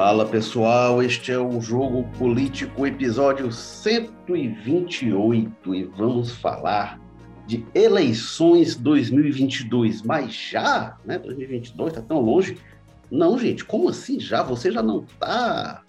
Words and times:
Fala 0.00 0.24
pessoal, 0.24 1.02
este 1.02 1.32
é 1.32 1.38
o 1.40 1.60
Jogo 1.60 2.04
Político, 2.16 2.86
episódio 2.86 3.50
128 3.50 5.74
e 5.74 5.84
vamos 5.86 6.36
falar 6.36 7.00
de 7.48 7.66
eleições 7.74 8.76
2022. 8.76 10.02
Mas 10.02 10.32
já, 10.32 10.96
né? 11.04 11.18
2022 11.18 11.88
está 11.88 12.00
tão 12.00 12.20
longe. 12.20 12.58
Não, 13.10 13.36
gente, 13.36 13.64
como 13.64 13.88
assim 13.88 14.20
já? 14.20 14.40
Você 14.44 14.70
já 14.70 14.84
não 14.84 15.02
está 15.02 15.82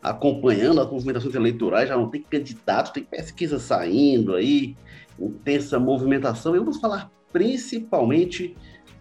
acompanhando 0.00 0.80
as 0.80 0.88
movimentações 0.88 1.34
eleitorais, 1.34 1.88
já 1.88 1.96
não 1.96 2.08
tem 2.08 2.22
candidato, 2.22 2.92
tem 2.92 3.02
pesquisa 3.02 3.58
saindo 3.58 4.36
aí, 4.36 4.76
intensa 5.18 5.80
movimentação. 5.80 6.54
E 6.54 6.60
vamos 6.60 6.76
falar 6.76 7.10
principalmente 7.32 8.56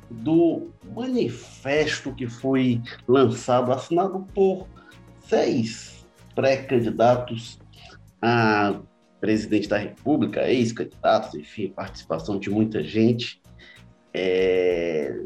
do 0.09 0.70
manifesto 0.95 2.14
que 2.14 2.27
foi 2.27 2.82
lançado, 3.08 3.72
assinado 3.72 4.26
por 4.34 4.68
seis 5.28 6.05
pré-candidatos 6.36 7.59
a 8.22 8.80
presidente 9.20 9.68
da 9.68 9.78
República, 9.78 10.48
ex-candidatos, 10.48 11.34
enfim, 11.36 11.70
participação 11.70 12.38
de 12.38 12.50
muita 12.50 12.84
gente. 12.84 13.41
É, 14.14 15.20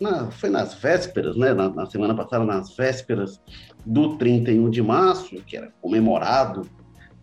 na, 0.00 0.30
foi 0.30 0.48
nas 0.48 0.74
vésperas, 0.74 1.36
né, 1.36 1.52
na, 1.52 1.68
na, 1.68 1.86
semana 1.86 2.14
passada, 2.14 2.44
nas 2.44 2.74
vésperas 2.76 3.40
do 3.84 4.16
31 4.16 4.70
de 4.70 4.82
março, 4.82 5.36
que 5.42 5.56
era 5.56 5.72
comemorado 5.80 6.62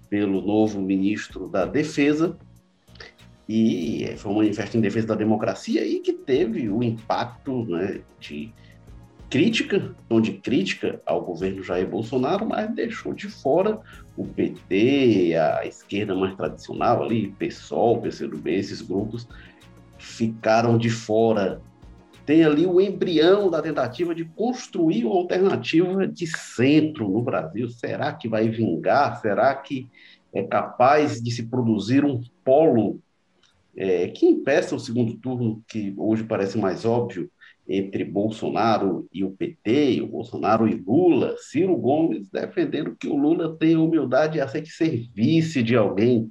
pelo 0.09 0.41
novo 0.41 0.81
ministro 0.81 1.47
da 1.49 1.65
Defesa, 1.65 2.37
e 3.47 4.13
foi 4.17 4.31
um 4.31 4.37
manifesto 4.37 4.77
em 4.77 4.81
defesa 4.81 5.07
da 5.07 5.15
democracia 5.15 5.85
e 5.85 5.99
que 5.99 6.13
teve 6.13 6.67
o 6.69 6.81
impacto 6.81 7.65
né, 7.65 8.01
de 8.19 8.51
crítica, 9.29 9.93
tom 10.09 10.19
de 10.19 10.33
crítica 10.33 11.01
ao 11.05 11.21
governo 11.21 11.63
Jair 11.63 11.87
Bolsonaro, 11.87 12.47
mas 12.47 12.73
deixou 12.73 13.13
de 13.13 13.27
fora 13.27 13.79
o 14.17 14.25
PT, 14.25 15.35
a 15.35 15.65
esquerda 15.65 16.15
mais 16.15 16.35
tradicional 16.35 17.03
ali, 17.03 17.33
PSOL, 17.37 18.01
PCdoB, 18.01 18.49
esses 18.49 18.81
grupos 18.81 19.27
ficaram 19.97 20.77
de 20.77 20.89
fora. 20.89 21.61
Tem 22.25 22.43
ali 22.43 22.65
o 22.65 22.81
embrião 22.81 23.51
da 23.51 23.61
tentativa 23.61 24.15
de 24.15 24.25
construir 24.25 25.05
uma 25.05 25.15
alternativa 25.15 26.07
de 26.07 26.25
centro 26.25 27.07
no 27.07 27.21
Brasil. 27.21 27.69
Será 27.69 28.11
que 28.13 28.27
vai 28.27 28.49
vingar? 28.49 29.19
Será 29.21 29.53
que 29.53 29.87
é 30.33 30.43
capaz 30.43 31.21
de 31.21 31.31
se 31.31 31.43
produzir 31.43 32.03
um 32.03 32.21
polo 32.43 32.99
é, 33.75 34.07
que 34.07 34.25
impeça 34.25 34.75
o 34.75 34.79
segundo 34.79 35.17
turno, 35.17 35.63
que 35.67 35.93
hoje 35.97 36.23
parece 36.23 36.57
mais 36.57 36.85
óbvio, 36.85 37.29
entre 37.67 38.03
Bolsonaro 38.03 39.07
e 39.11 39.23
o 39.23 39.31
PT, 39.31 40.01
o 40.01 40.07
Bolsonaro 40.07 40.67
e 40.67 40.75
Lula, 40.75 41.35
Ciro 41.37 41.75
Gomes 41.75 42.29
defendendo 42.29 42.95
que 42.95 43.07
o 43.07 43.15
Lula 43.15 43.55
tem 43.57 43.75
humildade 43.75 44.37
e 44.37 44.41
aceite 44.41 44.69
ser 44.69 45.09
vice 45.13 45.63
de 45.63 45.75
alguém. 45.75 46.29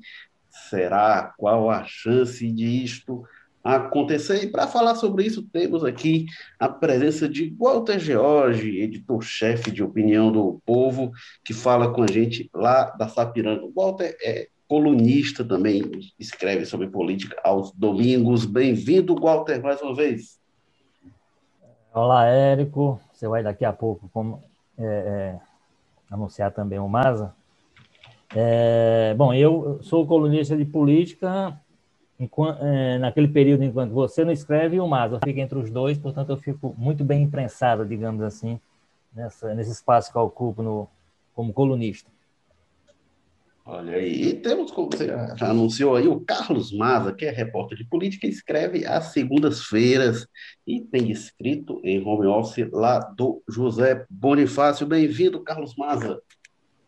Será? 0.71 1.35
Qual 1.37 1.71
a 1.71 1.85
chance 1.85 2.49
disto 2.53 3.25
acontecer? 3.65 4.45
E 4.45 4.51
para 4.51 4.69
falar 4.69 4.95
sobre 4.95 5.25
isso, 5.27 5.43
temos 5.43 5.85
aqui 5.85 6.27
a 6.59 6.69
presença 6.69 7.29
de 7.29 7.53
Walter 7.59 7.99
George, 7.99 8.79
editor-chefe 8.79 9.73
de 9.73 9.83
Opinião 9.83 10.31
do 10.31 10.63
Povo, 10.65 11.11
que 11.45 11.53
fala 11.53 11.93
com 11.93 12.05
a 12.05 12.07
gente 12.07 12.49
lá 12.55 12.91
da 12.91 13.09
Sapiranga. 13.09 13.69
Walter 13.75 14.17
é 14.23 14.49
colunista 14.75 15.45
também, 15.45 15.89
escreve 16.19 16.67
sobre 16.67 16.89
política 16.89 17.41
aos 17.45 17.71
domingos. 17.71 18.45
Bem-vindo, 18.45 19.15
Walter, 19.15 19.63
mais 19.63 19.81
uma 19.81 19.95
vez. 19.95 20.41
Olá, 21.95 22.27
Érico. 22.27 23.01
Você 23.13 23.29
vai 23.29 23.41
daqui 23.41 23.65
a 23.65 23.73
pouco 23.73 24.11
como, 24.13 24.43
é, 24.77 24.85
é, 24.85 25.41
anunciar 26.11 26.51
também 26.51 26.81
o 26.81 26.89
Maza. 26.89 27.33
É, 28.35 29.15
bom, 29.17 29.33
eu 29.33 29.79
sou 29.81 30.05
colunista 30.09 30.57
de 30.57 30.65
política 30.65 31.57
enquanto, 32.19 32.61
é, 32.65 32.99
naquele 32.99 33.29
período 33.29 33.63
enquanto 33.63 33.93
você 33.93 34.25
não 34.25 34.33
escreve, 34.33 34.81
o 34.81 34.89
Maza 34.89 35.21
fica 35.25 35.41
entre 35.41 35.57
os 35.57 35.71
dois, 35.71 35.97
portanto 35.97 36.31
eu 36.31 36.37
fico 36.37 36.75
muito 36.77 37.05
bem 37.05 37.23
imprensado, 37.23 37.87
digamos 37.87 38.23
assim, 38.25 38.59
nessa, 39.15 39.55
nesse 39.55 39.71
espaço 39.71 40.11
que 40.11 40.19
eu 40.19 40.23
ocupo 40.23 40.65
no, 40.65 40.89
como 41.33 41.53
colunista. 41.53 42.11
Olha 43.67 43.95
aí, 43.95 44.29
e 44.29 44.35
temos, 44.35 44.71
como 44.71 44.91
você 44.91 45.07
já 45.07 45.49
anunciou 45.49 45.97
aí, 45.97 46.07
o 46.07 46.21
Carlos 46.21 46.71
Maza, 46.71 47.15
que 47.15 47.25
é 47.25 47.31
repórter 47.31 47.79
de 47.79 47.85
política, 47.87 48.27
escreve 48.27 48.85
às 48.85 49.07
segundas-feiras 49.07 50.29
e 50.67 50.83
tem 50.83 51.11
escrito 51.11 51.81
em 51.83 52.07
home 52.07 52.27
office 52.27 52.69
lá 52.71 52.99
do 52.99 53.43
José 53.49 54.05
Bonifácio. 54.11 54.87
Bem-vindo, 54.87 55.41
Carlos 55.41 55.75
Maza. 55.77 56.21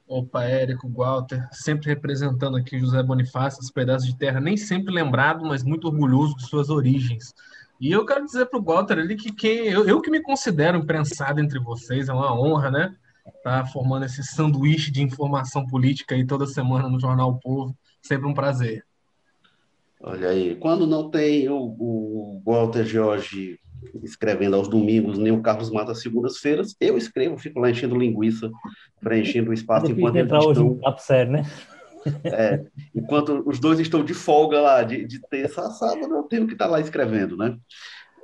Opa, 0.07 0.45
Érico, 0.45 0.87
Walter, 0.87 1.49
sempre 1.51 1.89
representando 1.89 2.59
aqui 2.59 2.79
José 2.79 3.03
Bonifácio, 3.03 3.61
esse 3.63 3.73
pedaço 3.73 4.05
de 4.05 4.15
terra, 4.15 4.39
nem 4.39 4.59
sempre 4.59 4.93
lembrado, 4.93 5.47
mas 5.47 5.65
muito 5.65 5.89
orgulhoso 5.89 6.37
de 6.37 6.47
suas 6.47 6.69
origens. 6.69 7.35
E 7.81 7.91
eu 7.91 8.05
quero 8.05 8.27
dizer 8.27 8.47
para 8.47 8.61
o 8.61 8.63
Walter 8.63 8.99
ali 8.99 9.17
que 9.17 9.33
quem, 9.33 9.67
eu, 9.67 9.89
eu 9.89 10.03
que 10.03 10.11
me 10.11 10.23
considero 10.23 10.77
imprensado 10.77 11.41
entre 11.41 11.59
vocês, 11.59 12.11
é 12.11 12.13
uma 12.13 12.39
honra, 12.39 12.71
né? 12.71 12.95
Tá 13.43 13.65
formando 13.67 14.05
esse 14.05 14.23
sanduíche 14.23 14.91
de 14.91 15.03
informação 15.03 15.67
política 15.67 16.15
aí 16.15 16.27
toda 16.27 16.47
semana 16.47 16.89
no 16.89 17.01
Jornal 17.01 17.31
o 17.31 17.41
Povo. 17.41 17.77
Sempre 18.03 18.27
um 18.27 18.35
prazer. 18.35 18.85
Olha 20.01 20.29
aí, 20.29 20.55
quando 20.57 20.87
não 20.87 21.11
tem 21.11 21.49
o, 21.49 21.57
o 21.57 22.43
Walter 22.45 22.85
Jorge 22.85 23.59
escrevendo 24.03 24.57
aos 24.57 24.69
domingos, 24.69 25.19
nem 25.19 25.33
o 25.33 25.43
Carlos 25.43 25.71
Mata 25.71 25.93
às 25.93 26.01
segundas-feiras, 26.01 26.75
eu 26.81 26.97
escrevo, 26.97 27.39
fico 27.39 27.61
lá 27.61 27.71
enchendo 27.71 27.97
linguiça, 27.97 28.51
preenchendo 29.01 29.51
o 29.51 29.55
espaço 29.55 29.91
enquanto 29.91 30.17
entrar 30.17 30.41
hoje 30.41 30.63
estão... 30.63 30.93
um 30.93 30.99
sério, 30.99 31.33
né? 31.33 31.47
É, 32.25 32.65
enquanto 32.95 33.43
os 33.47 33.59
dois 33.59 33.81
estão 33.81 34.05
de 34.05 34.15
folga 34.15 34.61
lá, 34.61 34.83
de, 34.83 35.05
de 35.07 35.21
terça 35.29 35.63
a 35.63 35.71
sábado, 35.71 36.15
eu 36.15 36.23
tenho 36.25 36.47
que 36.47 36.53
estar 36.53 36.67
lá 36.67 36.81
escrevendo, 36.81 37.37
né? 37.37 37.57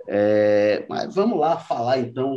É, 0.09 0.85
mas 0.89 1.15
vamos 1.15 1.39
lá 1.39 1.57
falar 1.57 1.99
então 1.99 2.35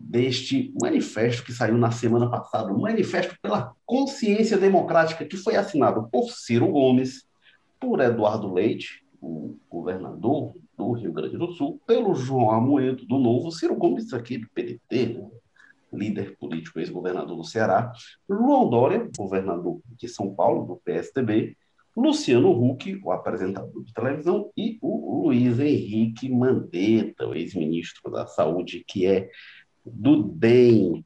deste 0.00 0.72
manifesto 0.80 1.44
que 1.44 1.52
saiu 1.52 1.76
na 1.76 1.90
semana 1.90 2.30
passada, 2.30 2.72
um 2.72 2.80
manifesto 2.80 3.36
pela 3.40 3.74
consciência 3.84 4.56
democrática 4.56 5.24
que 5.24 5.36
foi 5.36 5.56
assinado 5.56 6.08
por 6.10 6.30
Ciro 6.30 6.68
Gomes, 6.68 7.26
por 7.80 8.00
Eduardo 8.00 8.52
Leite, 8.52 9.04
o 9.20 9.56
governador 9.70 10.54
do 10.76 10.92
Rio 10.92 11.12
Grande 11.12 11.36
do 11.36 11.52
Sul, 11.52 11.80
pelo 11.86 12.14
João 12.14 12.50
Amoedo, 12.50 13.06
do 13.06 13.18
Novo, 13.18 13.50
Ciro 13.50 13.74
Gomes 13.74 14.12
aqui 14.12 14.38
do 14.38 14.48
PDT, 14.48 15.22
líder 15.92 16.36
político, 16.38 16.80
ex-governador 16.80 17.36
do 17.36 17.44
Ceará, 17.44 17.92
João 18.28 18.68
Dória, 18.68 19.08
governador 19.16 19.80
de 19.96 20.08
São 20.08 20.34
Paulo, 20.34 20.66
do 20.66 20.76
PSDB, 20.76 21.56
Luciano 21.96 22.50
Huck, 22.50 23.00
o 23.04 23.12
apresentador 23.12 23.84
de 23.84 23.92
televisão, 23.92 24.50
e 24.56 24.78
o 24.82 25.22
Luiz 25.22 25.60
Henrique 25.60 26.28
Mandetta, 26.28 27.26
o 27.26 27.34
ex-ministro 27.34 28.10
da 28.10 28.26
Saúde, 28.26 28.84
que 28.86 29.06
é 29.06 29.30
do 29.84 30.22
DEM. 30.22 31.04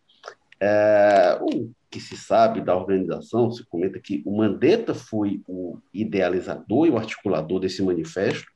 É, 0.60 1.38
o 1.40 1.70
que 1.90 2.00
se 2.00 2.16
sabe 2.16 2.60
da 2.60 2.76
organização, 2.76 3.50
se 3.50 3.64
comenta 3.64 3.98
que 3.98 4.22
o 4.26 4.36
Mandetta 4.36 4.94
foi 4.94 5.40
o 5.48 5.78
idealizador 5.92 6.86
e 6.86 6.90
o 6.90 6.98
articulador 6.98 7.60
desse 7.60 7.82
manifesto, 7.82 8.46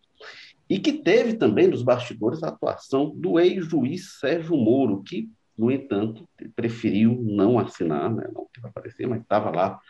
e 0.69 0.78
que 0.78 0.93
teve 0.93 1.34
também 1.34 1.66
nos 1.66 1.83
bastidores 1.83 2.43
a 2.43 2.49
atuação 2.49 3.10
do 3.15 3.38
ex-juiz 3.38 4.19
Sérgio 4.19 4.56
Moro, 4.56 5.03
que, 5.03 5.28
no 5.56 5.71
entanto, 5.71 6.28
preferiu 6.54 7.19
não 7.22 7.59
assinar, 7.59 8.10
né, 8.10 8.28
não 8.34 8.47
quis 8.53 8.65
aparecer, 8.65 9.06
mas 9.06 9.21
estava 9.22 9.50
lá 9.50 9.81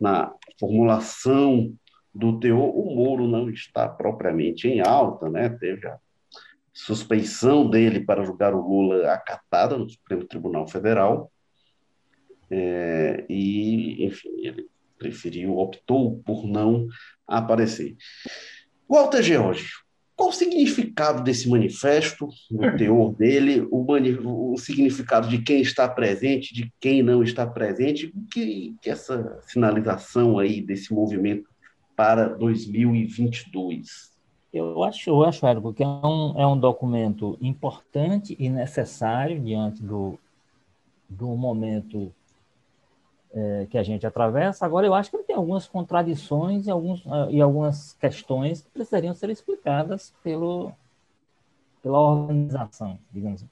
na 0.00 0.32
formulação 0.58 1.72
do 2.14 2.38
teor. 2.38 2.76
O 2.76 2.94
Moro 2.94 3.26
não 3.26 3.50
está 3.50 3.88
propriamente 3.88 4.68
em 4.68 4.80
alta, 4.80 5.28
né, 5.28 5.48
teve 5.48 5.86
a 5.86 5.98
suspeição 6.84 7.68
dele 7.68 8.00
para 8.00 8.24
julgar 8.24 8.54
o 8.54 8.60
Lula 8.60 9.12
acatada 9.12 9.76
no 9.76 9.88
Supremo 9.88 10.24
Tribunal 10.24 10.66
Federal. 10.66 11.30
É, 12.50 13.24
e, 13.28 14.04
enfim, 14.04 14.30
ele 14.38 14.66
preferiu, 14.98 15.58
optou 15.58 16.20
por 16.24 16.46
não 16.46 16.88
aparecer. 17.26 17.96
Walter 18.88 19.22
George, 19.22 19.68
qual 20.16 20.30
o 20.30 20.32
significado 20.32 21.22
desse 21.22 21.48
manifesto, 21.48 22.28
o 22.50 22.76
teor 22.76 23.14
dele, 23.14 23.66
o, 23.70 24.52
o 24.52 24.58
significado 24.58 25.28
de 25.28 25.38
quem 25.38 25.60
está 25.62 25.88
presente, 25.88 26.52
de 26.52 26.72
quem 26.80 27.02
não 27.02 27.22
está 27.22 27.46
presente, 27.46 28.06
o 28.06 28.26
que, 28.30 28.74
que 28.82 28.90
essa 28.90 29.40
sinalização 29.46 30.38
aí 30.38 30.60
desse 30.60 30.92
movimento 30.92 31.48
para 31.94 32.28
2022? 32.28 34.09
Eu 34.52 34.82
acho, 34.82 35.10
eu 35.10 35.22
acho, 35.22 35.46
Érico, 35.46 35.72
que 35.72 35.82
é 35.82 35.86
um, 35.86 36.34
é 36.36 36.46
um 36.46 36.58
documento 36.58 37.38
importante 37.40 38.36
e 38.38 38.48
necessário 38.48 39.40
diante 39.40 39.80
do, 39.80 40.18
do 41.08 41.28
momento 41.28 42.12
é, 43.32 43.66
que 43.70 43.78
a 43.78 43.82
gente 43.82 44.04
atravessa. 44.04 44.66
Agora, 44.66 44.86
eu 44.86 44.94
acho 44.94 45.10
que 45.10 45.16
ele 45.16 45.24
tem 45.24 45.36
algumas 45.36 45.68
contradições 45.68 46.66
e, 46.66 46.70
alguns, 46.70 47.04
e 47.30 47.40
algumas 47.40 47.92
questões 47.92 48.62
que 48.62 48.70
precisariam 48.70 49.14
ser 49.14 49.30
explicadas 49.30 50.12
pelo, 50.22 50.72
pela 51.80 52.00
organização, 52.00 52.98
digamos 53.12 53.42
assim. 53.42 53.50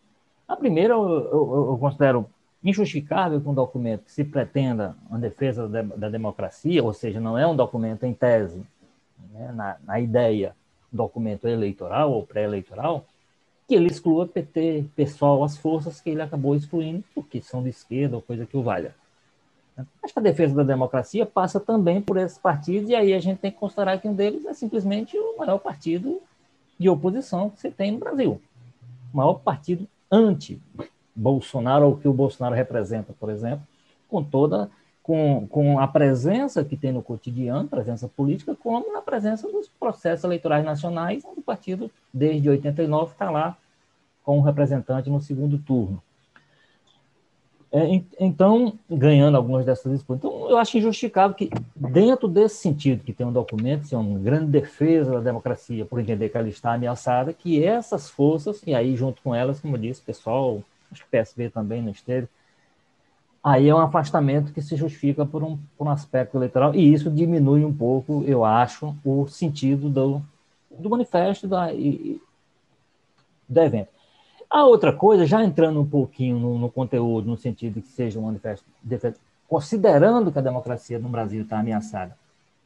A 0.49 0.57
primeira, 0.57 0.95
eu, 0.95 1.09
eu, 1.09 1.67
eu 1.71 1.79
considero 1.79 2.29
injustificável 2.65 3.41
que 3.41 3.49
um 3.49 3.55
documento 3.55 4.05
que 4.05 4.13
se 4.13 4.25
pretenda 4.25 4.97
uma 5.09 5.19
defesa 5.19 5.69
da, 5.69 5.83
da 5.83 6.09
democracia, 6.09 6.83
ou 6.83 6.93
seja, 6.93 7.21
não 7.21 7.39
é 7.39 7.47
um 7.47 7.55
documento 7.55 8.05
em 8.05 8.13
tese, 8.13 8.67
né, 9.33 9.53
na, 9.53 9.77
na 9.85 10.01
ideia, 10.01 10.57
documento 10.91 11.47
eleitoral 11.47 12.13
ou 12.13 12.27
pré-eleitoral, 12.27 13.05
que 13.67 13.75
ele 13.75 13.89
exclua 13.89 14.27
PT, 14.27 14.87
PSOL, 14.97 15.45
as 15.45 15.57
forças 15.57 16.01
que 16.01 16.09
ele 16.11 16.23
acabou 16.23 16.55
excluindo, 16.55 17.05
porque 17.15 17.41
são 17.43 17.63
de 17.63 17.69
esquerda 17.69 18.17
ou 18.17 18.23
coisa 18.23 18.47
que 18.47 18.57
o 18.57 18.63
valha. 18.63 18.95
Acho 20.03 20.13
que 20.13 20.19
a 20.19 20.23
defesa 20.23 20.55
da 20.55 20.63
democracia 20.63 21.25
passa 21.25 21.61
também 21.61 22.01
por 22.01 22.17
esses 22.17 22.39
partidos, 22.39 22.89
e 22.91 22.95
aí 22.95 23.13
a 23.13 23.21
gente 23.21 23.39
tem 23.39 23.53
que 23.53 23.59
considerar 23.59 24.01
que 24.01 24.09
um 24.09 24.15
deles 24.15 24.45
é 24.47 24.55
simplesmente 24.55 25.17
o 25.17 25.37
maior 25.39 25.59
partido 25.59 26.21
de 26.79 26.89
oposição 26.89 27.51
que 27.51 27.61
você 27.61 27.71
tem 27.71 27.93
no 27.93 27.99
Brasil. 27.99 28.41
O 29.13 29.17
maior 29.17 29.35
partido 29.35 29.87
anti-Bolsonaro, 30.11 31.87
ou 31.87 31.97
que 31.97 32.09
o 32.09 32.13
Bolsonaro 32.13 32.55
representa, 32.55 33.13
por 33.21 33.31
exemplo, 33.31 33.67
com 34.09 34.25
toda 34.25 34.71
com, 35.09 35.47
com 35.49 35.81
a 35.81 35.89
presença 35.89 36.63
que 36.63 36.77
tem 36.77 36.93
no 36.93 37.03
cotidiano, 37.03 37.67
presença 37.67 38.07
política, 38.07 38.55
como 38.55 38.93
na 38.93 39.01
presença 39.01 39.51
dos 39.51 39.67
processos 39.67 40.23
eleitorais 40.23 40.63
nacionais, 40.63 41.25
onde 41.25 41.41
o 41.41 41.43
partido, 41.43 41.91
desde 42.13 42.51
89, 42.51 43.13
está 43.13 43.31
lá 43.31 43.57
com 44.23 44.37
um 44.37 44.43
representante 44.43 45.09
no 45.09 45.19
segundo 45.19 45.57
turno. 45.57 46.03
É, 47.73 48.03
então, 48.21 48.75
ganhando 48.89 49.39
algumas 49.39 49.65
dessas 49.65 49.91
disputas. 49.91 50.23
Então, 50.23 50.51
eu 50.51 50.59
acho 50.59 50.77
injustificável 50.77 51.35
que, 51.35 51.49
dentro 51.75 52.29
desse 52.29 52.57
sentido, 52.57 53.03
que 53.03 53.15
tem 53.15 53.27
um 53.27 53.33
documento, 53.33 53.85
assim, 53.85 53.97
uma 53.97 54.19
grande 54.19 54.51
defesa 54.51 55.13
da 55.13 55.21
democracia, 55.21 55.87
por 55.87 55.99
entender 56.01 56.29
que 56.29 56.37
ela 56.37 56.49
está 56.51 56.75
ameaçada, 56.75 57.33
que 57.33 57.65
essas 57.65 58.11
forças, 58.11 58.61
e 58.67 58.75
aí 58.75 58.95
junto 58.95 59.23
com 59.23 59.35
elas, 59.35 59.59
como 59.59 59.77
eu 59.77 59.81
disse, 59.81 60.03
pessoal, 60.03 60.63
acho 60.93 61.01
que 61.01 61.09
o 61.09 61.11
PSB 61.11 61.49
também 61.49 61.81
não 61.81 61.93
esteve, 61.93 62.29
aí 63.49 63.69
é 63.69 63.75
um 63.75 63.79
afastamento 63.79 64.53
que 64.53 64.61
se 64.61 64.77
justifica 64.77 65.25
por 65.25 65.43
um, 65.43 65.59
por 65.77 65.87
um 65.87 65.91
aspecto 65.91 66.37
eleitoral, 66.37 66.75
e 66.75 66.93
isso 66.93 67.11
diminui 67.11 67.65
um 67.65 67.73
pouco, 67.73 68.23
eu 68.27 68.45
acho, 68.45 68.95
o 69.05 69.27
sentido 69.27 69.89
do, 69.89 70.23
do 70.71 70.91
manifesto 70.91 71.49
da, 71.49 71.73
e, 71.73 72.21
do 73.49 73.61
evento. 73.61 73.89
A 74.51 74.65
outra 74.65 74.93
coisa, 74.93 75.27
já 75.27 75.43
entrando 75.43 75.81
um 75.81 75.87
pouquinho 75.87 76.39
no, 76.39 76.59
no 76.59 76.71
conteúdo, 76.71 77.29
no 77.29 77.37
sentido 77.37 77.75
de 77.75 77.83
que 77.83 77.89
seja 77.89 78.19
um 78.19 78.23
manifesto, 78.23 78.65
considerando 79.49 80.31
que 80.31 80.39
a 80.39 80.43
democracia 80.43 80.99
no 80.99 81.09
Brasil 81.09 81.43
está 81.43 81.59
ameaçada 81.59 82.17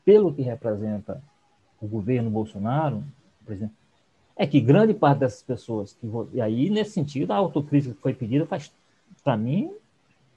pelo 0.05 0.33
que 0.33 0.43
representa 0.43 1.23
o 1.81 1.87
governo 1.87 2.31
Bolsonaro, 2.31 3.05
por 3.45 3.53
exemplo, 3.53 3.75
é 4.37 4.47
que 4.47 4.61
grande 4.61 4.95
parte 4.95 5.19
dessas 5.19 5.43
pessoas 5.43 5.93
que 5.93 6.09
e 6.33 6.41
aí 6.41 6.71
nesse 6.71 6.93
sentido 6.93 7.33
a 7.33 7.37
autocrítica 7.37 7.95
que 7.95 8.01
foi 8.01 8.15
pedida 8.15 8.47
faz 8.47 8.73
para 9.23 9.37
mim 9.37 9.71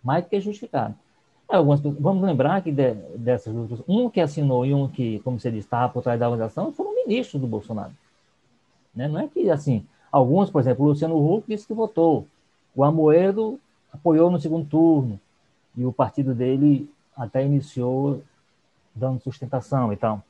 mais 0.06 0.24
do 0.24 0.30
que 0.30 0.40
justificada. 0.40 0.96
Algumas 1.50 1.81
pessoas, 1.81 2.02
vamos 2.02 2.24
lembrar 2.24 2.62
que 2.62 2.72
de, 2.72 2.94
dessas 3.18 3.54
duas 3.54 3.84
um 3.88 4.10
que 4.10 4.22
assinou 4.22 4.66
e 4.66 4.74
um 4.74 4.88
que, 4.88 5.19
como 5.19 5.40
você 5.40 5.52
disse, 5.52 5.68
estava 5.68 5.92
por 5.92 6.02
trás 6.02 6.19
da 6.19 6.30
organização, 6.30 6.72
foram 6.72 6.96
ministros 6.96 7.42
do 7.42 7.48
Bolsonaro. 7.48 7.92
Né? 8.96 9.07
Não 9.07 9.19
é 9.19 9.28
que 9.28 9.50
assim, 9.50 9.86
Alguns, 10.16 10.50
por 10.50 10.62
exemplo, 10.62 10.86
o 10.86 10.88
Luciano 10.88 11.18
Huck 11.18 11.46
disse 11.46 11.68
que 11.68 11.74
votou. 11.74 12.25
O 12.74 12.86
Amoedo 12.86 13.60
apoiou 13.92 14.31
no 14.31 14.40
segundo 14.40 14.66
turno. 14.66 15.19
E 15.75 15.84
o 15.84 15.92
partido 15.92 16.34
dele 16.34 16.90
até 17.18 17.44
iniciou 17.44 18.24
dando 18.96 19.19
sustentação 19.19 19.92
e 19.92 19.98
tal. 19.98 20.24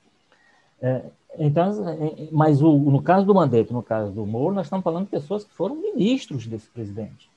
É, 0.81 1.05
então, 1.37 1.87
é, 1.87 2.29
mas 2.31 2.63
o, 2.63 2.75
no 2.75 2.99
caso 2.99 3.27
do 3.27 3.35
Mandetta, 3.35 3.71
no 3.71 3.83
caso 3.83 4.11
do 4.11 4.25
Moro, 4.25 4.55
nós 4.55 4.65
estamos 4.65 4.83
falando 4.83 5.05
de 5.05 5.11
pessoas 5.11 5.43
que 5.43 5.53
foram 5.53 5.75
ministros 5.75 6.47
desse 6.47 6.67
presidente. 6.67 7.29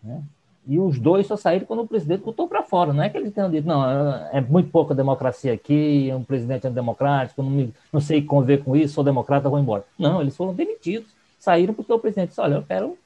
Né? 0.00 0.22
E 0.66 0.78
os 0.78 0.98
dois 0.98 1.26
só 1.26 1.36
saíram 1.36 1.66
quando 1.66 1.82
o 1.82 1.86
presidente 1.86 2.24
botou 2.24 2.48
para 2.48 2.62
fora. 2.62 2.92
Não 2.92 3.02
é 3.02 3.08
que 3.10 3.18
eles 3.18 3.32
tenham 3.32 3.50
dito, 3.50 3.68
não, 3.68 3.84
é 4.32 4.40
muito 4.40 4.70
pouca 4.70 4.94
democracia 4.94 5.52
aqui, 5.52 6.08
é 6.10 6.16
um 6.16 6.24
presidente 6.24 6.66
antidemocrático, 6.66 7.42
não, 7.42 7.50
me, 7.50 7.74
não 7.92 8.00
sei 8.00 8.22
conviver 8.22 8.64
com 8.64 8.74
isso, 8.74 8.94
sou 8.94 9.04
democrata, 9.04 9.48
vou 9.48 9.58
embora. 9.58 9.84
Não, 9.98 10.20
eles 10.20 10.36
foram 10.36 10.54
demitidos 10.54 11.14
saíram 11.44 11.74
porque 11.74 11.92
o 11.92 11.98
presidente 11.98 12.30
disse: 12.30 12.40
olha, 12.40 12.54
eu 12.54 12.62
quero 12.62 12.98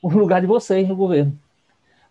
o 0.00 0.08
lugar 0.08 0.40
de 0.40 0.46
vocês 0.46 0.86
no 0.88 0.94
governo. 0.94 1.36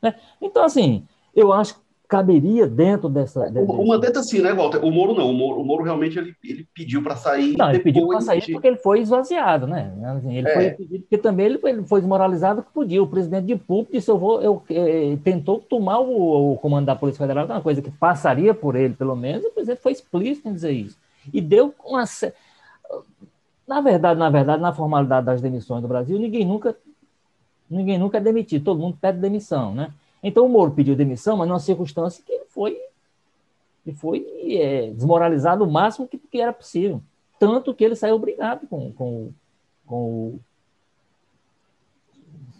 Né? 0.01 0.13
Então, 0.41 0.63
assim, 0.63 1.07
eu 1.33 1.53
acho 1.53 1.75
que 1.75 1.79
caberia 2.07 2.65
dentro 2.65 3.09
dessa. 3.09 3.41
O, 3.51 3.81
o 3.81 3.87
Mandetta, 3.87 4.23
sim, 4.23 4.41
né, 4.41 4.53
Walter? 4.53 4.83
O 4.83 4.89
Moro 4.89 5.13
não. 5.13 5.29
O 5.29 5.33
Moro, 5.33 5.61
o 5.61 5.65
Moro 5.65 5.83
realmente 5.83 6.17
ele, 6.17 6.33
ele 6.43 6.67
pediu 6.73 7.03
para 7.03 7.17
sair. 7.17 7.57
Não, 7.57 7.69
ele 7.69 7.79
pediu 7.79 8.07
para 8.07 8.21
sair 8.21 8.41
de... 8.41 8.53
porque 8.53 8.67
ele 8.67 8.77
foi 8.77 9.01
esvaziado, 9.01 9.67
né? 9.67 9.93
Assim, 10.15 10.37
ele 10.37 10.47
é. 10.47 10.53
foi 10.53 10.69
pedido 10.71 11.01
porque 11.01 11.17
também 11.17 11.47
ele, 11.47 11.59
ele 11.63 11.83
foi 11.83 11.99
desmoralizado 11.99 12.63
que 12.63 12.71
podia. 12.71 13.03
O 13.03 13.07
presidente 13.07 13.45
de 13.45 13.55
público 13.57 13.91
disse: 13.91 14.09
eu 14.09 14.17
vou. 14.17 14.41
Eu, 14.41 14.63
eh, 14.69 15.17
tentou 15.23 15.59
tomar 15.59 15.99
o, 15.99 16.53
o, 16.53 16.57
comando 16.57 16.85
da 16.85 16.95
Polícia 16.95 17.19
Federal, 17.19 17.45
que 17.45 17.51
é 17.51 17.55
uma 17.55 17.61
coisa 17.61 17.81
que 17.81 17.91
passaria 17.91 18.53
por 18.53 18.75
ele, 18.75 18.93
pelo 18.93 19.15
menos, 19.15 19.43
e 19.43 19.47
o 19.47 19.51
presidente 19.51 19.81
foi 19.81 19.91
explícito 19.91 20.47
em 20.47 20.53
dizer 20.53 20.71
isso. 20.71 20.97
E 21.33 21.41
deu 21.41 21.75
uma. 21.83 22.05
Na 23.67 23.81
verdade, 23.81 24.17
na 24.17 24.29
verdade, 24.29 24.61
na 24.61 24.71
formalidade 24.71 25.25
das 25.25 25.41
demissões 25.41 25.81
do 25.81 25.89
Brasil, 25.89 26.17
ninguém 26.17 26.45
nunca, 26.45 26.73
ninguém 27.69 27.97
nunca 27.97 28.17
é 28.17 28.21
demitido, 28.21 28.63
todo 28.63 28.79
mundo 28.79 28.97
pede 28.99 29.19
demissão, 29.19 29.75
né? 29.75 29.91
Então 30.27 30.45
o 30.45 30.49
Moro 30.49 30.71
pediu 30.71 30.95
demissão, 30.95 31.37
mas 31.37 31.47
numa 31.47 31.59
circunstância 31.59 32.21
que 32.25 32.33
ele 32.33 32.45
foi, 32.49 32.77
ele 33.85 33.95
foi 33.95 34.27
é, 34.59 34.91
desmoralizado 34.91 35.63
o 35.63 35.71
máximo 35.71 36.07
que, 36.07 36.17
que, 36.17 36.41
era 36.41 36.51
possível. 36.51 37.01
Tanto 37.39 37.73
que 37.73 37.83
ele 37.83 37.95
saiu 37.95 38.15
obrigado 38.15 38.67
com, 38.67 38.91
com, 38.91 39.31
com. 39.85 40.39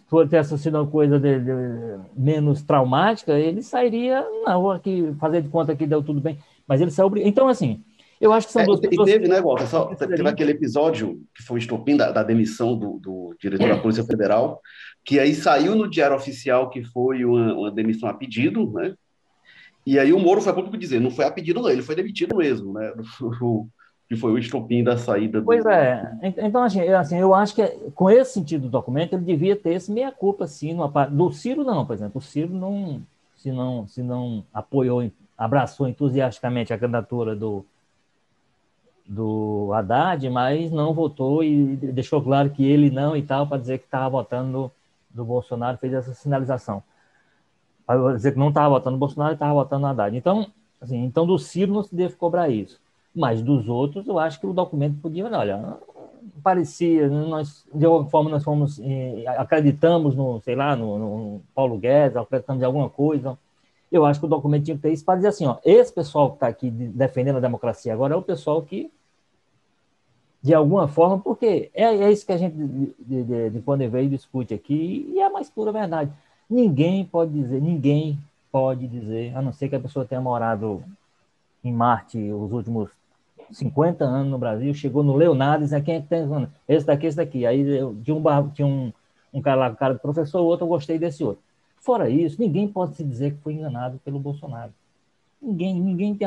Se 0.08 0.24
tivesse 0.24 0.58
sido 0.58 0.78
uma 0.78 0.90
coisa 0.90 1.20
de, 1.20 1.40
de, 1.40 1.98
menos 2.16 2.62
traumática, 2.62 3.38
ele 3.38 3.62
sairia, 3.62 4.26
não, 4.46 4.70
aqui, 4.70 5.14
fazer 5.20 5.42
de 5.42 5.50
conta 5.50 5.76
que 5.76 5.86
deu 5.86 6.02
tudo 6.02 6.20
bem. 6.22 6.38
Mas 6.66 6.80
ele 6.80 6.90
saiu. 6.90 7.12
Então, 7.18 7.48
assim, 7.48 7.84
eu 8.20 8.32
acho 8.32 8.48
que 8.48 8.52
são 8.52 8.62
é, 8.62 8.64
duas 8.64 8.80
pessoas... 8.80 9.08
E 9.08 9.12
teve, 9.12 9.28
né, 9.28 9.40
Walter? 9.40 9.66
Só, 9.66 9.94
teve 9.94 10.28
aquele 10.28 10.52
episódio 10.52 11.22
que 11.34 11.42
foi 11.42 11.56
o 11.56 11.58
estopim 11.58 11.96
da, 11.96 12.10
da 12.10 12.22
demissão 12.22 12.76
do, 12.76 12.98
do, 12.98 13.36
diretor 13.40 13.68
da 13.68 13.78
Polícia 13.78 14.04
Federal, 14.04 14.60
que 15.04 15.20
aí 15.20 15.34
saiu 15.34 15.74
no 15.74 15.88
Diário 15.88 16.16
Oficial 16.16 16.68
que 16.68 16.82
foi 16.82 17.24
uma, 17.24 17.54
uma 17.54 17.70
demissão 17.70 18.08
a 18.08 18.14
pedido, 18.14 18.70
né? 18.72 18.94
E 19.86 19.98
aí 19.98 20.12
o 20.12 20.18
Moro 20.18 20.40
foi 20.40 20.52
público 20.52 20.76
dizer, 20.76 21.00
não 21.00 21.10
foi 21.10 21.24
a 21.24 21.30
pedido 21.30 21.62
não, 21.62 21.70
ele 21.70 21.82
foi 21.82 21.94
demitido 21.94 22.36
mesmo, 22.36 22.72
né? 22.72 22.92
que 24.08 24.16
foi 24.16 24.32
o 24.32 24.38
estopim 24.38 24.82
da 24.82 24.96
saída. 24.96 25.40
Do... 25.40 25.44
Pois 25.44 25.64
é. 25.66 26.18
Então, 26.38 26.62
assim, 26.62 26.80
assim, 26.88 27.18
eu 27.18 27.34
acho 27.34 27.54
que 27.54 27.66
com 27.94 28.10
esse 28.10 28.32
sentido 28.32 28.62
do 28.62 28.70
documento, 28.70 29.14
ele 29.14 29.24
devia 29.24 29.54
ter 29.54 29.74
esse 29.74 29.92
meia-culpa, 29.92 30.44
assim, 30.44 30.72
numa 30.72 30.88
parte... 30.90 31.14
do 31.14 31.30
Ciro 31.30 31.62
não, 31.62 31.84
por 31.84 31.92
exemplo. 31.92 32.18
O 32.18 32.22
Ciro 32.22 32.54
não, 32.54 33.02
se 33.36 33.52
não, 33.52 33.86
se 33.86 34.02
não 34.02 34.44
apoiou, 34.52 35.10
abraçou 35.36 35.86
entusiasticamente 35.86 36.72
a 36.72 36.78
candidatura 36.78 37.36
do, 37.36 37.64
do 39.08 39.70
Haddad, 39.72 40.28
mas 40.28 40.70
não 40.70 40.92
votou 40.92 41.42
e 41.42 41.76
deixou 41.76 42.22
claro 42.22 42.50
que 42.50 42.64
ele 42.64 42.90
não 42.90 43.16
e 43.16 43.22
tal, 43.22 43.46
para 43.46 43.58
dizer 43.58 43.78
que 43.78 43.86
estava 43.86 44.10
votando 44.10 44.70
do 45.08 45.24
Bolsonaro, 45.24 45.78
fez 45.78 45.94
essa 45.94 46.12
sinalização. 46.12 46.82
Para 47.86 48.14
dizer 48.14 48.32
que 48.32 48.38
não 48.38 48.50
estava 48.50 48.68
votando 48.68 48.92
no 48.92 48.98
Bolsonaro 48.98 49.32
e 49.32 49.34
estava 49.34 49.54
votando 49.54 49.82
no 49.82 49.88
Haddad. 49.88 50.14
Então, 50.14 50.46
assim, 50.80 51.02
então 51.04 51.26
do 51.26 51.38
Ciro 51.38 51.72
não 51.72 51.82
se 51.82 51.94
deve 51.94 52.14
cobrar 52.16 52.50
isso. 52.50 52.78
Mas 53.14 53.40
dos 53.40 53.66
outros, 53.66 54.06
eu 54.06 54.18
acho 54.18 54.38
que 54.38 54.46
o 54.46 54.52
documento 54.52 55.00
podia, 55.00 55.24
olha, 55.26 55.78
parecia, 56.42 57.08
nós, 57.08 57.66
de 57.74 57.86
alguma 57.86 58.10
forma 58.10 58.30
nós 58.30 58.44
fomos, 58.44 58.78
eh, 58.78 59.24
acreditamos 59.38 60.14
no, 60.14 60.40
sei 60.42 60.54
lá, 60.54 60.76
no, 60.76 60.98
no 60.98 61.42
Paulo 61.54 61.78
Guedes, 61.78 62.16
acreditamos 62.16 62.62
em 62.62 62.66
alguma 62.66 62.90
coisa, 62.90 63.38
eu 63.90 64.04
acho 64.04 64.20
que 64.20 64.26
o 64.26 64.28
documento 64.28 64.64
tinha 64.64 64.76
que 64.76 64.82
ter 64.82 64.92
isso 64.92 65.04
para 65.04 65.16
dizer 65.16 65.28
assim, 65.28 65.46
ó, 65.46 65.56
esse 65.64 65.92
pessoal 65.92 66.28
que 66.30 66.36
está 66.36 66.46
aqui 66.46 66.70
defendendo 66.70 67.36
a 67.36 67.40
democracia 67.40 67.92
agora 67.92 68.14
é 68.14 68.16
o 68.16 68.22
pessoal 68.22 68.62
que 68.62 68.92
de 70.42 70.54
alguma 70.54 70.86
forma, 70.86 71.18
porque 71.18 71.70
é, 71.74 71.84
é 71.84 72.12
isso 72.12 72.24
que 72.24 72.32
a 72.32 72.36
gente 72.36 72.56
de, 72.56 72.94
de, 73.24 73.50
de 73.50 73.60
quando 73.60 73.88
veio 73.90 74.08
discute 74.08 74.54
aqui, 74.54 75.10
e 75.12 75.18
é 75.18 75.26
a 75.26 75.30
mais 75.30 75.50
pura 75.50 75.72
verdade. 75.72 76.12
Ninguém 76.48 77.04
pode 77.04 77.32
dizer, 77.32 77.60
ninguém 77.60 78.18
pode 78.50 78.86
dizer, 78.86 79.36
a 79.36 79.42
não 79.42 79.52
ser 79.52 79.68
que 79.68 79.76
a 79.76 79.80
pessoa 79.80 80.04
tenha 80.04 80.20
morado 80.20 80.82
em 81.62 81.72
Marte 81.72 82.18
os 82.18 82.52
últimos 82.52 82.88
50 83.50 84.04
anos 84.04 84.30
no 84.30 84.38
Brasil, 84.38 84.72
chegou 84.74 85.02
no 85.02 85.16
Leonardo 85.16 85.64
e 85.64 85.68
disse, 85.68 85.80
quem 85.82 85.96
é 85.96 86.00
que 86.00 86.06
tem 86.06 86.26
esse 86.68 86.86
daqui, 86.86 87.06
esse 87.06 87.16
daqui. 87.16 87.46
Aí 87.46 87.60
eu, 87.60 87.96
tinha, 88.02 88.16
um, 88.16 88.48
tinha 88.50 88.66
um, 88.66 88.92
um 89.32 89.42
cara 89.42 89.56
lá, 89.56 89.68
um 89.70 89.74
cara 89.74 89.94
do 89.94 90.00
professor, 90.00 90.40
o 90.40 90.44
outro 90.44 90.64
eu 90.64 90.68
gostei 90.68 90.98
desse 90.98 91.24
outro. 91.24 91.42
Fora 91.80 92.08
isso, 92.10 92.40
ninguém 92.40 92.68
pode 92.68 92.96
se 92.96 93.04
dizer 93.04 93.32
que 93.32 93.42
foi 93.42 93.54
enganado 93.54 93.98
pelo 94.04 94.18
Bolsonaro. 94.18 94.72
Ninguém, 95.40 95.80
ninguém 95.80 96.14
tem 96.14 96.26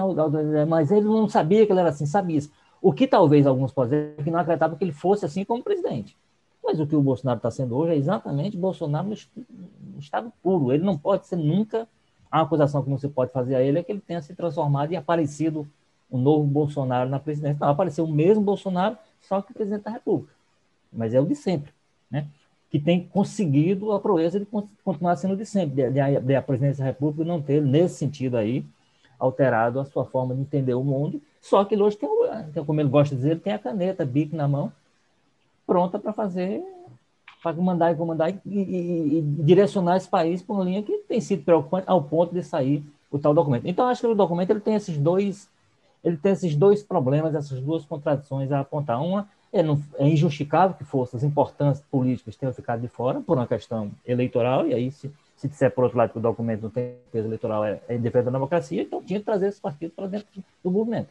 mas 0.68 0.89
ele 0.89 1.06
não 1.06 1.27
sabia 1.27 1.65
que 1.65 1.72
ele 1.72 1.80
era 1.82 1.89
assim, 1.89 2.06
sabia 2.06 2.38
isso. 2.38 2.51
O 2.81 2.91
que 2.91 3.07
talvez 3.07 3.45
alguns 3.45 3.71
possam 3.71 3.91
dizer 3.91 4.15
é 4.17 4.23
que 4.23 4.31
não 4.31 4.39
acreditavam 4.39 4.77
que 4.77 4.83
ele 4.83 4.91
fosse 4.91 5.25
assim 5.25 5.45
como 5.45 5.63
presidente. 5.63 6.17
Mas 6.63 6.79
o 6.79 6.88
que 6.88 6.95
o 6.95 7.01
Bolsonaro 7.01 7.38
está 7.38 7.51
sendo 7.51 7.75
hoje 7.75 7.93
é 7.93 7.95
exatamente 7.95 8.57
Bolsonaro 8.57 9.07
no 9.07 10.00
estado 10.00 10.31
puro. 10.41 10.71
Ele 10.71 10.83
não 10.83 10.97
pode 10.97 11.27
ser 11.27 11.35
nunca. 11.35 11.88
A 12.31 12.41
acusação 12.41 12.81
que 12.81 12.89
não 12.89 12.97
se 12.97 13.09
pode 13.09 13.31
fazer 13.31 13.55
a 13.55 13.61
ele 13.61 13.79
é 13.79 13.83
que 13.83 13.91
ele 13.91 14.00
tenha 14.00 14.21
se 14.21 14.33
transformado 14.33 14.93
e 14.93 14.95
aparecido 14.95 15.67
o 16.09 16.17
novo 16.17 16.45
Bolsonaro 16.45 17.09
na 17.09 17.19
presidência. 17.19 17.57
Não, 17.59 17.69
apareceu 17.69 18.05
o 18.05 18.11
mesmo 18.11 18.43
Bolsonaro, 18.43 18.97
só 19.21 19.41
que 19.41 19.53
presidente 19.53 19.83
da 19.83 19.91
República. 19.91 20.33
Mas 20.91 21.13
é 21.13 21.19
o 21.19 21.25
de 21.25 21.35
sempre. 21.35 21.73
Né? 22.09 22.27
que 22.71 22.79
tem 22.79 23.05
conseguido 23.05 23.91
a 23.91 24.00
proeza 24.00 24.39
de 24.39 24.47
continuar 24.81 25.17
sendo 25.17 25.35
de 25.35 25.45
sempre, 25.45 25.91
de, 25.91 26.21
de 26.21 26.35
a 26.35 26.41
presidência 26.41 26.85
da 26.85 26.89
República 26.89 27.25
não 27.25 27.41
ter, 27.41 27.61
nesse 27.61 27.95
sentido 27.95 28.38
aí, 28.38 28.65
alterado 29.19 29.77
a 29.77 29.83
sua 29.83 30.05
forma 30.05 30.33
de 30.33 30.39
entender 30.39 30.73
o 30.73 30.83
mundo, 30.83 31.21
só 31.41 31.65
que 31.65 31.74
ele 31.74 31.81
hoje 31.81 31.98
tem, 31.98 32.07
como 32.65 32.79
ele 32.79 32.89
gosta 32.89 33.15
de 33.15 33.21
dizer, 33.21 33.39
tem 33.39 33.51
a 33.51 33.60
caneta, 33.60 34.05
bico 34.05 34.36
na 34.36 34.48
mão, 34.48 34.71
pronta 35.65 35.98
para 35.98 36.13
fazer, 36.13 36.63
para 37.41 37.53
mandar 37.53 37.91
e 37.91 37.95
comandar 37.95 38.29
e, 38.29 38.39
e, 38.45 39.17
e, 39.17 39.21
direcionar 39.21 39.98
esse 39.98 40.07
país 40.07 40.41
para 40.41 40.53
uma 40.55 40.63
linha 40.63 40.83
que 40.83 41.00
tem 41.00 41.19
sido 41.19 41.43
preocupante 41.43 41.86
ao 41.89 42.03
ponto 42.03 42.33
de 42.33 42.43
sair 42.43 42.83
o 43.10 43.17
tal 43.17 43.33
documento. 43.33 43.67
Então, 43.67 43.88
acho 43.88 44.01
que 44.01 44.07
o 44.07 44.15
documento 44.15 44.51
ele 44.51 44.60
tem 44.60 44.75
esses 44.75 44.98
dois, 44.98 45.50
ele 46.03 46.15
tem 46.15 46.31
esses 46.31 46.55
dois 46.55 46.83
problemas, 46.83 47.33
essas 47.33 47.60
duas 47.60 47.83
contradições 47.86 48.51
a 48.51 48.60
apontar. 48.60 49.01
Uma 49.01 49.27
é, 49.51 49.63
não, 49.63 49.81
é 49.98 50.07
injustificável 50.07 50.77
que 50.77 50.86
forças 50.86 51.24
importantes 51.24 51.81
políticas 51.91 52.36
tenham 52.36 52.53
ficado 52.53 52.81
de 52.81 52.88
fora 52.88 53.19
por 53.19 53.36
uma 53.36 53.48
questão 53.48 53.91
eleitoral, 54.05 54.67
e 54.67 54.74
aí, 54.74 54.91
se, 54.91 55.12
se 55.36 55.48
disser, 55.48 55.71
por 55.71 55.83
outro 55.83 55.98
lado, 55.98 56.12
que 56.12 56.19
o 56.19 56.21
documento 56.21 56.62
não 56.62 56.69
tem 56.69 56.93
peso 57.12 57.27
eleitoral, 57.27 57.65
é, 57.65 57.81
é 57.89 57.95
independente 57.95 58.25
da 58.25 58.31
democracia, 58.31 58.83
então 58.83 59.01
tinha 59.01 59.19
que 59.19 59.25
trazer 59.25 59.48
esses 59.48 59.60
partidos 59.60 59.95
para 59.95 60.07
dentro 60.07 60.27
do 60.63 60.71
movimento. 60.71 61.10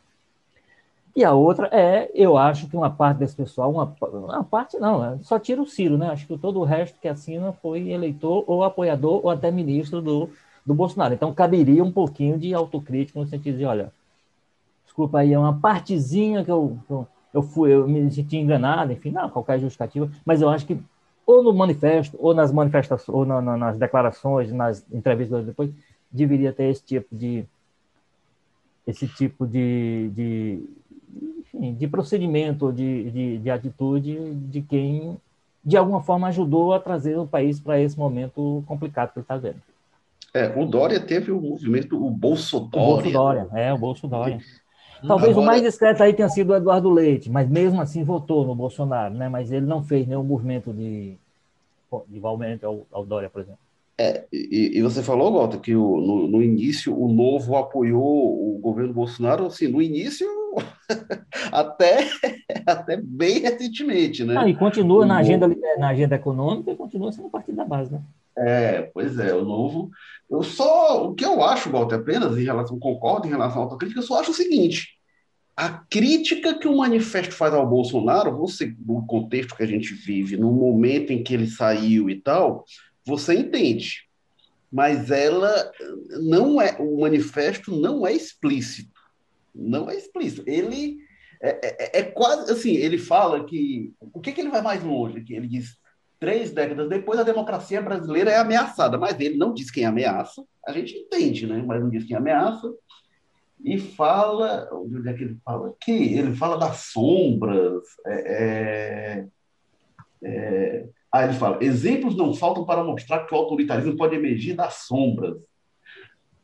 E 1.14 1.25
a 1.25 1.33
outra 1.33 1.69
é, 1.73 2.11
eu 2.14 2.37
acho 2.37 2.69
que 2.69 2.76
uma 2.76 2.90
parte 2.90 3.19
desse 3.19 3.35
pessoal, 3.35 3.71
uma, 3.71 3.95
uma 4.00 4.45
parte 4.45 4.79
não, 4.79 5.05
é, 5.05 5.19
só 5.23 5.38
tira 5.38 5.61
o 5.61 5.67
Ciro, 5.67 5.99
né? 5.99 6.11
Acho 6.11 6.26
que 6.26 6.38
todo 6.38 6.61
o 6.61 6.64
resto 6.64 7.00
que 7.00 7.09
assina 7.09 7.52
foi 7.52 7.90
eleitor 7.90 8.45
ou 8.47 8.62
apoiador 8.62 9.21
ou 9.25 9.31
até 9.31 9.50
ministro 9.50 10.00
do, 10.00 10.31
do 10.64 10.75
Bolsonaro. 10.75 11.14
Então 11.14 11.35
caberia 11.35 11.83
um 11.83 11.93
pouquinho 11.93 12.38
de 12.38 12.55
autocrítica 12.55 13.19
no 13.19 13.26
sentido 13.26 13.59
de, 13.59 13.64
olha, 13.64 13.93
desculpa 14.85 15.19
aí, 15.19 15.33
é 15.33 15.38
uma 15.38 15.59
partezinha 15.59 16.45
que 16.45 16.50
eu, 16.50 16.79
eu 16.88 17.07
eu 17.33 17.43
fui, 17.43 17.73
eu 17.73 17.87
me 17.88 18.11
senti 18.11 18.37
enganado, 18.37 18.93
enfim, 18.93 19.11
não, 19.11 19.31
qualquer 19.31 19.59
justificativa, 19.61 20.11
mas 20.25 20.43
eu 20.43 20.49
acho 20.49 20.67
que 20.67 20.79
ou 21.25 21.43
no 21.45 21.52
manifesto, 21.52 22.17
ou 22.19 22.35
nas 22.35 22.50
manifestações, 22.50 23.17
ou 23.17 23.25
na, 23.25 23.40
na, 23.40 23.57
nas 23.57 23.79
declarações, 23.79 24.52
nas 24.52 24.85
entrevistas 24.93 25.47
depois, 25.47 25.71
deveria 26.11 26.52
ter 26.52 26.64
esse 26.64 26.83
tipo 26.83 27.14
de 27.14 27.45
esse 28.87 29.07
tipo 29.07 29.47
de, 29.47 30.11
de, 30.12 30.69
enfim, 31.61 31.75
de 31.75 31.87
procedimento, 31.87 32.73
de, 32.73 33.11
de, 33.11 33.38
de 33.38 33.50
atitude 33.50 34.35
de 34.35 34.62
quem, 34.62 35.19
de 35.62 35.76
alguma 35.76 36.00
forma, 36.00 36.29
ajudou 36.29 36.73
a 36.73 36.81
trazer 36.81 37.19
o 37.19 37.26
país 37.26 37.61
para 37.61 37.79
esse 37.79 37.99
momento 37.99 38.64
complicado 38.67 39.12
que 39.12 39.19
ele 39.19 39.25
está 39.25 39.37
vendo. 39.37 39.61
É, 40.33 40.49
o 40.57 40.64
Dória 40.64 40.99
teve 40.99 41.31
o 41.31 41.40
movimento, 41.40 42.02
o 42.02 42.11
Bolso 42.11 42.61
Dória. 42.61 42.71
O 42.71 42.95
Bolso 42.95 43.11
Dória, 43.11 43.49
é, 43.52 43.73
o 43.73 43.79
Bolso 43.79 44.09
Dória. 44.09 44.38
Talvez 45.07 45.33
Agora... 45.33 45.45
o 45.45 45.47
mais 45.47 45.62
discreto 45.62 46.02
aí 46.02 46.12
tenha 46.12 46.29
sido 46.29 46.50
o 46.50 46.57
Eduardo 46.57 46.90
Leite, 46.90 47.31
mas 47.31 47.49
mesmo 47.49 47.81
assim 47.81 48.05
votou 48.05 48.47
no 48.47 48.55
Bolsonaro, 48.55 49.14
né? 49.14 49.29
Mas 49.29 49.50
ele 49.50 49.67
não 49.67 49.83
fez 49.83 50.07
nenhum 50.07 50.23
movimento 50.23 50.73
de, 50.73 51.17
de 52.09 52.17
igualmente 52.17 52.64
ao, 52.64 52.87
ao 52.93 53.05
Dória, 53.05 53.29
por 53.29 53.40
exemplo. 53.40 53.59
É, 54.02 54.25
e, 54.33 54.78
e, 54.78 54.83
você 54.83 55.02
falou, 55.02 55.30
Gota, 55.30 55.59
que 55.59 55.76
o, 55.76 56.00
no, 56.00 56.26
no, 56.26 56.42
início 56.42 56.99
o 56.99 57.12
Novo 57.12 57.54
apoiou 57.54 58.57
o 58.57 58.59
governo 58.59 58.95
Bolsonaro, 58.95 59.45
assim, 59.45 59.69
no 59.69 59.83
início 59.83 60.26
até, 61.52 62.09
até 62.64 62.97
bem 62.97 63.40
recentemente, 63.40 64.25
né? 64.25 64.37
Ah, 64.38 64.49
e 64.49 64.57
continua 64.57 65.02
o 65.02 65.07
na, 65.07 65.19
agenda, 65.19 65.47
na 65.76 65.88
agenda 65.88 66.14
econômica 66.14 66.71
e 66.71 66.76
continua 66.76 67.12
sendo 67.12 67.28
partido 67.28 67.57
da 67.57 67.64
base, 67.66 67.92
né? 67.92 68.00
É, 68.38 68.83
pois 68.95 69.19
é, 69.19 69.35
o 69.35 69.45
Novo 69.45 69.90
eu 70.30 70.42
só, 70.42 71.07
o 71.07 71.14
que 71.14 71.25
eu 71.25 71.42
acho, 71.42 71.69
Walter, 71.69 71.97
apenas 71.97 72.38
em 72.38 72.45
relação, 72.45 72.78
concordo 72.78 73.26
em 73.26 73.30
relação 73.30 73.61
à 73.61 73.64
autocrítica, 73.64 74.00
eu 74.00 74.04
só 74.04 74.21
acho 74.21 74.30
o 74.30 74.35
seguinte: 74.35 74.97
a 75.54 75.69
crítica 75.69 76.57
que 76.57 76.69
o 76.69 76.76
manifesto 76.76 77.35
faz 77.35 77.52
ao 77.52 77.69
Bolsonaro, 77.69 78.35
você, 78.35 78.75
no 78.87 79.04
contexto 79.04 79.54
que 79.54 79.62
a 79.62 79.66
gente 79.66 79.92
vive, 79.92 80.38
no 80.38 80.52
momento 80.52 81.12
em 81.12 81.23
que 81.23 81.35
ele 81.35 81.49
saiu 81.49 82.09
e 82.09 82.14
tal, 82.14 82.64
você 83.11 83.35
entende. 83.35 84.09
Mas 84.73 85.11
ela 85.11 85.71
não 86.23 86.62
é, 86.62 86.76
o 86.79 87.00
manifesto 87.00 87.75
não 87.75 88.07
é 88.07 88.12
explícito. 88.12 89.00
Não 89.55 89.90
é 89.90 89.97
explícito. 89.97 90.45
Ele 90.47 90.99
é, 91.43 91.99
é, 91.99 92.00
é 92.00 92.02
quase 92.02 92.52
assim, 92.52 92.75
ele 92.76 92.99
fala 92.99 93.45
que. 93.45 93.93
O 94.00 94.21
que, 94.21 94.33
que 94.33 94.40
ele 94.40 94.50
vai 94.50 94.62
mais 94.62 94.83
longe? 94.83 95.23
Que 95.23 95.35
ele 95.35 95.49
diz 95.49 95.81
Três 96.21 96.50
décadas 96.50 96.87
depois, 96.87 97.19
a 97.19 97.23
democracia 97.23 97.81
brasileira 97.81 98.31
é 98.31 98.37
ameaçada, 98.37 98.99
mas 98.99 99.19
ele 99.19 99.38
não 99.38 99.55
diz 99.55 99.71
quem 99.71 99.87
ameaça, 99.87 100.45
a 100.69 100.71
gente 100.71 100.95
entende, 100.95 101.47
né? 101.47 101.64
mas 101.67 101.81
não 101.81 101.88
diz 101.88 102.05
quem 102.05 102.14
ameaça, 102.14 102.71
e 103.64 103.79
fala, 103.79 104.69
onde 104.71 105.09
é 105.09 105.14
que 105.14 105.25
ele 105.25 105.38
fala? 105.43 105.75
Que 105.81 106.19
ele 106.19 106.35
fala 106.35 106.59
das 106.59 106.76
sombras, 106.93 107.83
é, 108.07 109.23
é, 109.23 109.26
é, 110.23 110.88
aí 111.12 111.29
ele 111.29 111.35
fala, 111.35 111.62
exemplos 111.62 112.17
não 112.17 112.35
faltam 112.35 112.64
para 112.64 112.85
mostrar 112.85 113.26
que 113.26 113.35
o 113.35 113.38
autoritarismo 113.38 113.97
pode 113.97 114.17
emergir 114.17 114.55
das 114.55 114.87
sombras. 114.87 115.37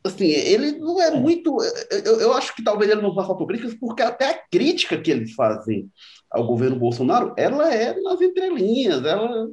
Assim, 0.03 0.27
ele 0.27 0.73
não 0.73 1.01
é 1.01 1.11
muito. 1.11 1.57
Eu, 2.05 2.21
eu 2.21 2.33
acho 2.33 2.55
que 2.55 2.63
talvez 2.63 2.89
ele 2.89 3.01
não 3.01 3.13
faça 3.13 3.29
autocríticas, 3.29 3.73
porque 3.73 4.01
até 4.01 4.29
a 4.29 4.41
crítica 4.49 4.97
que 4.97 5.11
eles 5.11 5.33
fazem 5.33 5.89
ao 6.31 6.45
governo 6.45 6.77
Bolsonaro, 6.77 7.33
ela 7.37 7.73
é 7.73 7.99
nas 8.01 8.21
entrelinhas, 8.21 9.03
ela 9.03 9.47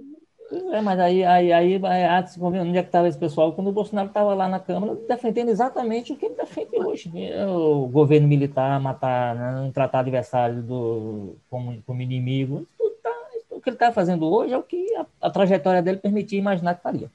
é, 0.73 0.80
mas 0.80 1.00
aí, 1.00 1.25
aí, 1.25 1.52
aí, 1.52 1.80
aí 1.85 2.25
onde 2.38 2.78
é 2.78 2.83
que 2.83 2.88
estava 2.88 3.09
esse 3.09 3.18
pessoal? 3.18 3.52
Quando 3.54 3.68
o 3.68 3.73
Bolsonaro 3.73 4.09
estava 4.09 4.35
lá 4.35 4.47
na 4.47 4.61
Câmara 4.61 4.94
defendendo 5.09 5.49
exatamente 5.49 6.12
o 6.12 6.16
que 6.16 6.26
ele 6.26 6.35
defende 6.35 6.76
hoje. 6.76 7.11
Né? 7.12 7.47
O 7.47 7.88
governo 7.88 8.28
militar 8.28 8.78
matar, 8.78 9.35
né? 9.35 9.52
não 9.52 9.73
tratar 9.73 10.00
adversário 10.00 10.62
do, 10.62 11.37
como, 11.49 11.83
como 11.87 12.02
inimigo. 12.02 12.66
Tá, 12.78 12.85
o 12.85 12.93
que 13.64 13.71
ele 13.71 13.76
está 13.76 13.90
fazendo 13.90 14.26
hoje 14.26 14.52
é 14.52 14.59
o 14.59 14.62
que 14.62 14.94
a, 14.97 15.06
a, 15.23 15.30
trajetória 15.30 15.83
dele 15.83 15.99
permitia 15.99 16.38
imaginar 16.38 16.75
que 16.75 16.83
faria. 16.83 17.11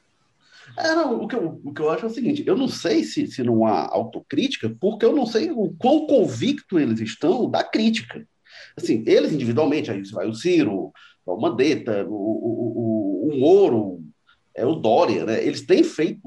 É, 0.78 0.94
não, 0.94 1.24
o, 1.24 1.28
que 1.28 1.36
eu, 1.36 1.62
o 1.64 1.74
que 1.74 1.82
eu 1.82 1.90
acho 1.90 2.06
é 2.06 2.08
o 2.08 2.12
seguinte: 2.12 2.44
eu 2.46 2.58
não 2.58 2.68
sei 2.68 3.04
se, 3.04 3.28
se 3.28 3.44
não 3.44 3.66
há 3.66 3.88
autocrítica, 3.92 4.76
porque 4.80 5.06
eu 5.06 5.16
não 5.16 5.26
sei 5.26 5.52
o 5.52 5.74
quão 5.78 6.06
convicto 6.06 6.80
eles 6.80 7.00
estão 7.00 7.50
da 7.50 7.64
crítica. 7.64 8.28
Assim, 8.76 9.04
eles 9.06 9.32
individualmente, 9.32 9.92
aí 9.92 10.02
vai 10.12 10.28
o 10.28 10.34
Ciro, 10.34 10.92
o 11.26 11.38
Mandetta, 11.38 12.06
o, 12.06 12.14
o, 12.14 13.30
o, 13.30 13.30
o 13.30 13.40
Moro, 13.40 14.04
é 14.56 14.66
o 14.66 14.76
Dória, 14.76 15.26
né? 15.26 15.44
Eles 15.44 15.62
têm 15.62 15.84
feito 15.84 16.22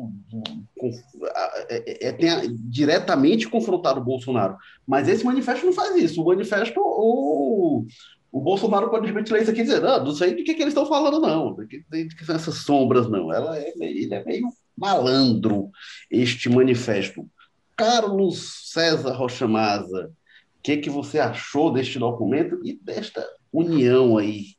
é, 1.69 2.09
é, 2.09 2.09
é, 2.09 2.47
diretamente 2.49 3.49
confrontado 3.49 4.01
o 4.01 4.05
Bolsonaro, 4.05 4.57
mas 4.87 5.09
esse 5.09 5.25
manifesto 5.25 5.67
não 5.67 5.73
faz 5.73 5.95
isso. 5.97 6.23
O 6.23 6.27
manifesto, 6.27 6.81
o, 6.81 7.85
o 8.33 8.41
Bolsonaro 8.41 8.89
pode 8.89 9.07
simplesmente 9.07 9.31
ler 9.31 9.43
isso 9.43 9.51
aqui 9.51 9.61
e 9.61 9.65
dizer, 9.65 9.83
não, 9.83 10.05
não 10.07 10.13
sei 10.13 10.35
de 10.35 10.43
que, 10.43 10.55
que 10.55 10.63
eles 10.63 10.73
estão 10.73 10.87
falando, 10.87 11.21
não, 11.21 11.55
de 11.55 11.67
que, 11.67 11.85
de 11.91 12.17
que 12.17 12.25
são 12.25 12.35
essas 12.35 12.57
sombras, 12.57 13.07
não. 13.07 13.31
Ela 13.31 13.59
é, 13.59 13.75
ele 13.79 14.15
é 14.15 14.25
meio 14.25 14.49
malandro, 14.75 15.71
este 16.11 16.49
manifesto. 16.49 17.29
Carlos 17.77 18.71
César 18.71 19.13
Rocha 19.13 19.47
Maza, 19.47 20.11
o 20.59 20.63
que, 20.63 20.79
que 20.79 20.89
você 20.89 21.19
achou 21.19 21.71
deste 21.71 21.99
documento 21.99 22.59
e 22.65 22.73
desta 22.73 23.23
união 23.53 24.17
aí 24.17 24.55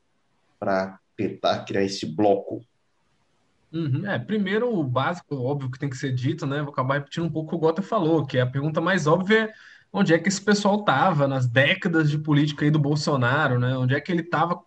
para 0.59 0.99
tentar 1.17 1.65
criar 1.65 1.83
esse 1.83 2.05
bloco? 2.05 2.63
Uhum. 3.71 4.07
É, 4.07 4.19
primeiro, 4.19 4.71
o 4.71 4.83
básico, 4.83 5.35
óbvio 5.35 5.71
que 5.71 5.79
tem 5.79 5.89
que 5.89 5.97
ser 5.97 6.13
dito, 6.13 6.45
né? 6.45 6.61
Vou 6.61 6.71
acabar 6.71 6.95
repetindo 6.95 7.25
um 7.25 7.31
pouco 7.31 7.47
o 7.47 7.49
que 7.49 7.55
o 7.55 7.59
Gota 7.59 7.81
falou, 7.81 8.23
que 8.23 8.37
é 8.37 8.41
a 8.41 8.47
pergunta 8.47 8.79
mais 8.79 9.07
óbvia 9.07 9.45
é 9.45 9.53
onde 9.93 10.13
é 10.13 10.17
que 10.17 10.27
esse 10.27 10.41
pessoal 10.41 10.79
estava 10.79 11.27
nas 11.27 11.47
décadas 11.47 12.09
de 12.09 12.17
política 12.17 12.65
aí 12.65 12.71
do 12.71 12.79
Bolsonaro, 12.79 13.59
né? 13.59 13.77
Onde 13.77 13.93
é 13.93 14.01
que 14.01 14.11
ele 14.11 14.21
estava 14.21 14.59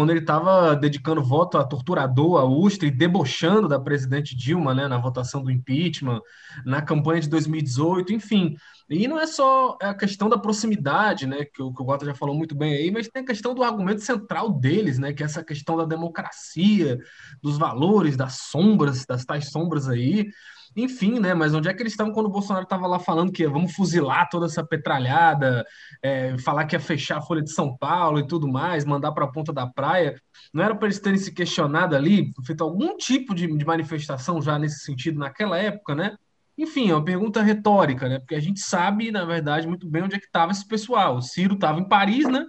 quando 0.00 0.10
ele 0.10 0.20
estava 0.20 0.74
dedicando 0.74 1.22
voto 1.22 1.58
a 1.58 1.64
torturador, 1.64 2.40
a 2.40 2.44
Ustra, 2.44 2.88
e 2.88 2.90
debochando 2.90 3.68
da 3.68 3.78
presidente 3.78 4.34
Dilma, 4.34 4.74
né, 4.74 4.88
na 4.88 4.96
votação 4.96 5.42
do 5.42 5.50
impeachment, 5.50 6.22
na 6.64 6.80
campanha 6.80 7.20
de 7.20 7.28
2018, 7.28 8.14
enfim. 8.14 8.56
E 8.88 9.06
não 9.06 9.20
é 9.20 9.26
só 9.26 9.76
a 9.78 9.92
questão 9.92 10.30
da 10.30 10.38
proximidade, 10.38 11.26
né, 11.26 11.44
que 11.44 11.62
o, 11.62 11.70
que 11.70 11.82
o 11.82 11.84
Gota 11.84 12.06
já 12.06 12.14
falou 12.14 12.34
muito 12.34 12.54
bem 12.54 12.72
aí, 12.72 12.90
mas 12.90 13.08
tem 13.08 13.22
a 13.22 13.26
questão 13.26 13.54
do 13.54 13.62
argumento 13.62 14.00
central 14.00 14.50
deles, 14.50 14.98
né, 14.98 15.12
que 15.12 15.22
é 15.22 15.26
essa 15.26 15.44
questão 15.44 15.76
da 15.76 15.84
democracia, 15.84 16.98
dos 17.42 17.58
valores, 17.58 18.16
das 18.16 18.38
sombras, 18.50 19.04
das 19.04 19.26
tais 19.26 19.50
sombras 19.50 19.86
aí. 19.86 20.30
Enfim, 20.76 21.18
né? 21.18 21.34
Mas 21.34 21.52
onde 21.52 21.68
é 21.68 21.74
que 21.74 21.82
eles 21.82 21.92
estavam 21.92 22.12
quando 22.12 22.26
o 22.26 22.30
Bolsonaro 22.30 22.62
estava 22.62 22.86
lá 22.86 22.98
falando 22.98 23.32
que 23.32 23.46
vamos 23.46 23.74
fuzilar 23.74 24.28
toda 24.30 24.46
essa 24.46 24.64
petralhada, 24.64 25.66
é, 26.02 26.38
falar 26.38 26.64
que 26.64 26.76
ia 26.76 26.80
fechar 26.80 27.18
a 27.18 27.22
Folha 27.22 27.42
de 27.42 27.52
São 27.52 27.76
Paulo 27.76 28.20
e 28.20 28.26
tudo 28.26 28.46
mais, 28.46 28.84
mandar 28.84 29.12
para 29.12 29.24
a 29.24 29.30
ponta 29.30 29.52
da 29.52 29.66
praia? 29.66 30.20
Não 30.54 30.62
era 30.62 30.74
para 30.74 30.86
eles 30.86 31.00
terem 31.00 31.18
se 31.18 31.32
questionado 31.32 31.96
ali, 31.96 32.32
feito 32.44 32.62
algum 32.62 32.96
tipo 32.96 33.34
de, 33.34 33.46
de 33.46 33.64
manifestação 33.64 34.40
já 34.40 34.58
nesse 34.58 34.84
sentido 34.84 35.18
naquela 35.18 35.58
época, 35.58 35.94
né? 35.94 36.16
Enfim, 36.56 36.90
é 36.90 36.94
uma 36.94 37.04
pergunta 37.04 37.42
retórica, 37.42 38.08
né? 38.08 38.18
Porque 38.18 38.34
a 38.34 38.40
gente 38.40 38.60
sabe, 38.60 39.10
na 39.10 39.24
verdade, 39.24 39.66
muito 39.66 39.88
bem 39.88 40.02
onde 40.04 40.14
é 40.14 40.18
que 40.18 40.26
estava 40.26 40.52
esse 40.52 40.66
pessoal. 40.66 41.16
O 41.16 41.22
Ciro 41.22 41.54
estava 41.54 41.80
em 41.80 41.88
Paris, 41.88 42.28
né? 42.28 42.46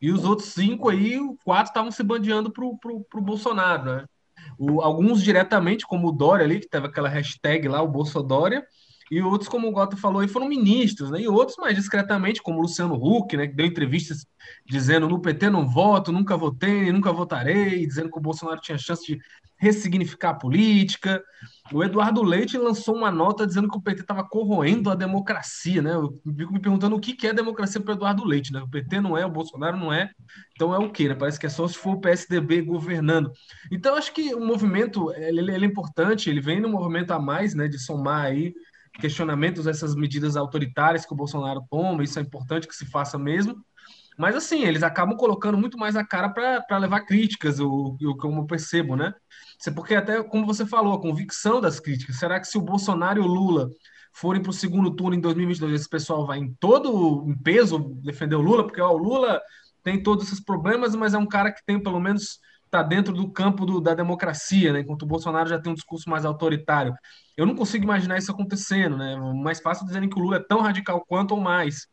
E 0.00 0.10
os 0.10 0.24
outros 0.24 0.48
cinco 0.48 0.88
aí, 0.88 1.18
quatro 1.44 1.70
estavam 1.70 1.90
se 1.90 2.02
bandeando 2.02 2.50
para 2.50 2.64
o 2.64 3.20
Bolsonaro, 3.20 3.84
né? 3.84 4.04
O, 4.58 4.80
alguns 4.80 5.22
diretamente, 5.22 5.86
como 5.86 6.08
o 6.08 6.12
Dória 6.12 6.44
ali, 6.44 6.60
que 6.60 6.68
teve 6.68 6.86
aquela 6.86 7.08
hashtag 7.08 7.68
lá, 7.68 7.82
o 7.82 7.88
Bolsodória, 7.88 8.64
e 9.10 9.20
outros, 9.20 9.48
como 9.48 9.68
o 9.68 9.72
Gota 9.72 9.96
falou, 9.96 10.22
aí 10.22 10.28
foram 10.28 10.48
ministros, 10.48 11.10
né? 11.10 11.20
E 11.20 11.28
outros 11.28 11.58
mais 11.58 11.76
discretamente, 11.76 12.42
como 12.42 12.58
o 12.58 12.62
Luciano 12.62 12.94
Huck, 12.94 13.36
né? 13.36 13.46
Que 13.46 13.54
deu 13.54 13.66
entrevistas 13.66 14.26
dizendo 14.66 15.08
no 15.08 15.20
PT 15.20 15.50
não 15.50 15.68
voto, 15.68 16.10
nunca 16.10 16.36
votei, 16.36 16.90
nunca 16.90 17.12
votarei, 17.12 17.86
dizendo 17.86 18.10
que 18.10 18.18
o 18.18 18.22
Bolsonaro 18.22 18.60
tinha 18.60 18.78
chance 18.78 19.04
de 19.06 19.20
ressignificar 19.64 20.30
a 20.30 20.34
política. 20.34 21.22
O 21.72 21.82
Eduardo 21.82 22.22
Leite 22.22 22.58
lançou 22.58 22.94
uma 22.94 23.10
nota 23.10 23.46
dizendo 23.46 23.68
que 23.68 23.76
o 23.76 23.80
PT 23.80 24.02
estava 24.02 24.22
corroendo 24.22 24.90
a 24.90 24.94
democracia, 24.94 25.80
né? 25.80 25.94
Eu 25.94 26.12
fico 26.36 26.52
me 26.52 26.60
perguntando 26.60 26.94
o 26.94 27.00
que 27.00 27.26
é 27.26 27.32
democracia 27.32 27.80
para 27.80 27.94
Eduardo 27.94 28.24
Leite, 28.24 28.52
né? 28.52 28.60
O 28.60 28.68
PT 28.68 29.00
não 29.00 29.16
é, 29.16 29.24
o 29.24 29.30
Bolsonaro 29.30 29.76
não 29.76 29.92
é, 29.92 30.10
então 30.52 30.74
é 30.74 30.78
o 30.78 30.90
quê, 30.90 31.08
né? 31.08 31.14
Parece 31.14 31.40
que 31.40 31.46
é 31.46 31.48
só 31.48 31.66
se 31.66 31.76
for 31.76 31.94
o 31.94 32.00
PSDB 32.00 32.60
governando. 32.62 33.32
Então, 33.72 33.96
acho 33.96 34.12
que 34.12 34.34
o 34.34 34.44
movimento, 34.44 35.12
ele, 35.14 35.40
ele 35.40 35.64
é 35.64 35.68
importante, 35.68 36.28
ele 36.28 36.40
vem 36.40 36.60
no 36.60 36.68
movimento 36.68 37.12
a 37.12 37.18
mais, 37.18 37.54
né? 37.54 37.66
De 37.66 37.78
somar 37.78 38.26
aí 38.26 38.52
questionamentos 39.00 39.64
dessas 39.64 39.94
medidas 39.94 40.36
autoritárias 40.36 41.04
que 41.04 41.12
o 41.12 41.16
Bolsonaro 41.16 41.64
toma, 41.70 42.04
isso 42.04 42.18
é 42.18 42.22
importante 42.22 42.68
que 42.68 42.76
se 42.76 42.86
faça 42.86 43.18
mesmo, 43.18 43.56
mas 44.16 44.36
assim, 44.36 44.64
eles 44.64 44.82
acabam 44.82 45.16
colocando 45.16 45.58
muito 45.58 45.76
mais 45.76 45.96
a 45.96 46.04
cara 46.04 46.28
para 46.28 46.78
levar 46.78 47.00
críticas, 47.00 47.58
o, 47.58 47.96
como 48.20 48.42
eu 48.42 48.46
percebo, 48.46 48.94
né? 48.94 49.12
Porque 49.74 49.94
até, 49.94 50.22
como 50.22 50.46
você 50.46 50.66
falou, 50.66 50.94
a 50.94 51.00
convicção 51.00 51.60
das 51.60 51.80
críticas. 51.80 52.16
Será 52.16 52.40
que 52.40 52.46
se 52.46 52.58
o 52.58 52.62
Bolsonaro 52.62 53.20
e 53.20 53.24
o 53.24 53.26
Lula 53.26 53.70
forem 54.12 54.42
para 54.42 54.50
o 54.50 54.52
segundo 54.52 54.94
turno 54.94 55.16
em 55.16 55.20
2022, 55.20 55.80
esse 55.80 55.88
pessoal 55.88 56.26
vai 56.26 56.38
em 56.38 56.54
todo 56.60 57.24
em 57.28 57.36
peso 57.36 57.78
defender 58.02 58.36
o 58.36 58.40
Lula? 58.40 58.64
Porque 58.64 58.80
ó, 58.80 58.90
o 58.92 58.98
Lula 58.98 59.40
tem 59.82 60.02
todos 60.02 60.26
esses 60.26 60.40
problemas, 60.42 60.94
mas 60.94 61.14
é 61.14 61.18
um 61.18 61.26
cara 61.26 61.52
que 61.52 61.64
tem, 61.64 61.82
pelo 61.82 62.00
menos, 62.00 62.40
está 62.64 62.82
dentro 62.82 63.12
do 63.12 63.30
campo 63.30 63.66
do, 63.66 63.80
da 63.80 63.94
democracia, 63.94 64.72
né? 64.72 64.80
Enquanto 64.80 65.02
o 65.02 65.06
Bolsonaro 65.06 65.48
já 65.48 65.58
tem 65.58 65.72
um 65.72 65.76
discurso 65.76 66.08
mais 66.08 66.24
autoritário. 66.24 66.94
Eu 67.36 67.46
não 67.46 67.54
consigo 67.54 67.84
imaginar 67.84 68.18
isso 68.18 68.32
acontecendo, 68.32 68.96
né? 68.96 69.16
Mais 69.16 69.60
fácil 69.60 69.86
dizerem 69.86 70.08
que 70.08 70.18
o 70.18 70.22
Lula 70.22 70.36
é 70.36 70.44
tão 70.46 70.60
radical 70.60 71.04
quanto 71.06 71.34
ou 71.34 71.40
mais 71.40 71.86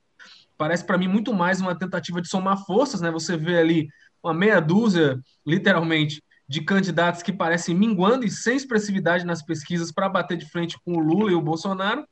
parece 0.62 0.86
para 0.86 0.96
mim 0.96 1.08
muito 1.08 1.34
mais 1.34 1.60
uma 1.60 1.75
tentativa 1.75 2.22
de 2.22 2.30
somar 2.30 2.56
forças, 2.65 3.01
né? 3.01 3.10
Você 3.10 3.36
vê 3.36 3.58
ali 3.58 3.89
uma 4.22 4.32
meia 4.32 4.60
dúzia, 4.60 5.20
literalmente, 5.44 6.22
de 6.51 6.60
candidatos 6.60 7.24
que 7.24 7.31
parecem 7.31 7.74
minguando 7.74 8.25
e 8.25 8.29
sem 8.29 8.58
expressividade 8.58 9.25
nas 9.25 9.41
pesquisas 9.41 9.89
para 9.89 10.10
bater 10.10 10.38
de 10.38 10.46
frente 10.46 10.77
com 10.84 10.98
o 10.98 11.00
Lula 11.00 11.31
e 11.31 11.34
o 11.34 11.41
Bolsonaro. 11.41 12.05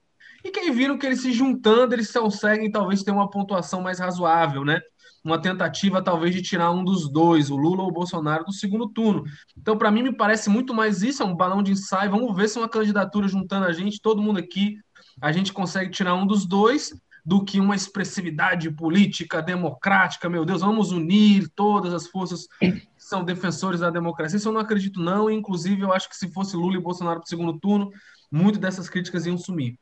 E 0.46 0.50
quem 0.50 0.72
viram 0.72 0.98
que 0.98 1.06
eles 1.06 1.22
se 1.22 1.34
juntando, 1.34 1.94
eles 1.94 2.10
conseguem 2.10 2.72
talvez 2.72 3.04
ter 3.04 3.12
uma 3.12 3.30
pontuação 3.30 3.82
mais 3.82 4.00
razoável, 4.00 4.64
né? 4.64 4.80
Uma 5.26 5.42
tentativa 5.42 6.02
talvez 6.02 6.34
de 6.34 6.42
tirar 6.42 6.72
um 6.72 6.86
dos 6.86 7.12
dois, 7.12 7.52
o 7.52 7.58
Lula 7.58 7.84
ou 7.84 7.90
o 7.90 7.92
Bolsonaro, 7.92 8.46
do 8.46 8.54
segundo 8.54 8.88
turno. 8.88 9.26
Então, 9.58 9.78
para 9.78 9.92
mim, 9.92 10.04
me 10.04 10.16
parece 10.16 10.50
muito 10.50 10.74
mais 10.74 11.04
isso, 11.04 11.22
é 11.22 11.26
um 11.26 11.36
balão 11.36 11.62
de 11.62 11.74
ensaio. 11.74 12.10
Vamos 12.10 12.34
ver 12.34 12.48
se 12.48 12.58
uma 12.58 12.70
candidatura 12.70 13.28
juntando 13.28 13.66
a 13.66 13.74
gente, 13.74 14.00
todo 14.02 14.22
mundo 14.22 14.40
aqui, 14.40 14.78
a 15.22 15.34
gente 15.34 15.52
consegue 15.52 15.92
tirar 15.92 16.16
um 16.16 16.26
dos 16.26 16.46
dois 16.46 16.94
do 17.30 17.46
que 17.46 17.60
uma 17.60 17.76
expressividade 17.76 18.72
política 18.72 19.40
democrática. 19.40 20.28
Meu 20.28 20.44
Deus, 20.44 20.62
vamos 20.62 20.92
unir 20.92 21.48
todas 21.56 21.94
as 21.94 22.08
forças 22.08 22.48
que 22.60 22.82
são 22.98 23.24
defensores 23.24 23.82
da 23.82 23.92
democracia. 23.92 24.38
Isso 24.38 24.50
eu 24.50 24.52
não 24.52 24.60
acredito, 24.60 25.00
não. 25.00 25.30
Inclusive, 25.30 25.84
eu 25.84 25.94
acho 25.94 26.10
que 26.10 26.18
se 26.18 26.28
fosse 26.32 26.58
Lula 26.58 26.78
e 26.78 26.82
Bolsonaro 26.82 27.20
para 27.20 27.28
o 27.28 27.30
segundo 27.30 27.60
turno, 27.60 27.92
muitas 28.32 28.60
dessas 28.60 28.90
críticas 28.90 29.28
iam 29.28 29.38
sumir. 29.38 29.78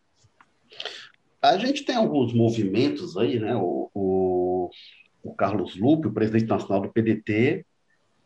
A 1.41 1.57
gente 1.57 1.85
tem 1.85 1.95
alguns 1.95 2.33
movimentos 2.33 3.15
aí, 3.15 3.39
né? 3.39 3.55
O, 3.55 3.89
o, 3.93 4.69
o 5.23 5.33
Carlos 5.33 5.77
Lupe, 5.77 6.09
o 6.09 6.13
presidente 6.13 6.47
nacional 6.47 6.81
do 6.81 6.91
PDT, 6.91 7.65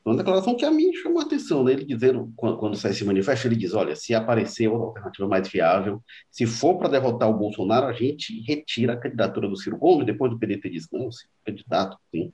uma 0.04 0.18
declaração 0.18 0.56
que 0.56 0.66
a 0.66 0.72
mim 0.72 0.94
chamou 0.94 1.22
a 1.22 1.26
atenção, 1.26 1.64
né? 1.64 1.74
ele 1.74 1.86
dizendo, 1.86 2.32
quando, 2.36 2.58
quando 2.58 2.76
sai 2.76 2.92
esse 2.92 3.06
manifesto, 3.06 3.48
ele 3.48 3.56
diz, 3.56 3.74
olha, 3.74 3.96
se 3.96 4.16
aparecer 4.16 4.68
outra 4.68 4.88
alternativa 4.88 5.28
mais 5.28 5.48
viável, 5.48 6.02
se 6.30 6.46
for 6.46 6.78
para 6.78 6.90
derrotar 6.90 7.30
o 7.30 7.38
Bolsonaro, 7.38 7.86
a 7.86 7.94
gente 7.94 8.42
retira 8.42 8.94
a 8.94 8.98
candidatura 8.98 9.48
do 9.48 9.56
Ciro 9.56 9.78
Gomes, 9.78 10.06
depois 10.06 10.32
do 10.32 10.40
PDT 10.40 10.70
diz, 10.70 10.88
não, 10.92 11.08
o 11.08 11.10
candidato, 11.46 11.98
sim. 12.10 12.34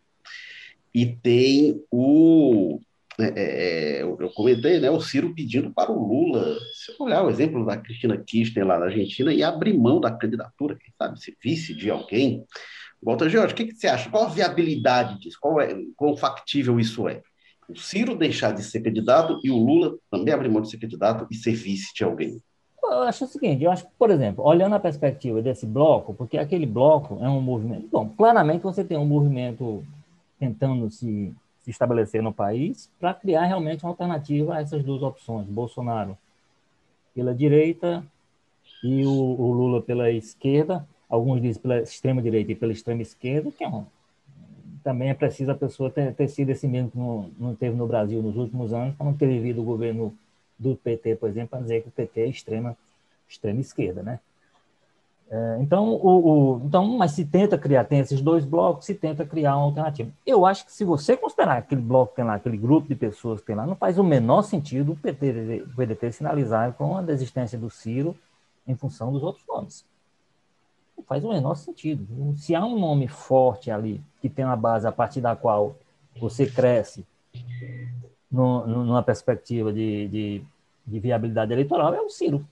E 0.96 1.06
tem 1.06 1.84
o, 1.92 2.80
é, 3.20 3.26
é, 3.26 4.00
é 4.00 4.04
eu 4.04 4.32
comentei, 4.34 4.80
né, 4.80 4.90
o 4.90 5.02
Ciro 5.02 5.36
pedindo 5.36 5.72
para 5.74 5.92
o 5.92 6.08
Lula, 6.08 6.58
se 6.74 6.96
olhar 6.98 7.24
o 7.24 7.30
exemplo 7.30 7.66
da 7.66 7.76
Cristina 7.76 8.18
Kirchner 8.18 8.66
lá 8.66 8.80
na 8.80 8.86
Argentina, 8.86 9.34
e 9.34 9.44
abrir 9.44 9.78
mão 9.78 10.00
da 10.00 10.12
candidatura, 10.12 10.78
quem 10.80 10.94
sabe, 10.98 11.20
se 11.20 11.36
vice 11.44 11.76
de 11.76 11.90
alguém. 11.90 12.46
Walter 13.04 13.30
Jorge, 13.30 13.54
o 13.54 13.58
que, 13.58 13.66
que 13.66 13.76
você 13.76 13.88
acha? 13.88 14.10
Qual 14.10 14.24
a 14.24 14.30
viabilidade 14.30 15.20
disso? 15.20 15.38
Qual 15.40 15.60
é, 15.60 15.76
quão 15.96 16.16
factível 16.16 16.80
isso 16.80 17.08
é? 17.08 17.22
O 17.70 17.76
Ciro 17.76 18.16
deixar 18.16 18.52
de 18.52 18.64
ser 18.64 18.82
candidato 18.82 19.40
e 19.44 19.52
o 19.52 19.58
Lula 19.58 19.98
também 20.10 20.34
abrir 20.34 20.50
mão 20.50 20.62
de 20.62 20.70
ser 20.70 20.78
candidato 20.78 21.28
e 21.30 21.36
ser 21.36 21.54
vice 21.54 21.94
de 21.94 22.04
alguém? 22.04 22.42
Eu 22.84 23.04
acho 23.04 23.26
o 23.26 23.28
seguinte, 23.28 23.64
eu 23.64 23.72
acho 23.72 23.86
que, 23.86 23.92
por 24.00 24.10
exemplo, 24.10 24.46
olhando 24.46 24.74
a 24.74 24.80
perspectiva 24.80 25.42
desse 25.42 25.66
bloco, 25.66 26.14
porque 26.14 26.38
aquele 26.38 26.66
bloco 26.66 27.18
é 27.22 27.30
um 27.30 27.42
movimento. 27.42 27.88
Bom, 27.92 28.08
claramente 28.10 28.62
você 28.62 28.84
tem 28.84 28.98
um 28.98 29.06
movimento 29.06 29.84
tentando 30.40 30.90
se, 30.90 31.34
se 31.60 31.70
estabelecer 31.70 32.24
no 32.24 32.34
país 32.34 32.90
para 33.00 33.14
criar 33.14 33.44
realmente 33.46 33.84
uma 33.84 33.92
alternativa 33.92 34.56
a 34.56 34.62
essas 34.62 34.84
duas 34.84 35.04
opções: 35.04 35.48
Bolsonaro 35.48 36.18
pela 37.14 37.36
direita 37.36 38.06
e 38.84 39.06
o, 39.06 39.12
o 39.12 39.52
Lula 39.52 39.82
pela 39.82 40.10
esquerda. 40.10 40.88
Alguns 41.10 41.42
dizem 41.42 41.62
pela 41.62 41.82
extrema 41.82 42.22
direita 42.22 42.52
e 42.52 42.56
pela 42.56 42.72
extrema 42.72 43.02
esquerda, 43.02 43.52
que 43.52 43.64
é 43.64 43.68
um, 43.68 43.86
também 44.88 45.10
é 45.10 45.14
preciso 45.14 45.52
a 45.52 45.56
pessoa 45.56 45.90
ter, 45.90 46.14
ter 46.14 46.30
sido 46.30 46.50
esse 46.50 46.66
mesmo 46.66 46.92
que 46.92 46.98
não, 46.98 47.30
não 47.38 47.54
teve 47.54 47.76
no 47.76 47.86
Brasil 47.86 48.24
nos 48.24 48.38
últimos 48.38 48.72
anos, 48.72 48.96
para 48.96 49.06
não 49.06 49.14
ter 49.14 49.28
vivido 49.28 49.60
o 49.60 49.66
governo 49.66 50.16
do 50.58 50.78
PT, 50.78 51.18
por 51.18 51.28
exemplo, 51.28 51.50
para 51.50 51.60
dizer 51.60 51.82
que 51.82 51.90
o 51.90 51.92
PT 51.92 52.22
é 52.22 52.28
extrema, 52.28 52.78
extrema 53.28 53.60
esquerda, 53.60 54.02
né? 54.02 54.22
É, 55.30 55.58
então, 55.60 55.90
o, 55.90 56.08
o, 56.08 56.62
então, 56.66 56.88
mas 56.98 57.12
se 57.12 57.26
tenta 57.26 57.58
criar, 57.58 57.84
tem 57.84 58.00
esses 58.00 58.22
dois 58.22 58.46
blocos, 58.46 58.86
se 58.86 58.96
tenta 58.96 59.26
criar 59.26 59.58
uma 59.58 59.66
alternativa. 59.66 60.10
Eu 60.26 60.46
acho 60.46 60.66
que 60.66 60.72
se 60.72 60.86
você 60.86 61.18
considerar 61.18 61.58
aquele 61.58 61.82
bloco 61.82 62.12
que 62.12 62.16
tem 62.16 62.26
lá, 62.26 62.36
aquele 62.36 62.56
grupo 62.56 62.88
de 62.88 62.96
pessoas 62.96 63.42
que 63.42 63.48
tem 63.48 63.58
lá, 63.58 63.68
não 63.68 63.76
faz 63.76 64.00
o 64.00 64.06
menor 64.06 64.44
sentido 64.44 64.94
o, 64.94 64.96
PT, 64.96 65.66
o 65.68 65.76
PDT 65.76 66.14
sinalizar 66.14 66.72
com 66.76 66.96
a 66.96 67.02
desistência 67.02 67.60
do 67.60 67.70
Ciro 67.70 68.16
em 68.66 68.74
função 68.74 69.12
dos 69.12 69.22
outros 69.22 69.46
nomes 69.46 69.84
faz 71.04 71.24
o 71.24 71.30
menor 71.30 71.56
sentido. 71.56 72.36
Se 72.38 72.56
há 72.56 72.66
um 72.66 72.80
nome 72.80 73.08
forte 73.08 73.72
ali, 73.72 74.02
que 74.22 74.30
tem 74.30 74.46
uma 74.46 74.56
base 74.56 74.88
a 74.88 74.92
partir 74.92 75.22
da 75.22 75.36
qual 75.36 75.76
você 76.20 76.46
cresce 76.46 77.06
no, 78.32 78.66
no, 78.66 78.86
numa 78.86 79.04
perspectiva 79.04 79.72
de, 79.72 80.08
de, 80.08 80.42
de, 80.86 81.00
viabilidade 81.00 81.54
eleitoral, 81.54 81.94
é 81.94 82.02
o 82.02 82.10
Ciro. 82.10 82.46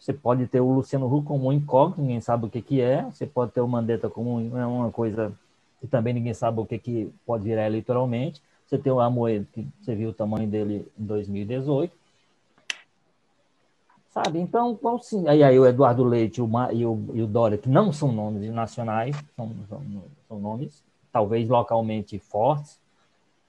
Você 0.00 0.12
pode 0.12 0.46
ter 0.46 0.60
o 0.60 0.72
Luciano 0.72 1.12
Huck 1.12 1.26
como 1.26 1.48
um 1.48 1.52
incógnito, 1.52 2.00
ninguém 2.00 2.20
sabe 2.20 2.46
o 2.46 2.50
que, 2.50 2.60
que 2.60 2.80
é. 2.80 3.02
Você 3.04 3.26
pode 3.26 3.52
ter 3.52 3.60
o 3.60 3.68
Mandetta 3.68 4.10
como 4.10 4.56
é 4.58 4.66
uma 4.66 4.90
coisa 4.90 5.32
que 5.80 5.86
também 5.86 6.14
ninguém 6.14 6.34
sabe 6.34 6.60
o 6.60 6.66
que, 6.66 6.78
que 6.78 7.12
pode 7.24 7.44
virar 7.44 7.66
eleitoralmente. 7.66 8.42
Você 8.66 8.78
tem 8.78 8.92
o 8.92 9.00
Amoedo, 9.00 9.46
que 9.52 9.66
você 9.80 9.94
viu 9.94 10.10
o 10.10 10.14
tamanho 10.14 10.48
dele 10.48 10.86
em 10.98 11.04
2018 11.04 12.03
sabe? 14.14 14.38
Então, 14.38 14.76
qual 14.76 15.00
sim? 15.00 15.26
Aí, 15.26 15.42
aí 15.42 15.58
o 15.58 15.66
Eduardo 15.66 16.04
Leite 16.04 16.40
o, 16.40 16.48
e, 16.72 16.86
o, 16.86 17.10
e 17.12 17.22
o 17.22 17.26
Dória, 17.26 17.58
que 17.58 17.68
não 17.68 17.92
são 17.92 18.12
nomes 18.12 18.48
nacionais, 18.52 19.16
são, 19.36 19.52
são, 19.68 19.82
são 20.28 20.38
nomes 20.38 20.82
talvez 21.12 21.48
localmente 21.48 22.18
fortes. 22.18 22.78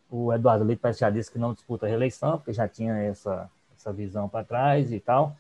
O 0.10 0.34
Eduardo 0.34 0.63
Leite 0.63 0.80
parece 0.80 0.99
já 0.99 1.10
disse 1.10 1.32
que 1.32 1.39
não 1.39 1.54
disputa 1.54 1.86
a 1.86 1.89
reeleição, 1.89 2.38
porque 2.38 2.54
já 2.54 2.67
tinha 2.67 2.93
essa, 2.93 3.49
essa 3.78 3.93
visão 3.93 4.28
para 4.28 4.43
trás 4.43 4.91
e 4.91 4.99
tal. 4.99 5.36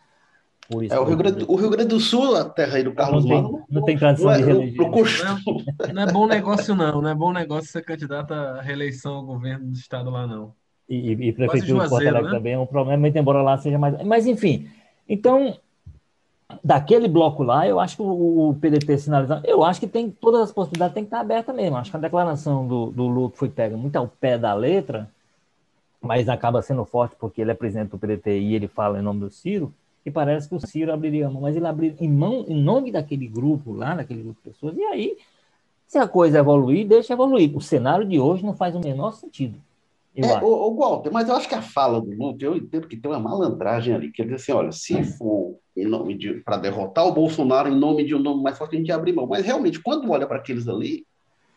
Por 0.67 0.83
isso 0.83 0.95
é, 0.95 0.99
o, 0.99 1.03
Rio 1.03 1.17
Grande, 1.17 1.45
o 1.47 1.55
Rio 1.55 1.69
Grande 1.69 1.89
do 1.89 1.99
Sul, 1.99 2.35
a 2.35 2.45
terra 2.45 2.77
aí 2.77 2.83
do 2.83 2.91
Carlos 2.91 3.23
não 3.23 3.29
tem, 3.29 3.43
Mano, 3.43 3.65
não 3.69 3.83
tem 3.83 3.97
tradição 3.97 4.25
não 4.25 4.33
é, 4.33 4.37
de 4.37 4.43
reeleição. 4.43 4.89
Não, 4.89 5.93
não, 5.93 6.01
é 6.01 6.11
bom 6.11 6.27
negócio, 6.27 6.75
não. 6.75 7.01
Não 7.01 7.09
é 7.09 7.13
bom 7.13 7.31
negócio 7.31 7.71
ser 7.71 7.83
candidato 7.83 8.33
à 8.33 8.61
reeleição 8.61 9.15
ao 9.15 9.23
governo 9.23 9.67
do 9.67 9.77
estado 9.77 10.09
lá, 10.09 10.25
não. 10.25 10.53
E, 10.89 11.11
e, 11.11 11.11
e 11.11 11.33
prefeitura 11.33 11.83
de 11.83 11.89
Porto 11.89 12.07
Alegre 12.07 12.23
né? 12.23 12.29
também 12.31 12.53
é 12.53 12.59
um 12.59 12.65
problema, 12.65 12.99
muito 12.99 13.17
embora 13.17 13.43
lá 13.43 13.57
seja 13.59 13.77
mais. 13.77 14.03
Mas, 14.03 14.25
enfim, 14.25 14.67
então, 15.07 15.57
daquele 16.63 17.07
bloco 17.07 17.43
lá, 17.43 17.67
eu 17.67 17.79
acho 17.79 17.97
que 17.97 18.01
o, 18.01 18.55
PDT 18.59 18.97
sinalizando, 18.97 19.45
eu 19.45 19.63
acho 19.63 19.79
que 19.79 19.87
tem 19.87 20.09
todas 20.09 20.41
as 20.41 20.51
possibilidades 20.51 20.93
tem 20.93 21.03
que 21.03 21.07
estar 21.07 21.19
aberta 21.19 21.53
mesmo. 21.53 21.77
Acho 21.77 21.91
que 21.91 21.97
a 21.97 21.99
declaração 21.99 22.67
do, 22.67 22.87
do 22.87 23.07
Lula 23.07 23.31
foi 23.33 23.49
pega 23.49 23.75
muito 23.77 23.95
ao 23.95 24.07
pé 24.07 24.37
da 24.37 24.53
letra, 24.53 25.09
mas 26.01 26.29
acaba 26.29 26.61
sendo 26.61 26.85
forte 26.85 27.15
porque 27.19 27.41
ele 27.41 27.51
é 27.51 27.55
presidente 27.55 27.89
do 27.89 27.97
PDT 27.97 28.39
e 28.39 28.55
ele 28.55 28.67
fala 28.67 28.99
em 28.99 29.01
nome 29.01 29.21
do 29.21 29.29
Ciro, 29.29 29.73
e 30.05 30.11
parece 30.11 30.47
que 30.47 30.55
o 30.55 30.59
Ciro 30.59 30.93
abriria 30.93 31.29
mão, 31.29 31.41
mas 31.41 31.55
ele 31.55 31.65
abriria 31.65 31.95
em, 31.99 32.09
mão, 32.09 32.45
em 32.47 32.55
nome 32.55 32.91
daquele 32.91 33.27
grupo 33.27 33.73
lá, 33.73 33.95
daquele 33.95 34.21
grupo 34.21 34.39
de 34.43 34.51
pessoas, 34.51 34.77
e 34.77 34.83
aí, 34.83 35.17
se 35.87 35.97
a 35.97 36.07
coisa 36.07 36.37
evoluir, 36.37 36.87
deixa 36.87 37.13
evoluir. 37.13 37.55
O 37.57 37.61
cenário 37.61 38.07
de 38.07 38.19
hoje 38.19 38.45
não 38.45 38.53
faz 38.53 38.75
o 38.75 38.79
menor 38.79 39.13
sentido. 39.13 39.57
É, 40.15 40.37
o, 40.41 40.47
o 40.47 40.75
Walter, 40.75 41.11
mas 41.11 41.27
eu 41.27 41.35
acho 41.35 41.49
que 41.49 41.55
a 41.55 41.61
fala 41.61 41.99
do 41.99 42.09
Lula, 42.09 42.37
eu 42.39 42.55
entendo 42.55 42.87
que 42.87 42.95
tem 42.95 43.11
uma 43.11 43.19
malandragem 43.19 43.93
ali, 43.93 44.11
que 44.11 44.21
ele 44.21 44.31
diz 44.31 44.41
assim, 44.41 44.53
olha, 44.53 44.71
se 44.71 45.03
for 45.03 45.57
em 45.75 45.85
nome 45.85 46.17
de 46.17 46.35
para 46.35 46.55
derrotar 46.55 47.05
o 47.05 47.11
Bolsonaro 47.11 47.67
em 47.67 47.77
nome 47.77 48.05
de 48.05 48.15
um 48.15 48.19
nome 48.19 48.41
mais 48.41 48.57
forte, 48.57 48.75
a 48.75 48.79
gente 48.79 48.91
abre 48.91 49.11
mão. 49.11 49.27
Mas 49.27 49.45
realmente, 49.45 49.81
quando 49.81 50.09
olha 50.09 50.25
para 50.25 50.37
aqueles 50.37 50.69
ali, 50.69 51.05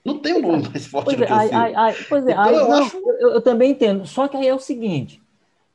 não 0.04 0.18
tem 0.18 0.34
um 0.34 0.42
nome 0.42 0.68
mais 0.68 0.86
forte 0.86 1.04
pois 1.04 1.16
do 1.16 1.22
é, 1.22 1.26
que 1.26 1.32
ai, 1.32 1.50
ai, 1.52 1.74
ai, 1.74 1.94
Pois 2.08 2.26
é, 2.26 2.32
então, 2.32 2.42
ai, 2.44 2.54
eu, 2.56 2.72
acho... 2.72 2.96
eu, 2.96 3.30
eu, 3.34 3.40
também 3.40 3.70
entendo. 3.70 4.04
Só 4.06 4.26
que 4.26 4.36
aí 4.36 4.48
é 4.48 4.54
o 4.54 4.58
seguinte, 4.58 5.22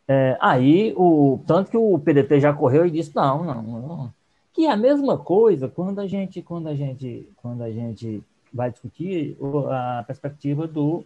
é, 0.06 0.38
aí 0.42 0.94
o 0.98 1.40
tanto 1.48 1.72
que 1.72 1.78
o 1.78 1.98
PDT 1.98 2.42
já 2.42 2.52
correu 2.52 2.86
e 2.86 2.92
disse 2.92 3.16
não, 3.16 3.46
não, 3.46 3.62
não 3.62 4.14
Que 4.54 4.66
é 4.66 4.72
a 4.72 4.78
mesma 4.78 5.18
coisa 5.18 5.70
quando 5.70 6.00
a 6.00 6.08
gente, 6.08 6.42
quando 6.42 6.68
a 6.68 6.76
gente, 6.76 7.30
quando 7.38 7.62
a 7.62 7.72
gente 7.72 8.22
vai 8.54 8.70
discutir 8.70 9.38
a 9.70 10.04
perspectiva 10.06 10.68
do, 10.68 11.06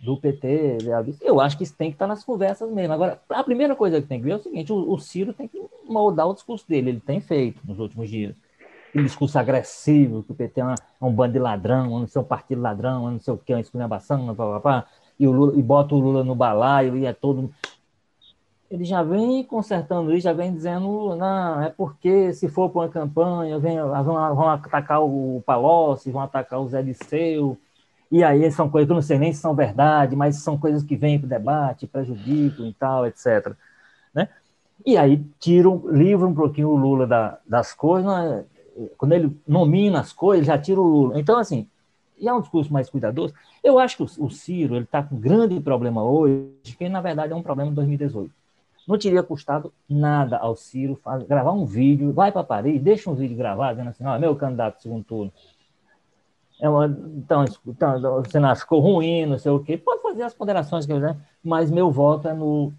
do 0.00 0.16
PT. 0.16 0.78
Eu 1.20 1.40
acho 1.40 1.56
que 1.56 1.64
isso 1.64 1.74
tem 1.74 1.90
que 1.90 1.94
estar 1.94 2.06
nas 2.06 2.24
conversas 2.24 2.70
mesmo. 2.70 2.92
Agora, 2.92 3.20
a 3.28 3.44
primeira 3.44 3.74
coisa 3.74 4.00
que 4.00 4.06
tem 4.06 4.18
que 4.18 4.24
ver 4.24 4.32
é 4.32 4.36
o 4.36 4.42
seguinte: 4.42 4.72
o, 4.72 4.92
o 4.92 4.98
Ciro 4.98 5.32
tem 5.32 5.48
que 5.48 5.60
moldar 5.88 6.28
o 6.28 6.34
discurso 6.34 6.66
dele. 6.68 6.90
Ele 6.90 7.00
tem 7.00 7.20
feito 7.20 7.60
nos 7.64 7.78
últimos 7.78 8.08
dias. 8.08 8.34
Aquele 8.88 9.04
discurso 9.04 9.38
agressivo, 9.38 10.22
que 10.22 10.32
o 10.32 10.34
PT 10.34 10.60
é, 10.60 10.64
uma, 10.64 10.74
é 10.74 11.04
um 11.04 11.12
bando 11.12 11.34
de 11.34 11.38
ladrão, 11.38 12.00
não 12.00 12.06
sei 12.06 12.20
um 12.20 12.24
partido 12.24 12.62
ladrão, 12.62 13.10
não 13.10 13.20
sei 13.20 13.34
o 13.34 13.36
que, 13.36 13.52
uma 13.52 13.60
esculhambação, 13.60 14.34
papapá, 14.34 14.86
e, 15.18 15.26
o 15.26 15.32
Lula, 15.32 15.58
e 15.58 15.62
bota 15.62 15.94
o 15.94 15.98
Lula 15.98 16.24
no 16.24 16.34
balaio, 16.34 16.96
e 16.96 17.04
é 17.04 17.12
todo 17.12 17.52
ele 18.70 18.84
já 18.84 19.02
vem 19.02 19.44
consertando 19.44 20.12
isso, 20.12 20.24
já 20.24 20.32
vem 20.32 20.52
dizendo, 20.52 21.14
não, 21.14 21.62
é 21.62 21.70
porque 21.70 22.32
se 22.32 22.48
for 22.48 22.68
para 22.68 22.82
uma 22.82 22.88
campanha, 22.88 23.58
vem, 23.58 23.76
vão, 23.78 24.34
vão 24.34 24.48
atacar 24.48 25.02
o 25.02 25.42
Palocci, 25.46 26.10
vão 26.10 26.22
atacar 26.22 26.60
o 26.60 26.68
Zé 26.68 26.82
Disseu, 26.82 27.56
e 28.10 28.22
aí 28.22 28.50
são 28.50 28.70
coisas 28.70 28.86
que 28.86 28.92
eu 28.92 28.96
não 28.96 29.02
sei 29.02 29.18
nem 29.18 29.32
se 29.32 29.40
são 29.40 29.54
verdade, 29.54 30.14
mas 30.14 30.36
são 30.36 30.58
coisas 30.58 30.82
que 30.82 30.96
vêm 30.96 31.18
para 31.18 31.26
o 31.26 31.28
debate, 31.28 31.86
prejudicam 31.86 32.66
e 32.66 32.72
tal, 32.72 33.06
etc. 33.06 33.52
Né? 34.14 34.28
E 34.84 34.96
aí 34.96 35.24
tiram, 35.38 35.82
livram 35.86 36.30
um 36.30 36.34
pouquinho 36.34 36.68
o 36.68 36.76
Lula 36.76 37.06
da, 37.06 37.38
das 37.46 37.72
coisas, 37.72 38.10
é? 38.12 38.44
quando 38.96 39.12
ele 39.12 39.36
nomina 39.46 40.00
as 40.00 40.12
coisas, 40.12 40.46
já 40.46 40.58
tira 40.58 40.80
o 40.80 40.86
Lula. 40.86 41.18
Então, 41.18 41.38
assim, 41.38 41.68
e 42.18 42.28
é 42.28 42.32
um 42.32 42.40
discurso 42.40 42.72
mais 42.72 42.88
cuidadoso. 42.88 43.34
Eu 43.62 43.78
acho 43.78 43.96
que 43.96 44.02
o, 44.02 44.26
o 44.26 44.30
Ciro 44.30 44.78
está 44.78 45.02
com 45.02 45.16
um 45.16 45.20
grande 45.20 45.58
problema 45.60 46.02
hoje, 46.02 46.76
que 46.78 46.88
na 46.88 47.00
verdade 47.00 47.32
é 47.32 47.36
um 47.36 47.42
problema 47.42 47.70
de 47.70 47.76
2018 47.76 48.30
não 48.86 48.96
teria 48.96 49.22
custado 49.22 49.72
nada 49.88 50.36
ao 50.38 50.54
Ciro 50.54 50.94
fazer, 51.02 51.26
gravar 51.26 51.52
um 51.52 51.66
vídeo, 51.66 52.12
vai 52.12 52.30
para 52.30 52.44
Paris, 52.44 52.80
deixa 52.80 53.10
um 53.10 53.14
vídeo 53.14 53.36
gravado, 53.36 53.72
dizendo 53.72 53.90
assim, 53.90 54.04
ó, 54.04 54.18
meu 54.18 54.36
candidato 54.36 54.80
segundo 54.80 55.04
turno. 55.04 55.32
É 56.60 56.68
uma, 56.68 56.86
então, 56.86 57.44
então, 57.66 58.20
o 58.20 58.24
Senado 58.30 58.58
ficou 58.58 58.80
ruim, 58.80 59.26
não 59.26 59.38
sei 59.38 59.52
o 59.52 59.60
quê. 59.60 59.76
Pode 59.76 60.02
fazer 60.02 60.22
as 60.22 60.34
ponderações 60.34 60.86
que 60.86 60.92
quiser, 60.94 61.16
mas 61.44 61.70
meu 61.70 61.90
voto 61.90 62.28
é 62.28 62.32
no, 62.32 62.72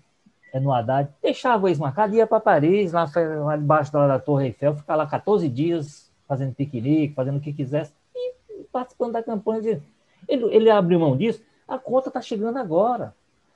é 0.51 0.59
no 0.59 0.73
Haddad. 0.73 1.09
Deixava 1.21 1.69
isso 1.69 1.81
marcado, 1.81 2.15
ia 2.15 2.25
para 2.25 2.39
Paris, 2.39 2.91
lá, 2.91 3.09
lá 3.43 3.55
debaixo 3.55 3.91
da, 3.93 4.07
da 4.07 4.19
Torre 4.19 4.47
Eiffel, 4.47 4.75
ficar 4.75 4.95
lá 4.95 5.05
14 5.05 5.47
dias 5.47 6.11
fazendo 6.27 6.53
piquenique, 6.53 7.13
fazendo 7.13 7.37
o 7.37 7.41
que 7.41 7.53
quisesse, 7.53 7.93
e 8.15 8.33
participando 8.71 9.13
da 9.13 9.23
campanha. 9.23 9.81
Ele, 10.27 10.43
ele 10.55 10.69
abriu 10.69 10.99
mão 10.99 11.15
disso, 11.15 11.41
a 11.67 11.77
conta 11.77 12.09
está 12.09 12.21
chegando 12.21 12.57
agora. 12.57 13.13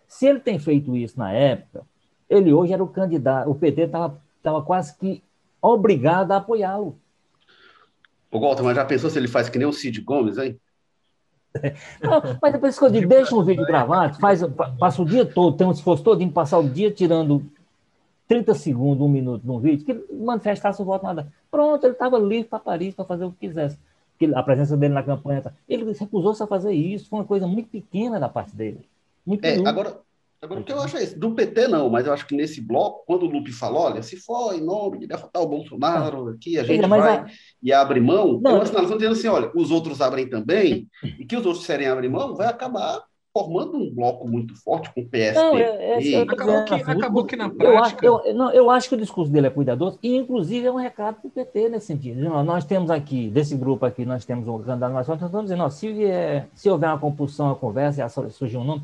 Se 0.08 0.28
ele 0.28 0.40
tem 0.40 0.60
feito 0.60 0.96
isso 0.96 1.18
na 1.18 1.32
época, 1.32 1.84
ele 2.30 2.54
hoje 2.54 2.74
era 2.74 2.84
o 2.84 2.88
candidato, 2.88 3.50
o 3.50 3.56
PT 3.56 3.84
estava 3.84 4.62
quase 4.66 4.96
que 4.98 5.24
obrigado 5.62 6.32
a 6.32 6.38
apoiá-lo. 6.38 6.98
O 8.32 8.40
Walter, 8.40 8.64
mas 8.64 8.76
já 8.76 8.86
pensou 8.86 9.10
se 9.10 9.20
ele 9.20 9.28
faz 9.28 9.50
que 9.50 9.58
nem 9.58 9.68
o 9.68 9.74
Cid 9.74 10.02
Gomes, 10.02 10.38
hein? 10.38 10.58
Não, 12.02 12.22
mas 12.42 12.54
depois 12.54 12.80
que 12.80 12.86
eu 12.86 12.90
digo, 12.90 13.10
deixa 13.10 13.36
um 13.36 13.44
vídeo 13.44 13.66
gravado, 13.66 14.18
faz, 14.20 14.42
passa 14.80 15.02
o 15.02 15.06
dia 15.06 15.26
todo, 15.26 15.58
tem 15.58 15.68
um 15.68 15.72
esforço 15.72 16.02
todo 16.02 16.22
em 16.22 16.30
passar 16.30 16.60
o 16.60 16.70
dia 16.70 16.90
tirando 16.90 17.46
30 18.28 18.56
segundos, 18.56 19.06
um 19.06 19.10
minuto 19.10 19.46
num 19.46 19.60
vídeo, 19.60 19.86
que 19.86 20.14
manifestasse 20.14 20.82
o 20.82 20.86
voto 20.86 21.04
nada. 21.04 21.32
Pronto, 21.52 21.84
ele 21.86 21.92
estava 21.94 22.18
livre 22.18 22.46
para 22.46 22.60
Paris 22.60 22.96
para 22.96 23.04
fazer 23.04 23.26
o 23.26 23.32
que 23.32 23.48
quisesse. 23.48 23.78
A 24.36 24.44
presença 24.44 24.78
dele 24.78 24.94
na 24.94 25.04
campanha. 25.04 25.42
Tá, 25.42 25.52
ele 25.68 25.92
recusou-se 25.92 26.42
a 26.42 26.48
fazer 26.48 26.72
isso, 26.72 27.10
foi 27.10 27.20
uma 27.20 27.26
coisa 27.26 27.46
muito 27.46 27.70
pequena 27.70 28.20
da 28.20 28.30
parte 28.30 28.56
dele. 28.56 28.88
Muito 29.26 29.44
é, 29.44 29.58
agora, 29.68 30.00
Agora, 30.44 30.60
o 30.60 30.64
que 30.64 30.74
eu 30.74 30.82
acho 30.82 30.98
é 30.98 31.04
isso. 31.04 31.20
Do 31.20 31.36
PT, 31.36 31.68
não, 31.68 31.88
mas 31.88 32.08
eu 32.08 32.14
acho 32.14 32.26
que 32.26 32.36
nesse 32.36 32.60
bloco, 32.60 33.04
quando 33.06 33.24
o 33.24 33.30
Lupe 33.30 33.52
falou, 33.52 33.84
olha, 33.84 34.02
se 34.02 34.18
for 34.18 34.56
em 34.56 34.62
nome 34.62 34.98
de 34.98 35.06
derrotar 35.06 35.44
o 35.44 35.48
Bolsonaro, 35.48 36.30
aqui 36.30 36.58
a 36.58 36.64
gente 36.64 36.84
é, 36.84 36.88
vai 36.88 37.18
a... 37.18 37.26
e 37.62 37.72
abre 37.72 38.00
mão, 38.00 38.40
não, 38.42 38.52
é 38.52 38.56
uma 38.56 38.66
sinalização 38.66 38.98
dizendo 38.98 39.14
assim, 39.14 39.28
olha, 39.28 39.52
os 39.54 39.70
outros 39.70 40.02
abrem 40.02 40.28
também, 40.28 40.88
e 41.04 41.26
que 41.26 41.38
os 41.38 41.46
outros 41.46 41.64
serem 41.64 41.88
abrir 41.88 42.10
mão, 42.10 42.36
vai 42.36 42.48
acabar 42.48 43.04
formando 43.32 43.78
um 43.78 43.94
bloco 43.94 44.28
muito 44.28 44.56
forte 44.56 44.92
com 44.94 45.02
o 45.02 45.06
PST. 45.06 45.36
Não, 45.36 45.56
é, 45.56 46.12
é, 46.12 46.22
acabou, 46.22 46.66
que, 46.66 46.74
acabou 46.74 47.26
que 47.26 47.36
na 47.36 47.50
prática... 47.50 48.04
Eu 48.04 48.16
acho, 48.18 48.28
eu, 48.28 48.34
não, 48.34 48.52
eu 48.52 48.70
acho 48.72 48.90
que 48.90 48.96
o 48.96 48.98
discurso 48.98 49.32
dele 49.32 49.46
é 49.46 49.52
cuidadoso, 49.52 50.00
e 50.02 50.18
inclusive 50.18 50.66
é 50.66 50.72
um 50.72 50.76
recado 50.76 51.18
para 51.22 51.28
o 51.28 51.32
PT 51.32 51.70
nesse 51.70 51.86
sentido. 51.86 52.20
Nós 52.44 52.66
temos 52.66 52.90
aqui, 52.90 53.30
desse 53.30 53.56
grupo 53.56 53.86
aqui, 53.86 54.06
nós 54.06 54.26
temos 54.26 54.48
um 54.48 54.58
candidato 54.58 54.92
nós 54.92 55.08
estamos 55.08 55.44
dizendo, 55.44 55.64
ó, 55.64 55.70
se, 55.70 55.94
vier, 55.94 56.50
se 56.56 56.68
houver 56.68 56.90
uma 56.90 56.98
compulsão, 56.98 57.52
a 57.52 57.56
conversa, 57.56 58.04
e 58.04 58.32
surgir 58.32 58.58
um 58.58 58.64
nome, 58.64 58.82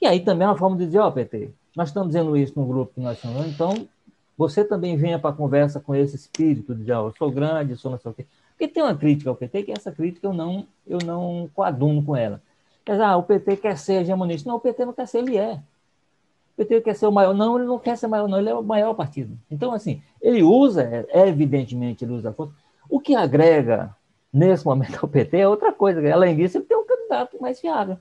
e 0.00 0.06
aí 0.06 0.20
também 0.20 0.46
é 0.46 0.50
uma 0.50 0.56
forma 0.56 0.76
de 0.76 0.86
dizer, 0.86 0.98
ó, 0.98 1.08
oh, 1.08 1.12
PT, 1.12 1.50
nós 1.74 1.88
estamos 1.88 2.08
dizendo 2.08 2.36
isso 2.36 2.52
no 2.56 2.66
grupo 2.66 2.92
que 2.94 3.00
nós 3.00 3.18
chamamos, 3.18 3.46
então 3.46 3.88
você 4.36 4.64
também 4.64 4.96
venha 4.96 5.18
para 5.18 5.30
a 5.30 5.32
conversa 5.32 5.80
com 5.80 5.94
esse 5.94 6.16
espírito 6.16 6.74
de, 6.74 6.92
ó, 6.92 7.04
oh, 7.04 7.08
eu 7.08 7.14
sou 7.16 7.30
grande, 7.30 7.76
sou 7.76 7.90
não 7.90 7.98
sei 7.98 8.10
o 8.10 8.14
quê. 8.14 8.26
Porque 8.50 8.68
tem 8.68 8.82
uma 8.82 8.94
crítica 8.94 9.30
ao 9.30 9.36
PT, 9.36 9.64
que 9.64 9.72
essa 9.72 9.92
crítica 9.92 10.26
eu 10.26 10.32
não, 10.32 10.66
eu 10.86 10.98
não 11.04 11.48
coaduno 11.54 12.02
com 12.02 12.16
ela. 12.16 12.40
Quer 12.84 12.92
dizer, 12.92 13.04
ah, 13.04 13.16
o 13.16 13.22
PT 13.22 13.56
quer 13.56 13.76
ser 13.76 14.00
hegemonista. 14.00 14.48
Não, 14.48 14.56
o 14.56 14.60
PT 14.60 14.84
não 14.86 14.92
quer 14.94 15.06
ser, 15.06 15.18
ele 15.18 15.36
é. 15.36 15.54
O 15.54 16.56
PT 16.56 16.80
quer 16.80 16.94
ser 16.94 17.06
o 17.06 17.12
maior. 17.12 17.34
Não, 17.34 17.58
ele 17.58 17.66
não 17.66 17.78
quer 17.78 17.98
ser 17.98 18.06
maior, 18.06 18.28
não, 18.28 18.38
ele 18.38 18.48
é 18.48 18.54
o 18.54 18.62
maior 18.62 18.94
partido. 18.94 19.36
Então, 19.50 19.72
assim, 19.72 20.00
ele 20.22 20.42
usa, 20.42 20.82
é, 20.84 21.28
evidentemente, 21.28 22.04
ele 22.04 22.12
usa 22.12 22.30
a 22.30 22.32
força. 22.32 22.54
O 22.88 22.98
que 22.98 23.14
agrega, 23.14 23.94
nesse 24.32 24.64
momento, 24.64 25.00
ao 25.02 25.08
PT 25.08 25.36
é 25.38 25.48
outra 25.48 25.70
coisa. 25.72 26.00
Além 26.10 26.34
disso, 26.36 26.56
ele 26.56 26.64
tem 26.64 26.78
um 26.78 26.86
candidato 26.86 27.38
mais 27.40 27.60
fiável 27.60 27.98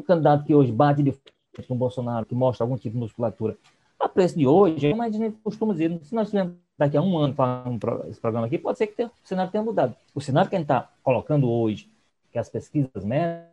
o 0.00 0.02
candidato 0.02 0.44
que 0.44 0.54
hoje 0.54 0.72
bate 0.72 1.02
de 1.02 1.12
frente 1.12 1.68
com 1.68 1.74
o 1.74 1.78
Bolsonaro, 1.78 2.26
que 2.26 2.34
mostra 2.34 2.64
algum 2.64 2.76
tipo 2.76 2.94
de 2.94 3.00
musculatura, 3.00 3.56
a 3.98 4.08
preço 4.08 4.38
de 4.38 4.46
hoje, 4.46 4.90
como 4.90 5.02
a 5.02 5.10
gente 5.10 5.36
costuma 5.44 5.72
dizer, 5.72 6.00
se 6.02 6.14
nós 6.14 6.28
tivermos 6.28 6.54
daqui 6.78 6.96
a 6.96 7.02
um 7.02 7.18
ano 7.18 7.34
falando 7.34 7.78
esse 8.08 8.18
programa 8.18 8.46
aqui, 8.46 8.58
pode 8.58 8.78
ser 8.78 8.86
que 8.86 9.04
o 9.04 9.10
cenário 9.22 9.52
tenha 9.52 9.62
mudado. 9.62 9.94
O 10.14 10.20
cenário 10.20 10.48
que 10.48 10.56
a 10.56 10.58
gente 10.58 10.64
está 10.64 10.90
colocando 11.02 11.50
hoje, 11.50 11.90
que 12.32 12.38
as 12.38 12.48
pesquisas 12.48 13.04
medem, 13.04 13.44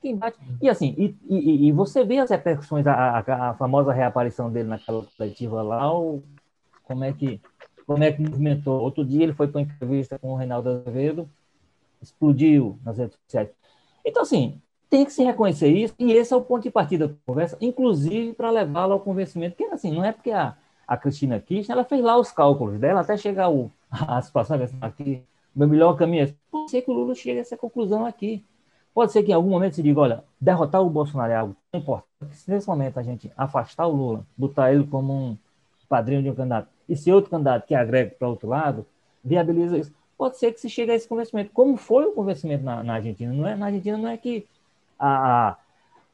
quem 0.00 0.16
bate. 0.16 0.38
E 0.62 0.68
assim, 0.68 0.94
e, 0.96 1.14
e, 1.28 1.68
e, 1.68 1.72
você 1.72 2.04
vê 2.04 2.18
as 2.18 2.30
repercussões, 2.30 2.86
a, 2.86 2.94
a, 2.94 3.50
a, 3.50 3.54
famosa 3.54 3.92
reaparição 3.92 4.50
dele 4.50 4.68
naquela 4.68 5.04
coletiva 5.16 5.60
lá, 5.60 5.92
o, 5.92 6.22
como 6.84 7.04
é 7.04 7.12
que 7.12 7.40
como 7.86 8.04
é 8.04 8.12
que 8.12 8.20
movimentou. 8.20 8.80
Outro 8.80 9.04
dia 9.04 9.22
ele 9.22 9.32
foi 9.32 9.48
para 9.48 9.60
uma 9.60 9.66
entrevista 9.66 10.18
com 10.18 10.32
o 10.32 10.36
Reinaldo 10.36 10.68
Azevedo, 10.68 11.28
explodiu 12.02 12.78
nas 12.84 12.98
redes 12.98 13.16
sociais. 13.24 13.48
Então, 14.04 14.22
assim, 14.22 14.60
tem 14.90 15.04
que 15.04 15.12
se 15.12 15.22
reconhecer 15.22 15.68
isso, 15.68 15.94
e 15.98 16.12
esse 16.12 16.32
é 16.32 16.36
o 16.36 16.42
ponto 16.42 16.62
de 16.62 16.70
partida 16.70 17.08
da 17.08 17.14
conversa, 17.26 17.56
inclusive 17.60 18.32
para 18.32 18.50
levá-la 18.50 18.94
ao 18.94 19.00
convencimento, 19.00 19.56
que 19.56 19.64
assim, 19.64 19.90
não 19.90 20.04
é 20.04 20.12
porque 20.12 20.30
a, 20.30 20.56
a 20.86 20.96
Cristina 20.96 21.38
Kirchner, 21.38 21.76
ela 21.76 21.84
fez 21.84 22.02
lá 22.02 22.18
os 22.18 22.32
cálculos 22.32 22.78
dela 22.78 23.00
até 23.00 23.16
chegar 23.16 23.50
o, 23.50 23.70
a 23.90 24.20
situação 24.22 24.58
aqui, 24.80 25.22
meu 25.54 25.66
melhor 25.66 25.96
caminho 25.96 26.24
é 26.24 26.34
pode 26.50 26.70
ser 26.70 26.82
que 26.82 26.90
o 26.90 26.94
Lula 26.94 27.14
chegue 27.14 27.38
a 27.38 27.40
essa 27.40 27.56
conclusão 27.56 28.06
aqui. 28.06 28.44
Pode 28.94 29.12
ser 29.12 29.22
que 29.22 29.30
em 29.30 29.34
algum 29.34 29.50
momento 29.50 29.74
se 29.74 29.82
diga, 29.82 30.00
olha, 30.00 30.24
derrotar 30.40 30.82
o 30.82 30.90
Bolsonaro 30.90 31.32
é 31.32 31.36
algo 31.36 31.56
tão 31.70 31.80
importante, 31.80 32.36
se 32.36 32.50
nesse 32.50 32.68
momento 32.68 32.98
a 32.98 33.02
gente 33.02 33.30
afastar 33.36 33.86
o 33.86 33.92
Lula, 33.92 34.26
botar 34.36 34.72
ele 34.72 34.86
como 34.86 35.12
um 35.12 35.38
padrinho 35.88 36.22
de 36.22 36.30
um 36.30 36.34
candidato, 36.34 36.68
e 36.88 36.96
se 36.96 37.12
outro 37.12 37.30
candidato 37.30 37.66
que 37.66 37.74
agrega 37.74 38.14
para 38.18 38.28
outro 38.28 38.48
lado, 38.48 38.86
viabiliza 39.22 39.78
isso. 39.78 39.92
Pode 40.16 40.38
ser 40.38 40.52
que 40.52 40.60
se 40.60 40.68
chegue 40.68 40.90
a 40.90 40.94
esse 40.94 41.08
convencimento, 41.08 41.50
como 41.52 41.76
foi 41.76 42.06
o 42.06 42.12
convencimento 42.12 42.64
na, 42.64 42.82
na 42.82 42.94
Argentina. 42.94 43.32
Não 43.32 43.46
é, 43.46 43.54
na 43.54 43.66
Argentina 43.66 43.96
não 43.96 44.08
é 44.08 44.16
que 44.16 44.46
a, 44.98 45.56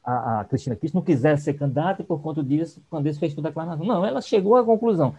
a, 0.03 0.41
a 0.41 0.45
Cristina 0.45 0.75
Kirchner 0.75 0.99
não 0.99 1.05
quisesse 1.05 1.43
ser 1.43 1.53
candidata 1.55 2.01
e 2.01 2.05
por 2.05 2.21
conta 2.21 2.43
disso, 2.43 2.81
quando 2.89 3.07
isso 3.07 3.19
fez 3.19 3.33
toda 3.33 3.47
a 3.47 3.51
declaração. 3.51 3.85
Não, 3.85 4.05
ela 4.05 4.21
chegou 4.21 4.55
à 4.55 4.63
conclusão. 4.63 5.15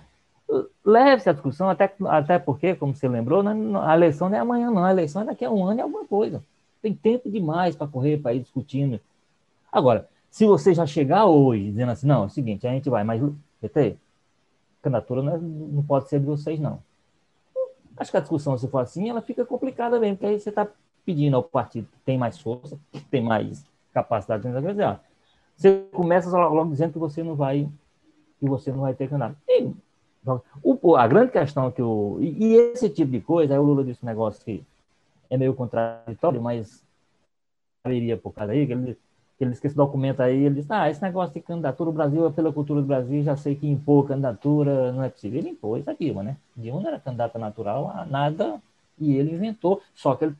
Leve-se 0.84 1.28
a 1.28 1.32
discussão, 1.32 1.68
até, 1.68 1.92
até 2.06 2.38
porque, 2.38 2.74
como 2.76 2.94
você 2.94 3.08
lembrou, 3.08 3.42
né, 3.42 3.52
a 3.82 3.96
eleição 3.96 4.28
não 4.28 4.36
é 4.36 4.40
amanhã, 4.40 4.70
não. 4.70 4.84
A 4.84 4.92
eleição 4.92 5.22
é 5.22 5.24
daqui 5.24 5.44
a 5.44 5.50
um 5.50 5.66
ano 5.66 5.80
e 5.80 5.82
alguma 5.82 6.04
coisa. 6.06 6.42
Tem 6.80 6.94
tempo 6.94 7.28
demais 7.28 7.74
para 7.74 7.88
correr, 7.88 8.18
para 8.18 8.32
ir 8.32 8.40
discutindo. 8.40 9.00
Agora, 9.72 10.08
se 10.30 10.46
você 10.46 10.72
já 10.72 10.86
chegar 10.86 11.26
hoje 11.26 11.70
dizendo 11.70 11.90
assim, 11.90 12.06
não, 12.06 12.22
é 12.22 12.26
o 12.26 12.30
seguinte, 12.30 12.66
a 12.66 12.70
gente 12.70 12.88
vai, 12.88 13.02
mas, 13.02 13.20
PT, 13.60 13.96
candidatura 14.82 15.22
não, 15.22 15.34
é, 15.34 15.38
não 15.38 15.82
pode 15.82 16.08
ser 16.08 16.20
de 16.20 16.26
vocês, 16.26 16.60
não. 16.60 16.80
Acho 17.96 18.10
que 18.10 18.16
a 18.16 18.20
discussão, 18.20 18.56
se 18.56 18.68
for 18.68 18.78
assim, 18.78 19.08
ela 19.08 19.22
fica 19.22 19.44
complicada 19.44 19.98
mesmo, 19.98 20.16
porque 20.16 20.26
aí 20.26 20.38
você 20.38 20.50
está 20.50 20.68
pedindo 21.06 21.36
ao 21.36 21.42
partido 21.44 21.86
que 21.86 21.98
tem 22.04 22.18
mais 22.18 22.36
força, 22.36 22.76
que 22.90 23.00
tem 23.00 23.22
mais 23.22 23.64
capacidade 23.94 24.42
de 24.42 24.48
negociar. 24.48 25.00
Você 25.56 25.86
começa 25.92 26.28
logo 26.36 26.70
dizendo 26.70 26.92
que 26.92 26.98
você 26.98 27.22
não 27.22 27.36
vai 27.36 27.68
que 28.38 28.46
você 28.46 28.70
não 28.70 28.80
vai 28.80 28.92
ter 28.92 29.08
candidato. 29.08 29.38
A 30.98 31.06
grande 31.06 31.30
questão 31.30 31.70
que 31.70 31.80
o 31.80 32.18
e, 32.20 32.44
e, 32.44 32.54
esse 32.56 32.90
tipo 32.90 33.12
de 33.12 33.20
coisa, 33.20 33.54
aí 33.54 33.58
o 33.58 33.62
Lula 33.62 33.84
disse 33.84 34.04
um 34.04 34.06
negócio 34.06 34.44
que 34.44 34.62
é 35.30 35.38
meio 35.38 35.54
contraditório, 35.54 36.42
mas 36.42 36.84
iria 37.86 38.16
por 38.16 38.32
causa 38.32 38.52
aí, 38.52 38.66
que 38.66 38.72
ele, 38.72 38.98
ele 39.40 39.50
disse 39.50 39.66
esse 39.68 39.76
documento 39.76 40.20
aí, 40.20 40.44
ele 40.44 40.56
disse, 40.56 40.72
ah, 40.72 40.90
esse 40.90 41.00
negócio 41.00 41.32
de 41.32 41.40
candidatura, 41.40 41.90
o 41.90 41.92
Brasil 41.92 42.26
é 42.26 42.30
pela 42.30 42.52
cultura 42.52 42.80
do 42.80 42.86
Brasil, 42.86 43.22
já 43.22 43.36
sei 43.36 43.54
que 43.54 43.68
impor 43.68 44.08
candidatura 44.08 44.92
não 44.92 45.04
é 45.04 45.08
possível. 45.08 45.38
Ele 45.38 45.50
impôs 45.50 45.86
a 45.86 45.92
Dilma, 45.92 46.22
né? 46.22 46.36
Dilma 46.56 46.88
era 46.88 47.00
candidata 47.00 47.38
natural 47.38 47.90
a 47.94 48.04
nada, 48.04 48.60
e 48.98 49.14
ele 49.14 49.34
inventou, 49.34 49.80
só 49.94 50.14
que 50.16 50.24
ele 50.24 50.36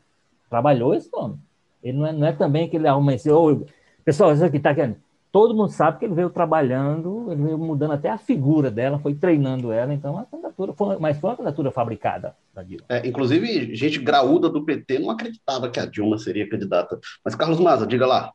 trabalhou 0.48 0.94
esse 0.94 1.11
nome. 1.12 1.38
Ele 1.82 1.98
não 1.98 2.06
é, 2.06 2.12
não 2.12 2.26
é 2.26 2.32
também 2.32 2.68
que 2.68 2.76
ele 2.76 2.88
aumeceu, 2.88 3.66
pessoal, 4.04 4.32
isso 4.32 4.44
aqui 4.44 4.56
está 4.56 4.74
querendo, 4.74 4.96
todo 5.37 5.54
mundo 5.54 5.70
sabe 5.70 5.98
que 5.98 6.04
ele 6.06 6.14
veio 6.14 6.30
trabalhando, 6.30 7.30
ele 7.30 7.42
veio 7.42 7.59
mudando 7.59 7.92
até 7.92 8.09
a 8.09 8.16
figura 8.16 8.70
dela, 8.70 8.98
foi 8.98 9.14
treinando 9.14 9.70
ela, 9.70 9.92
então 9.92 10.16
a 10.16 10.24
candidatura 10.24 10.72
foi, 10.72 10.98
mas 10.98 11.18
foi 11.18 11.28
uma 11.28 11.37
candidatura 11.37 11.70
fabricada 11.70 12.35
da 12.54 12.62
Dilma. 12.62 12.87
É, 12.88 13.06
inclusive, 13.06 13.74
gente 13.74 13.98
graúda 13.98 14.48
do 14.48 14.64
PT 14.64 14.98
não 14.98 15.11
acreditava 15.11 15.68
que 15.68 15.78
a 15.78 15.85
Dilma 15.85 16.16
seria 16.16 16.48
candidata. 16.48 16.98
Mas, 17.22 17.35
Carlos 17.35 17.61
Maza, 17.61 17.87
diga 17.87 18.06
lá. 18.06 18.32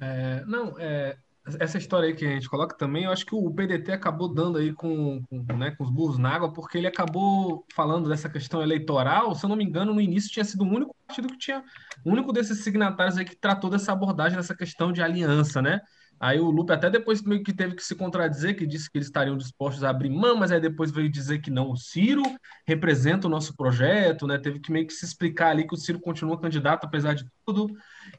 É, 0.00 0.42
não, 0.46 0.74
é, 0.80 1.16
essa 1.60 1.76
história 1.76 2.08
aí 2.08 2.14
que 2.14 2.24
a 2.24 2.30
gente 2.30 2.48
coloca 2.48 2.76
também, 2.76 3.04
eu 3.04 3.12
acho 3.12 3.26
que 3.26 3.34
o 3.34 3.50
PDT 3.50 3.92
acabou 3.92 4.32
dando 4.32 4.56
aí 4.56 4.72
com, 4.72 5.22
com, 5.28 5.42
né, 5.56 5.72
com 5.72 5.84
os 5.84 5.90
burros 5.90 6.16
na 6.16 6.30
água, 6.30 6.52
porque 6.52 6.78
ele 6.78 6.86
acabou 6.86 7.66
falando 7.74 8.08
dessa 8.08 8.30
questão 8.30 8.62
eleitoral, 8.62 9.34
se 9.34 9.44
eu 9.44 9.48
não 9.48 9.56
me 9.56 9.64
engano, 9.64 9.92
no 9.92 10.00
início 10.00 10.30
tinha 10.30 10.44
sido 10.44 10.64
o 10.64 10.68
único 10.68 10.96
partido 11.06 11.28
que 11.28 11.38
tinha, 11.38 11.62
o 12.04 12.10
único 12.10 12.32
desses 12.32 12.64
signatários 12.64 13.18
aí 13.18 13.24
que 13.26 13.36
tratou 13.36 13.68
dessa 13.68 13.92
abordagem, 13.92 14.38
dessa 14.38 14.56
questão 14.56 14.90
de 14.90 15.02
aliança, 15.02 15.60
né? 15.60 15.80
Aí 16.18 16.38
o 16.38 16.50
Lupe 16.50 16.72
até 16.72 16.88
depois 16.88 17.22
meio 17.22 17.42
que 17.42 17.52
teve 17.52 17.74
que 17.74 17.82
se 17.82 17.94
contradizer, 17.94 18.56
que 18.56 18.66
disse 18.66 18.90
que 18.90 18.98
eles 18.98 19.08
estariam 19.08 19.36
dispostos 19.36 19.84
a 19.84 19.90
abrir 19.90 20.10
mão, 20.10 20.36
mas 20.36 20.50
aí 20.52 20.60
depois 20.60 20.90
veio 20.90 21.10
dizer 21.10 21.40
que 21.40 21.50
não, 21.50 21.70
o 21.70 21.76
Ciro 21.76 22.22
representa 22.66 23.26
o 23.26 23.30
nosso 23.30 23.54
projeto, 23.56 24.26
né? 24.26 24.38
Teve 24.38 24.60
que 24.60 24.72
meio 24.72 24.86
que 24.86 24.92
se 24.92 25.04
explicar 25.04 25.50
ali 25.50 25.66
que 25.66 25.74
o 25.74 25.78
Ciro 25.78 26.00
continua 26.00 26.40
candidato 26.40 26.84
apesar 26.84 27.14
de 27.14 27.26
tudo. 27.44 27.66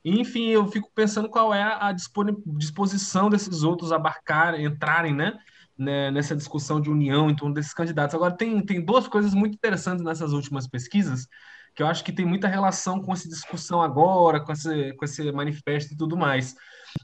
Enfim, 0.03 0.49
eu 0.49 0.67
fico 0.67 0.91
pensando 0.93 1.29
qual 1.29 1.53
é 1.53 1.63
a 1.63 1.91
disposição 1.91 3.29
desses 3.29 3.63
outros 3.63 3.91
abarcar, 3.91 4.59
entrarem, 4.59 5.13
né? 5.13 5.37
né 5.77 6.11
nessa 6.11 6.35
discussão 6.35 6.79
de 6.79 6.89
união 6.89 7.29
em 7.29 7.35
torno 7.35 7.53
desses 7.53 7.73
candidatos. 7.73 8.15
Agora, 8.15 8.35
tem, 8.35 8.63
tem 8.65 8.83
duas 8.83 9.07
coisas 9.07 9.33
muito 9.33 9.55
interessantes 9.55 10.03
nessas 10.03 10.31
últimas 10.31 10.67
pesquisas, 10.67 11.27
que 11.75 11.83
eu 11.83 11.87
acho 11.87 12.03
que 12.03 12.13
tem 12.13 12.25
muita 12.25 12.47
relação 12.47 13.01
com 13.01 13.11
essa 13.11 13.27
discussão 13.27 13.81
agora, 13.81 14.39
com 14.39 14.51
esse, 14.51 14.93
com 14.93 15.05
esse 15.05 15.31
manifesto 15.31 15.93
e 15.93 15.97
tudo 15.97 16.15
mais. 16.15 16.55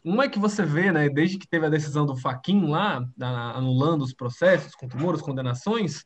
Uma 0.03 0.23
é 0.23 0.29
que 0.29 0.39
você 0.39 0.63
vê, 0.63 0.91
né, 0.91 1.09
desde 1.09 1.37
que 1.37 1.47
teve 1.47 1.65
a 1.65 1.69
decisão 1.69 2.05
do 2.05 2.15
Faquin 2.15 2.65
lá, 2.67 3.05
anulando 3.53 4.03
os 4.03 4.13
processos 4.13 4.71
Moro, 4.95 5.17
as 5.17 5.21
condenações, 5.21 6.05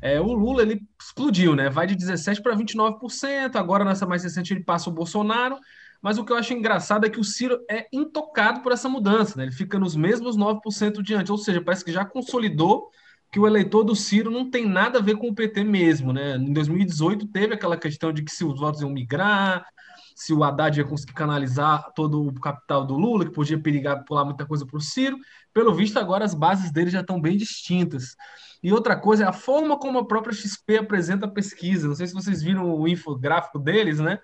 é, 0.00 0.20
o 0.20 0.32
Lula 0.32 0.62
ele 0.62 0.82
explodiu, 1.00 1.56
né? 1.56 1.70
Vai 1.70 1.86
de 1.86 1.96
17% 1.96 2.42
para 2.42 2.56
29%. 2.56 3.56
Agora, 3.56 3.84
nessa 3.84 4.06
mais 4.06 4.22
recente, 4.22 4.52
ele 4.52 4.62
passa 4.62 4.90
o 4.90 4.92
Bolsonaro. 4.92 5.56
Mas 6.02 6.18
o 6.18 6.24
que 6.24 6.32
eu 6.32 6.36
acho 6.36 6.52
engraçado 6.52 7.06
é 7.06 7.10
que 7.10 7.18
o 7.18 7.24
Ciro 7.24 7.64
é 7.70 7.86
intocado 7.90 8.60
por 8.60 8.72
essa 8.72 8.88
mudança, 8.88 9.38
né? 9.38 9.44
Ele 9.44 9.52
fica 9.52 9.78
nos 9.78 9.96
mesmos 9.96 10.36
9% 10.36 11.02
diante, 11.02 11.32
ou 11.32 11.38
seja, 11.38 11.62
parece 11.62 11.82
que 11.82 11.92
já 11.92 12.04
consolidou 12.04 12.90
que 13.34 13.40
o 13.40 13.48
eleitor 13.48 13.82
do 13.82 13.96
Ciro 13.96 14.30
não 14.30 14.48
tem 14.48 14.64
nada 14.64 15.00
a 15.00 15.02
ver 15.02 15.16
com 15.16 15.26
o 15.26 15.34
PT 15.34 15.64
mesmo, 15.64 16.12
né? 16.12 16.36
Em 16.36 16.52
2018 16.52 17.26
teve 17.26 17.52
aquela 17.52 17.76
questão 17.76 18.12
de 18.12 18.22
que 18.22 18.30
se 18.30 18.44
os 18.44 18.60
votos 18.60 18.80
iam 18.80 18.90
migrar, 18.90 19.66
se 20.14 20.32
o 20.32 20.44
Haddad 20.44 20.78
ia 20.78 20.86
conseguir 20.86 21.14
canalizar 21.14 21.92
todo 21.96 22.28
o 22.28 22.40
capital 22.40 22.86
do 22.86 22.94
Lula, 22.94 23.24
que 23.24 23.32
podia 23.32 23.58
perigar 23.58 24.04
pular 24.04 24.24
muita 24.24 24.46
coisa 24.46 24.64
para 24.64 24.76
o 24.76 24.80
Ciro. 24.80 25.18
Pelo 25.52 25.74
visto, 25.74 25.98
agora 25.98 26.24
as 26.24 26.32
bases 26.32 26.70
dele 26.70 26.90
já 26.90 27.00
estão 27.00 27.20
bem 27.20 27.36
distintas. 27.36 28.14
E 28.62 28.72
outra 28.72 28.94
coisa 28.94 29.24
é 29.24 29.26
a 29.26 29.32
forma 29.32 29.76
como 29.76 29.98
a 29.98 30.06
própria 30.06 30.32
XP 30.32 30.76
apresenta 30.76 31.26
a 31.26 31.28
pesquisa. 31.28 31.88
Não 31.88 31.96
sei 31.96 32.06
se 32.06 32.14
vocês 32.14 32.40
viram 32.40 32.72
o 32.72 32.86
infográfico 32.86 33.58
deles, 33.58 33.98
né? 33.98 34.20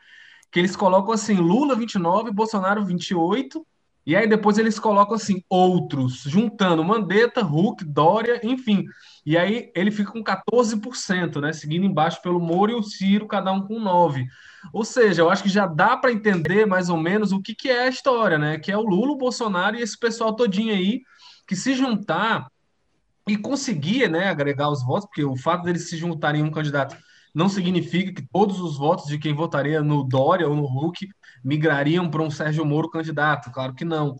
Que 0.52 0.60
eles 0.60 0.76
colocam 0.76 1.12
assim: 1.12 1.34
Lula 1.34 1.74
29, 1.74 2.30
Bolsonaro 2.30 2.84
28. 2.84 3.66
E 4.10 4.16
aí 4.16 4.26
depois 4.26 4.58
eles 4.58 4.76
colocam 4.76 5.14
assim, 5.14 5.40
outros, 5.48 6.22
juntando 6.22 6.82
Mandetta, 6.82 7.46
Huck, 7.46 7.84
Dória, 7.84 8.40
enfim. 8.42 8.84
E 9.24 9.38
aí 9.38 9.70
ele 9.72 9.92
fica 9.92 10.10
com 10.10 10.20
14%, 10.20 11.40
né? 11.40 11.52
Seguindo 11.52 11.86
embaixo 11.86 12.20
pelo 12.20 12.40
Moro 12.40 12.72
e 12.72 12.74
o 12.74 12.82
Ciro, 12.82 13.28
cada 13.28 13.52
um 13.52 13.60
com 13.60 13.78
9%. 13.80 14.26
Ou 14.72 14.84
seja, 14.84 15.22
eu 15.22 15.30
acho 15.30 15.44
que 15.44 15.48
já 15.48 15.64
dá 15.64 15.96
para 15.96 16.10
entender 16.10 16.66
mais 16.66 16.88
ou 16.88 16.96
menos 16.96 17.30
o 17.30 17.40
que, 17.40 17.54
que 17.54 17.70
é 17.70 17.84
a 17.84 17.88
história, 17.88 18.36
né? 18.36 18.58
Que 18.58 18.72
é 18.72 18.76
o 18.76 18.82
Lula, 18.82 19.12
o 19.12 19.16
Bolsonaro 19.16 19.76
e 19.76 19.80
esse 19.80 19.96
pessoal 19.96 20.34
todinho 20.34 20.74
aí 20.74 21.02
que 21.46 21.54
se 21.54 21.72
juntar 21.76 22.48
e 23.28 23.36
conseguir, 23.36 24.10
né, 24.10 24.26
agregar 24.28 24.70
os 24.70 24.84
votos, 24.84 25.06
porque 25.06 25.22
o 25.22 25.36
fato 25.36 25.62
deles 25.62 25.88
se 25.88 25.96
juntarem 25.96 26.40
em 26.40 26.44
um 26.44 26.50
candidato 26.50 26.96
não 27.32 27.48
significa 27.48 28.12
que 28.12 28.28
todos 28.32 28.58
os 28.60 28.76
votos 28.76 29.06
de 29.06 29.18
quem 29.18 29.34
votaria 29.34 29.80
no 29.80 30.02
Dória 30.02 30.48
ou 30.48 30.56
no 30.56 30.64
Huck 30.64 31.08
migrariam 31.42 32.10
para 32.10 32.22
um 32.22 32.30
Sérgio 32.30 32.64
Moro 32.64 32.90
candidato, 32.90 33.50
claro 33.50 33.74
que 33.74 33.84
não. 33.84 34.16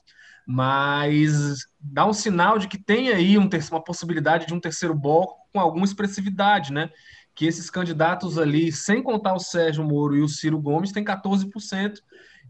Mas 0.46 1.66
dá 1.78 2.06
um 2.06 2.12
sinal 2.12 2.58
de 2.58 2.66
que 2.66 2.78
tem 2.82 3.10
aí 3.10 3.38
um 3.38 3.48
uma 3.70 3.84
possibilidade 3.84 4.46
de 4.46 4.54
um 4.54 4.60
terceiro 4.60 4.94
bloco 4.94 5.36
com 5.52 5.60
alguma 5.60 5.84
expressividade, 5.84 6.72
né? 6.72 6.90
que 7.34 7.46
esses 7.46 7.70
candidatos 7.70 8.36
ali, 8.36 8.70
sem 8.70 9.02
contar 9.02 9.34
o 9.34 9.38
Sérgio 9.38 9.82
Moro 9.82 10.14
e 10.14 10.20
o 10.20 10.28
Ciro 10.28 10.60
Gomes, 10.60 10.92
tem 10.92 11.02
14%, 11.02 11.94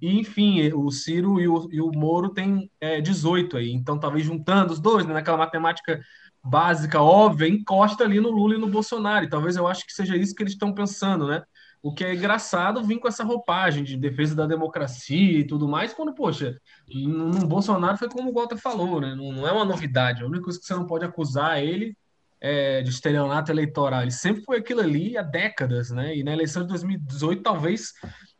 e 0.02 0.18
enfim, 0.18 0.72
o 0.72 0.90
Ciro 0.90 1.40
e 1.40 1.46
o, 1.46 1.68
e 1.70 1.80
o 1.80 1.92
Moro 1.92 2.30
têm 2.30 2.68
é, 2.80 3.00
18% 3.00 3.54
aí. 3.54 3.70
Então, 3.70 4.00
talvez 4.00 4.24
juntando 4.24 4.72
os 4.72 4.80
dois, 4.80 5.06
né, 5.06 5.12
naquela 5.12 5.36
matemática 5.36 6.00
básica, 6.42 7.00
óbvia, 7.00 7.48
encosta 7.48 8.02
ali 8.02 8.18
no 8.18 8.30
Lula 8.30 8.54
e 8.54 8.58
no 8.58 8.66
Bolsonaro. 8.66 9.24
E 9.24 9.28
talvez 9.28 9.56
eu 9.56 9.68
acho 9.68 9.86
que 9.86 9.92
seja 9.92 10.16
isso 10.16 10.34
que 10.34 10.42
eles 10.42 10.54
estão 10.54 10.74
pensando, 10.74 11.26
né? 11.26 11.42
O 11.82 11.94
que 11.94 12.04
é 12.04 12.14
engraçado 12.14 12.84
vir 12.84 12.98
com 12.98 13.08
essa 13.08 13.24
roupagem 13.24 13.82
de 13.82 13.96
defesa 13.96 14.34
da 14.34 14.46
democracia 14.46 15.38
e 15.38 15.46
tudo 15.46 15.66
mais, 15.66 15.94
quando, 15.94 16.14
poxa, 16.14 16.58
no 16.88 17.46
Bolsonaro 17.46 17.96
foi 17.96 18.08
como 18.08 18.30
o 18.30 18.34
Walter 18.34 18.58
falou, 18.58 19.00
né? 19.00 19.14
Não, 19.14 19.32
não 19.32 19.48
é 19.48 19.52
uma 19.52 19.64
novidade. 19.64 20.22
A 20.22 20.26
única 20.26 20.44
coisa 20.44 20.58
que 20.58 20.66
você 20.66 20.74
não 20.74 20.86
pode 20.86 21.06
acusar 21.06 21.62
ele 21.62 21.96
é, 22.40 22.82
de 22.82 22.90
estelionato 22.90 23.50
eleitoral. 23.50 24.02
Ele 24.02 24.10
sempre 24.10 24.42
foi 24.42 24.58
aquilo 24.58 24.80
ali 24.80 25.16
há 25.16 25.22
décadas, 25.22 25.90
né? 25.90 26.16
E 26.16 26.22
na 26.22 26.32
eleição 26.32 26.62
de 26.62 26.68
2018, 26.68 27.42
talvez 27.42 27.92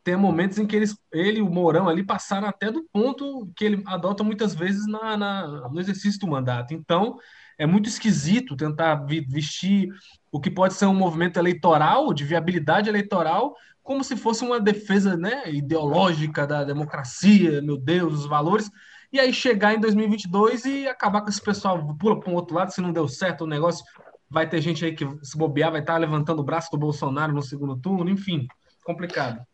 tenha 0.02 0.16
momentos 0.16 0.58
em 0.58 0.66
que 0.66 0.74
eles, 0.74 0.96
ele 1.12 1.38
e 1.38 1.42
o 1.42 1.50
Mourão 1.50 1.88
ali 1.88 2.02
passaram 2.02 2.48
até 2.48 2.70
do 2.70 2.86
ponto 2.92 3.50
que 3.54 3.64
ele 3.64 3.82
adota 3.86 4.24
muitas 4.24 4.54
vezes 4.54 4.86
na, 4.86 5.16
na, 5.16 5.68
no 5.68 5.80
exercício 5.80 6.18
do 6.20 6.26
mandato. 6.26 6.72
Então, 6.72 7.18
é 7.60 7.66
muito 7.66 7.90
esquisito 7.90 8.56
tentar 8.56 9.04
vestir 9.28 9.90
o 10.32 10.40
que 10.40 10.50
pode 10.50 10.72
ser 10.72 10.86
um 10.86 10.94
movimento 10.94 11.38
eleitoral, 11.38 12.14
de 12.14 12.24
viabilidade 12.24 12.88
eleitoral, 12.88 13.54
como 13.82 14.02
se 14.02 14.16
fosse 14.16 14.42
uma 14.42 14.58
defesa 14.58 15.14
né, 15.14 15.42
ideológica 15.52 16.46
da 16.46 16.64
democracia, 16.64 17.60
meu 17.60 17.76
Deus, 17.76 18.20
os 18.20 18.26
valores 18.26 18.70
e 19.12 19.20
aí 19.20 19.30
chegar 19.30 19.74
em 19.74 19.80
2022 19.80 20.64
e 20.64 20.88
acabar 20.88 21.20
com 21.20 21.28
esse 21.28 21.42
pessoal, 21.42 21.94
pula 21.96 22.18
para 22.18 22.30
um 22.30 22.34
outro 22.34 22.54
lado, 22.54 22.72
se 22.72 22.80
não 22.80 22.92
deu 22.92 23.06
certo 23.06 23.42
o 23.42 23.46
negócio, 23.46 23.84
vai 24.30 24.48
ter 24.48 24.62
gente 24.62 24.82
aí 24.82 24.94
que 24.94 25.06
se 25.22 25.36
bobear, 25.36 25.70
vai 25.70 25.80
estar 25.80 25.98
levantando 25.98 26.40
o 26.40 26.44
braço 26.44 26.70
do 26.70 26.78
Bolsonaro 26.78 27.34
no 27.34 27.42
segundo 27.42 27.76
turno, 27.76 28.08
enfim, 28.08 28.46
complicado. 28.84 29.44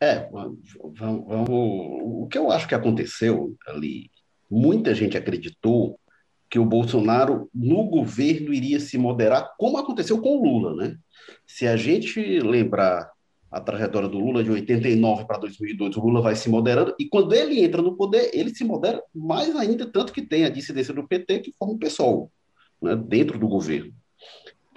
É, 0.00 0.26
vamos, 0.30 0.60
vamos, 0.96 1.46
o 1.50 2.26
que 2.30 2.38
eu 2.38 2.50
acho 2.50 2.66
que 2.66 2.74
aconteceu 2.74 3.54
ali, 3.66 4.10
muita 4.50 4.94
gente 4.94 5.18
acreditou 5.18 5.99
que 6.50 6.58
o 6.58 6.64
Bolsonaro 6.64 7.48
no 7.54 7.84
governo 7.84 8.52
iria 8.52 8.80
se 8.80 8.98
moderar, 8.98 9.54
como 9.56 9.78
aconteceu 9.78 10.20
com 10.20 10.36
o 10.36 10.42
Lula, 10.42 10.74
né? 10.74 10.96
Se 11.46 11.66
a 11.66 11.76
gente 11.76 12.40
lembrar 12.40 13.08
a 13.50 13.60
trajetória 13.60 14.08
do 14.08 14.18
Lula 14.18 14.42
de 14.42 14.50
89 14.50 15.24
para 15.26 15.38
2002, 15.38 15.96
o 15.96 16.00
Lula 16.00 16.20
vai 16.20 16.34
se 16.34 16.48
moderando, 16.48 16.94
e 16.98 17.08
quando 17.08 17.32
ele 17.32 17.62
entra 17.62 17.80
no 17.80 17.96
poder, 17.96 18.30
ele 18.32 18.54
se 18.54 18.64
modera 18.64 19.02
mais 19.14 19.54
ainda, 19.56 19.86
tanto 19.86 20.12
que 20.12 20.22
tem 20.22 20.44
a 20.44 20.50
dissidência 20.50 20.92
do 20.92 21.06
PT 21.06 21.40
que 21.40 21.54
forma 21.58 21.74
o 21.74 21.78
PSOL, 21.78 22.30
né, 22.82 22.96
dentro 22.96 23.38
do 23.38 23.48
governo. 23.48 23.92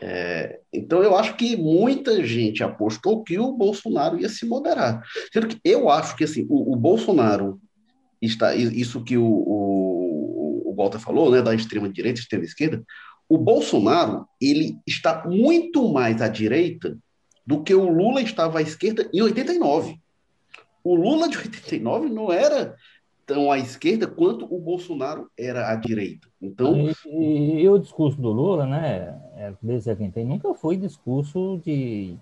É, 0.01 0.59
então, 0.71 1.01
eu 1.01 1.15
acho 1.15 1.35
que 1.37 1.55
muita 1.55 2.23
gente 2.25 2.63
apostou 2.63 3.23
que 3.23 3.39
o 3.39 3.53
Bolsonaro 3.53 4.19
ia 4.19 4.27
se 4.27 4.45
moderar. 4.45 5.01
Sendo 5.31 5.47
que 5.47 5.59
eu 5.63 5.89
acho 5.89 6.15
que 6.15 6.23
assim, 6.23 6.45
o, 6.49 6.73
o 6.73 6.75
Bolsonaro 6.75 7.59
está. 8.21 8.55
Isso 8.55 9.03
que 9.03 9.17
o, 9.17 9.23
o, 9.23 9.92
o 10.73 10.75
Walter 10.75 10.99
falou, 10.99 11.31
né, 11.31 11.41
da 11.41 11.53
extrema-direita, 11.53 12.19
extrema-esquerda, 12.19 12.83
o 13.29 13.37
Bolsonaro 13.37 14.27
ele 14.41 14.77
está 14.85 15.27
muito 15.27 15.91
mais 15.91 16.21
à 16.21 16.27
direita 16.27 16.97
do 17.45 17.63
que 17.63 17.73
o 17.73 17.89
Lula 17.89 18.21
estava 18.21 18.59
à 18.59 18.61
esquerda 18.61 19.09
em 19.13 19.21
89. 19.21 19.99
O 20.83 20.95
Lula 20.95 21.29
de 21.29 21.37
89 21.37 22.09
não 22.09 22.31
era 22.31 22.75
tão 23.25 23.51
à 23.51 23.57
esquerda 23.57 24.05
quanto 24.05 24.45
o 24.53 24.59
Bolsonaro 24.59 25.29
era 25.37 25.71
à 25.71 25.75
direita. 25.75 26.27
Então, 26.41 26.89
e, 26.89 26.93
e, 27.05 27.61
e 27.61 27.69
o 27.69 27.79
discurso 27.79 28.21
do 28.21 28.31
Lula, 28.31 28.65
né, 28.65 29.17
é, 29.35 29.53
desde 29.61 29.95
quem 29.95 30.11
tem, 30.11 30.25
nunca 30.25 30.53
foi 30.53 30.75
discurso 30.75 31.61
de 31.63 32.17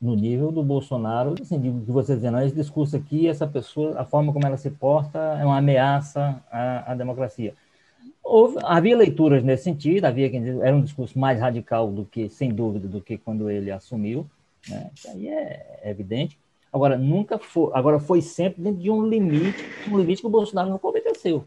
no 0.00 0.14
nível 0.14 0.52
do 0.52 0.62
Bolsonaro, 0.62 1.34
assim, 1.40 1.58
de, 1.58 1.70
de 1.70 1.90
você 1.90 2.14
dizendo, 2.14 2.38
esse 2.40 2.54
discurso 2.54 2.96
aqui, 2.96 3.26
essa 3.26 3.46
pessoa, 3.46 3.98
a 3.98 4.04
forma 4.04 4.32
como 4.32 4.46
ela 4.46 4.56
se 4.56 4.70
porta 4.70 5.18
é 5.40 5.44
uma 5.44 5.56
ameaça 5.56 6.42
à, 6.50 6.92
à 6.92 6.94
democracia. 6.94 7.54
Houve, 8.28 8.58
havia 8.64 8.96
leituras 8.96 9.44
nesse 9.44 9.62
sentido, 9.62 10.04
havia 10.04 10.28
quem 10.28 10.42
dizia, 10.42 10.60
era 10.64 10.74
um 10.74 10.82
discurso 10.82 11.16
mais 11.16 11.38
radical 11.38 11.92
do 11.92 12.04
que, 12.04 12.28
sem 12.28 12.50
dúvida, 12.52 12.88
do 12.88 13.00
que 13.00 13.16
quando 13.16 13.48
ele 13.48 13.70
assumiu, 13.70 14.26
né? 14.68 14.90
Isso 14.94 15.08
aí 15.08 15.28
é 15.28 15.82
evidente. 15.84 16.36
Agora, 16.72 16.98
nunca 16.98 17.38
foi, 17.38 17.70
agora 17.72 18.00
foi 18.00 18.20
sempre 18.20 18.60
dentro 18.60 18.82
de 18.82 18.90
um 18.90 19.06
limite, 19.06 19.64
um 19.88 19.96
limite 19.96 20.22
que 20.22 20.26
o 20.26 20.30
Bolsonaro 20.30 20.68
não 20.68 20.80
obedeceu. 20.82 21.44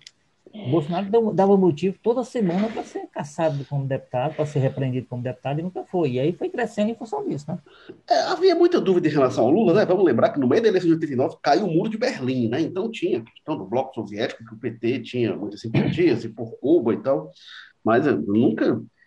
Bolsonaro 0.53 1.33
dava 1.33 1.57
motivo 1.57 1.97
toda 2.01 2.23
semana 2.23 2.67
para 2.69 2.83
ser 2.83 3.07
caçado 3.07 3.63
como 3.65 3.85
deputado, 3.85 4.35
para 4.35 4.45
ser 4.45 4.59
repreendido 4.59 5.07
como 5.07 5.21
deputado, 5.21 5.59
e 5.59 5.63
nunca 5.63 5.83
foi. 5.85 6.11
E 6.11 6.19
aí 6.19 6.33
foi 6.33 6.49
crescendo 6.49 6.91
em 6.91 6.95
função 6.95 7.27
disso, 7.27 7.45
né? 7.47 7.59
É, 8.09 8.21
havia 8.23 8.55
muita 8.55 8.81
dúvida 8.81 9.07
em 9.07 9.11
relação 9.11 9.45
ao 9.45 9.51
Lula, 9.51 9.73
né? 9.73 9.85
Vamos 9.85 10.03
lembrar 10.03 10.29
que 10.29 10.39
no 10.39 10.47
meio 10.47 10.61
da 10.61 10.67
eleição 10.67 10.89
de 10.89 10.95
89 10.95 11.37
caiu 11.41 11.65
o 11.65 11.71
muro 11.71 11.89
de 11.89 11.97
Berlim, 11.97 12.49
né? 12.49 12.61
Então 12.61 12.89
tinha 12.89 13.23
questão 13.23 13.57
do 13.57 13.65
bloco 13.65 13.93
soviético, 13.93 14.43
que 14.43 14.53
o 14.53 14.57
PT 14.57 14.99
tinha 15.01 15.35
muitas 15.35 15.61
simpatias, 15.61 16.23
e 16.23 16.29
por 16.29 16.57
Cuba 16.59 16.93
e 16.93 16.97
tal, 16.97 17.31
mas 17.83 18.05
nunca 18.05 18.65
é, 18.65 18.98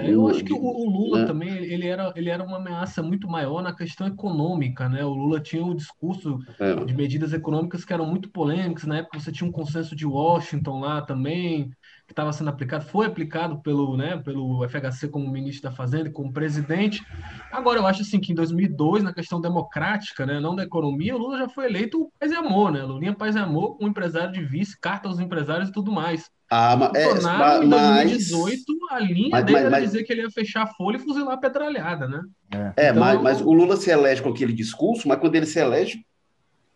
eu 0.00 0.26
acho 0.28 0.42
que 0.42 0.52
o, 0.52 0.56
o 0.56 0.88
Lula 0.88 1.20
né? 1.20 1.26
também 1.26 1.50
ele 1.50 1.86
era, 1.86 2.10
ele 2.16 2.30
era 2.30 2.42
uma 2.42 2.56
ameaça 2.56 3.02
muito 3.02 3.28
maior 3.28 3.62
na 3.62 3.74
questão 3.74 4.06
econômica, 4.06 4.88
né? 4.88 5.04
O 5.04 5.12
Lula 5.12 5.40
tinha 5.40 5.62
um 5.62 5.74
discurso 5.74 6.38
é. 6.58 6.84
de 6.84 6.94
medidas 6.94 7.34
econômicas 7.34 7.84
que 7.84 7.92
eram 7.92 8.06
muito 8.06 8.30
polêmicas. 8.30 8.84
Na 8.84 8.98
época 8.98 9.20
você 9.20 9.30
tinha 9.30 9.46
um 9.46 9.52
consenso 9.52 9.94
de 9.94 10.06
Washington 10.06 10.80
lá 10.80 11.02
também, 11.02 11.70
que 12.08 12.12
estava 12.12 12.32
sendo 12.32 12.48
aplicado, 12.48 12.86
foi 12.86 13.04
aplicado 13.04 13.58
pelo, 13.58 13.94
né, 13.94 14.16
pelo 14.16 14.66
FHC 14.66 15.08
como 15.08 15.30
ministro 15.30 15.68
da 15.68 15.76
Fazenda 15.76 16.08
e 16.08 16.12
como 16.12 16.32
presidente. 16.32 17.04
Agora, 17.52 17.78
eu 17.78 17.86
acho 17.86 18.00
assim 18.00 18.18
que 18.18 18.32
em 18.32 18.34
2002, 18.34 19.04
na 19.04 19.12
questão 19.12 19.38
democrática, 19.38 20.24
né, 20.24 20.40
não 20.40 20.56
da 20.56 20.62
economia, 20.62 21.14
o 21.14 21.18
Lula 21.18 21.36
já 21.36 21.48
foi 21.50 21.66
eleito 21.66 22.10
paz 22.18 22.32
e 22.32 22.34
amor, 22.34 22.72
né? 22.72 22.82
Lulinha 22.82 23.14
paz 23.14 23.36
e 23.36 23.38
amor, 23.38 23.76
um 23.78 23.88
empresário 23.88 24.32
de 24.32 24.42
vice, 24.42 24.80
carta 24.80 25.06
aos 25.06 25.20
empresários 25.20 25.68
e 25.68 25.72
tudo 25.72 25.92
mais. 25.92 26.30
Ah, 26.50 26.74
mas, 26.76 26.94
é, 26.94 27.04
Bolsonaro, 27.04 27.64
em 27.64 27.68
2018, 27.68 28.64
a 28.90 28.98
linha 29.00 29.28
mas, 29.32 29.44
dele 29.44 29.60
mas, 29.60 29.66
era 29.66 29.80
dizer 29.82 30.04
que 30.04 30.12
ele 30.12 30.22
ia 30.22 30.30
fechar 30.30 30.62
a 30.62 30.66
folha 30.66 30.96
e 30.96 31.00
fuzilar 31.00 31.34
a 31.34 31.36
petralhada, 31.36 32.08
né? 32.08 32.22
É, 32.50 32.86
é 32.86 32.88
então, 32.88 33.00
mas, 33.00 33.20
mas 33.20 33.40
o 33.42 33.52
Lula 33.52 33.76
se 33.76 33.90
elege 33.90 34.22
com 34.22 34.30
aquele 34.30 34.54
discurso, 34.54 35.06
mas 35.06 35.18
quando 35.18 35.34
ele 35.34 35.44
se 35.44 35.58
elege, 35.58 36.02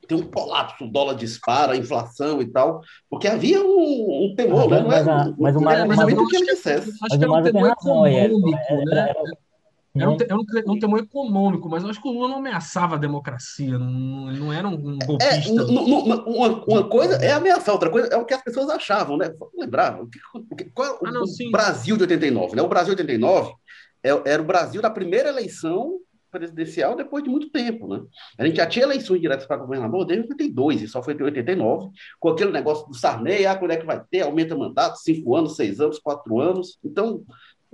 tem 0.06 0.18
um 0.18 0.22
colapso, 0.22 0.84
o 0.84 0.90
dólar 0.90 1.14
dispara, 1.14 1.72
a 1.72 1.76
inflação 1.76 2.40
e 2.42 2.46
tal, 2.46 2.82
porque 3.08 3.28
havia 3.28 3.62
um, 3.62 4.26
um 4.26 4.34
temor, 4.36 4.68
né? 4.68 4.84
Mas, 4.86 5.06
é, 5.06 5.10
mas, 5.10 5.36
mas 5.38 5.56
o 5.56 5.60
Mário, 5.60 5.88
mas, 5.88 5.98
mas, 5.98 6.28
que 6.28 6.36
ele 6.36 6.46
dissesse. 6.46 6.90
Acho 7.02 7.18
que 7.18 7.24
era 7.24 7.32
um 7.32 7.42
temor 7.42 7.70
econômico, 7.70 8.46
né? 8.86 9.12
Era 9.94 10.08
um, 10.08 10.16
era, 10.16 10.36
um, 10.36 10.72
um 10.72 10.78
temor 10.78 11.00
econômico, 11.00 11.68
mas 11.68 11.82
eu 11.82 11.90
acho 11.90 12.00
que 12.00 12.08
o 12.08 12.12
Lula 12.12 12.28
não 12.28 12.38
ameaçava 12.38 12.94
a 12.94 12.98
democracia, 12.98 13.78
não, 13.78 14.32
não 14.32 14.52
era 14.52 14.66
um 14.66 14.98
golpista. 14.98 15.50
É, 15.50 15.64
uma, 15.70 16.24
uma, 16.24 16.88
coisa 16.88 17.16
é 17.16 17.32
ameaçar, 17.32 17.74
outra 17.74 17.90
coisa 17.90 18.08
é 18.08 18.16
o 18.16 18.24
que 18.24 18.32
as 18.32 18.42
pessoas 18.42 18.70
achavam, 18.70 19.18
né? 19.18 19.30
Lembrar, 19.54 19.98
qual, 20.72 20.94
é 20.94 21.08
ah, 21.08 21.10
não, 21.10 21.22
o, 21.22 21.50
Brasil 21.50 21.96
de 21.96 22.04
89, 22.04 22.56
né? 22.56 22.62
O 22.62 22.68
Brasil 22.68 22.94
de 22.94 23.02
89 23.02 23.52
é, 24.02 24.22
era 24.24 24.40
o 24.40 24.46
Brasil 24.46 24.80
da 24.80 24.88
primeira 24.88 25.28
eleição 25.28 25.98
presidencial 26.32 26.96
depois 26.96 27.22
de 27.22 27.30
muito 27.30 27.50
tempo, 27.50 27.86
né? 27.86 28.02
A 28.38 28.44
gente 28.46 28.56
já 28.56 28.66
tinha 28.66 28.86
eleições 28.86 29.20
diretas 29.20 29.46
para 29.46 29.58
governador 29.58 30.06
desde 30.06 30.24
82, 30.24 30.82
e 30.82 30.88
só 30.88 31.02
foi 31.02 31.14
em 31.14 31.22
89, 31.22 31.90
com 32.18 32.28
aquele 32.30 32.50
negócio 32.50 32.88
do 32.88 32.94
Sarney, 32.94 33.46
ah, 33.46 33.54
quando 33.54 33.72
é 33.72 33.76
que 33.76 33.86
vai 33.86 34.02
ter? 34.10 34.22
Aumenta 34.22 34.56
mandato, 34.56 34.96
cinco 34.96 35.36
anos, 35.36 35.54
seis 35.54 35.80
anos, 35.80 35.98
quatro 35.98 36.40
anos. 36.40 36.78
Então, 36.82 37.22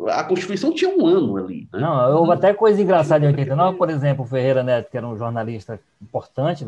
a 0.09 0.23
Constituição 0.25 0.73
tinha 0.73 0.90
um 0.90 1.07
ano 1.07 1.37
ali. 1.37 1.68
Né? 1.73 1.81
Não, 1.81 2.18
houve 2.18 2.33
até 2.33 2.53
coisa 2.53 2.81
engraçada 2.81 3.25
em 3.25 3.29
89, 3.29 3.79
por 3.79 3.90
exemplo, 3.90 4.25
o 4.25 4.29
Ferreira 4.29 4.62
Neto, 4.62 4.90
que 4.90 4.97
era 4.97 5.07
um 5.07 5.16
jornalista 5.16 5.81
importante 6.01 6.64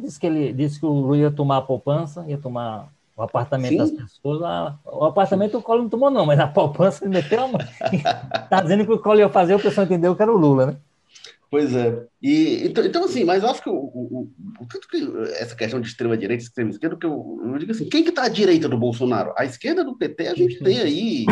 disse 0.00 0.20
que 0.20 0.26
ele 0.26 0.52
disse 0.52 0.80
que 0.80 0.86
o 0.86 0.90
Lula 0.90 1.16
ia 1.16 1.30
tomar 1.30 1.58
a 1.58 1.62
poupança, 1.62 2.24
ia 2.28 2.38
tomar 2.38 2.88
o 3.18 3.22
apartamento 3.22 3.72
Sim. 3.72 3.78
das 3.78 3.90
pessoas. 3.90 4.42
Ah, 4.42 4.74
o 4.84 5.04
apartamento 5.04 5.58
o 5.58 5.62
Collor 5.62 5.82
não 5.82 5.88
tomou, 5.90 6.10
não, 6.10 6.24
mas 6.24 6.38
a 6.38 6.46
poupança 6.48 7.04
ele 7.04 7.14
meteu 7.14 7.42
a 7.42 7.48
mão. 7.48 7.60
Está 8.44 8.62
dizendo 8.62 8.86
que 8.86 8.92
o 8.92 8.98
Collor 8.98 9.18
ia 9.18 9.28
fazer, 9.28 9.54
o 9.54 9.60
pessoal 9.60 9.84
entendeu 9.84 10.14
que 10.14 10.22
era 10.22 10.32
o 10.32 10.36
Lula, 10.36 10.66
né? 10.66 10.76
Pois 11.50 11.74
é. 11.74 12.06
E, 12.20 12.66
então, 12.66 12.84
então, 12.84 13.04
assim, 13.04 13.24
mas 13.24 13.42
eu 13.42 13.48
acho 13.48 13.62
que, 13.62 13.70
o, 13.70 13.74
o, 13.74 14.30
o, 14.60 14.66
que 14.66 15.32
essa 15.36 15.56
questão 15.56 15.80
de 15.80 15.88
extrema-direita 15.88 16.42
extrema-esquerda, 16.42 16.96
que 16.96 17.06
eu, 17.06 17.40
eu 17.42 17.58
digo 17.58 17.72
assim, 17.72 17.88
quem 17.88 18.02
que 18.02 18.10
está 18.10 18.24
à 18.24 18.28
direita 18.28 18.68
do 18.68 18.76
Bolsonaro? 18.76 19.32
A 19.36 19.44
esquerda 19.44 19.82
do 19.82 19.96
PT, 19.96 20.28
a 20.28 20.34
gente 20.34 20.58
tem 20.62 20.78
aí 20.78 21.26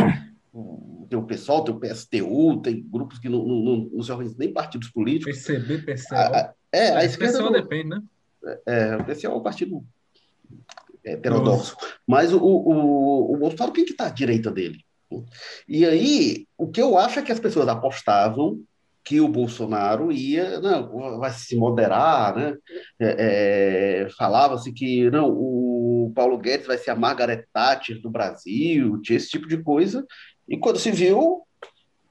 tem 1.08 1.18
o 1.18 1.22
PSOL, 1.22 1.64
tem 1.64 1.74
o 1.74 1.80
PSTU, 1.80 2.60
tem 2.62 2.82
grupos 2.82 3.18
que 3.18 3.28
não, 3.28 3.44
não, 3.44 3.90
não 3.92 4.02
se 4.02 4.10
organizam 4.10 4.38
nem 4.38 4.52
partidos 4.52 4.88
políticos. 4.88 5.38
PCB, 5.38 5.78
PCO. 5.78 6.14
A, 6.14 6.54
é, 6.72 6.90
a 6.90 7.02
é, 7.02 7.06
esquerda. 7.06 7.38
PCO 7.38 7.52
depende, 7.52 7.88
né? 7.90 8.02
É, 8.66 8.96
o 8.96 9.04
PCO 9.04 9.26
é 9.26 9.34
um 9.34 9.42
partido 9.42 9.84
heterodoxo. 11.04 11.76
Mas 12.06 12.32
o, 12.32 12.38
o, 12.38 13.34
o 13.34 13.36
Bolsonaro, 13.38 13.72
quem 13.72 13.84
que 13.84 13.92
está 13.92 14.06
à 14.06 14.10
direita 14.10 14.50
dele? 14.50 14.84
E 15.68 15.86
aí, 15.86 16.46
o 16.58 16.68
que 16.68 16.82
eu 16.82 16.98
acho 16.98 17.18
é 17.18 17.22
que 17.22 17.32
as 17.32 17.40
pessoas 17.40 17.68
apostavam 17.68 18.60
que 19.06 19.20
o 19.20 19.28
Bolsonaro 19.28 20.10
ia, 20.10 20.60
não, 20.60 21.20
vai 21.20 21.30
se 21.30 21.54
moderar, 21.54 22.34
né? 22.34 22.56
É, 22.98 24.02
é, 24.04 24.08
Falava-se 24.18 24.72
que 24.72 25.08
não, 25.10 25.30
o 25.30 26.10
Paulo 26.12 26.36
Guedes 26.36 26.66
vai 26.66 26.76
ser 26.76 26.90
a 26.90 26.96
Margaret 26.96 27.44
Thatcher 27.52 28.02
do 28.02 28.10
Brasil, 28.10 29.00
tinha 29.02 29.16
esse 29.16 29.28
tipo 29.28 29.46
de 29.46 29.62
coisa, 29.62 30.04
e 30.48 30.58
quando 30.58 30.80
se 30.80 30.90
viu, 30.90 31.42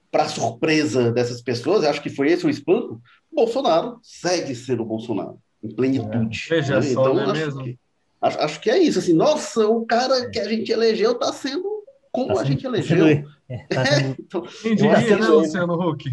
para 0.09 0.29
surpresa 0.29 1.11
dessas 1.11 1.41
pessoas, 1.41 1.83
acho 1.83 2.01
que 2.01 2.09
foi 2.09 2.31
esse 2.31 2.45
o 2.45 2.49
espanto, 2.49 3.01
Bolsonaro 3.29 3.99
segue 4.01 4.55
sendo 4.55 4.83
o 4.83 4.85
Bolsonaro, 4.85 5.37
em 5.61 5.75
plenitude. 5.75 6.47
É, 6.49 6.55
veja 6.55 6.75
né? 6.75 6.81
só, 6.81 7.01
então, 7.01 7.13
não 7.13 7.21
é 7.21 7.25
acho 7.25 7.33
mesmo? 7.33 7.63
Que, 7.65 7.79
acho, 8.21 8.39
acho, 8.39 8.61
que 8.61 8.69
é 8.69 8.77
isso, 8.77 8.99
assim, 8.99 9.13
nossa, 9.13 9.67
o 9.67 9.85
cara 9.85 10.29
que 10.29 10.39
a 10.39 10.47
gente 10.47 10.71
elegeu 10.71 11.11
está 11.11 11.33
sendo 11.33 11.83
como 12.09 12.35
tá 12.35 12.41
a 12.41 12.45
gente 12.45 12.63
elegeu. 12.65 13.05
É, 13.49 13.57
tá 13.67 13.83
sendo... 13.85 14.15
então, 14.17 14.41
Quem 14.61 14.75
diria, 14.77 15.17
né, 15.17 15.27
Luciano 15.27 15.73
Huck? 15.73 16.09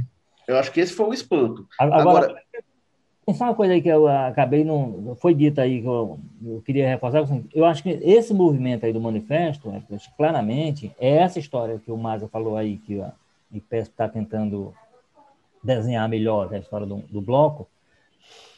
Eu 0.47 0.57
acho 0.59 0.73
que 0.73 0.81
esse 0.81 0.93
foi 0.93 1.07
o 1.07 1.15
espanto. 1.15 1.67
Agora, 1.79 2.01
Agora 2.01 2.43
só 3.35 3.45
uma 3.45 3.55
coisa 3.55 3.73
aí 3.73 3.81
que 3.81 3.89
eu 3.89 4.09
acabei 4.09 4.65
não 4.65 5.17
foi 5.21 5.35
dita 5.35 5.63
aí 5.63 5.81
que 5.81 5.87
eu, 5.87 6.19
eu 6.45 6.63
queria 6.63 6.89
reforçar. 6.89 7.21
Assim, 7.21 7.47
eu 7.55 7.65
acho 7.65 7.83
que 7.83 7.91
esse 8.03 8.35
movimento 8.35 8.85
aí 8.85 8.93
do 8.93 9.01
manifesto, 9.01 9.71
né, 9.71 9.83
claramente, 10.17 10.93
é 10.99 11.19
essa 11.19 11.39
história 11.39 11.79
que 11.79 11.93
o 11.93 11.97
Márcio 11.97 12.29
falou 12.29 12.57
aí, 12.57 12.79
que 12.79 13.01
a 13.01 13.13
IPES 13.53 13.89
está 13.89 14.09
tentando 14.09 14.75
desenhar 15.63 16.09
melhor 16.09 16.51
né, 16.51 16.57
a 16.57 16.61
história 16.61 16.87
do, 16.87 16.97
do, 16.97 17.21
bloco. 17.21 17.69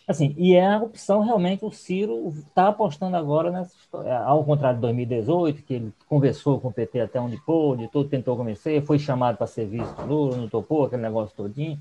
Assim, 0.07 0.35
e 0.37 0.55
é 0.55 0.67
a 0.67 0.83
opção 0.83 1.23
realmente 1.23 1.65
o 1.65 1.71
Ciro 1.71 2.29
está 2.29 2.69
apostando 2.69 3.17
agora 3.17 3.51
nessa 3.51 3.75
história, 3.75 4.19
ao 4.19 4.45
contrário 4.45 4.77
de 4.77 4.83
2018, 4.83 5.63
que 5.63 5.75
ele 5.75 5.95
conversou 6.07 6.61
com 6.61 6.69
o 6.69 6.73
PT 6.73 7.01
até 7.01 7.19
onde 7.19 7.39
pôde, 7.39 7.89
todo 7.89 8.09
tentou 8.09 8.37
convencer, 8.37 8.83
foi 8.83 8.99
chamado 8.99 9.39
para 9.39 9.47
ser 9.47 9.67
visto 9.67 10.03
Lula, 10.03 10.37
não 10.37 10.49
topou 10.49 10.85
aquele 10.85 11.01
negócio 11.01 11.35
todinho. 11.35 11.79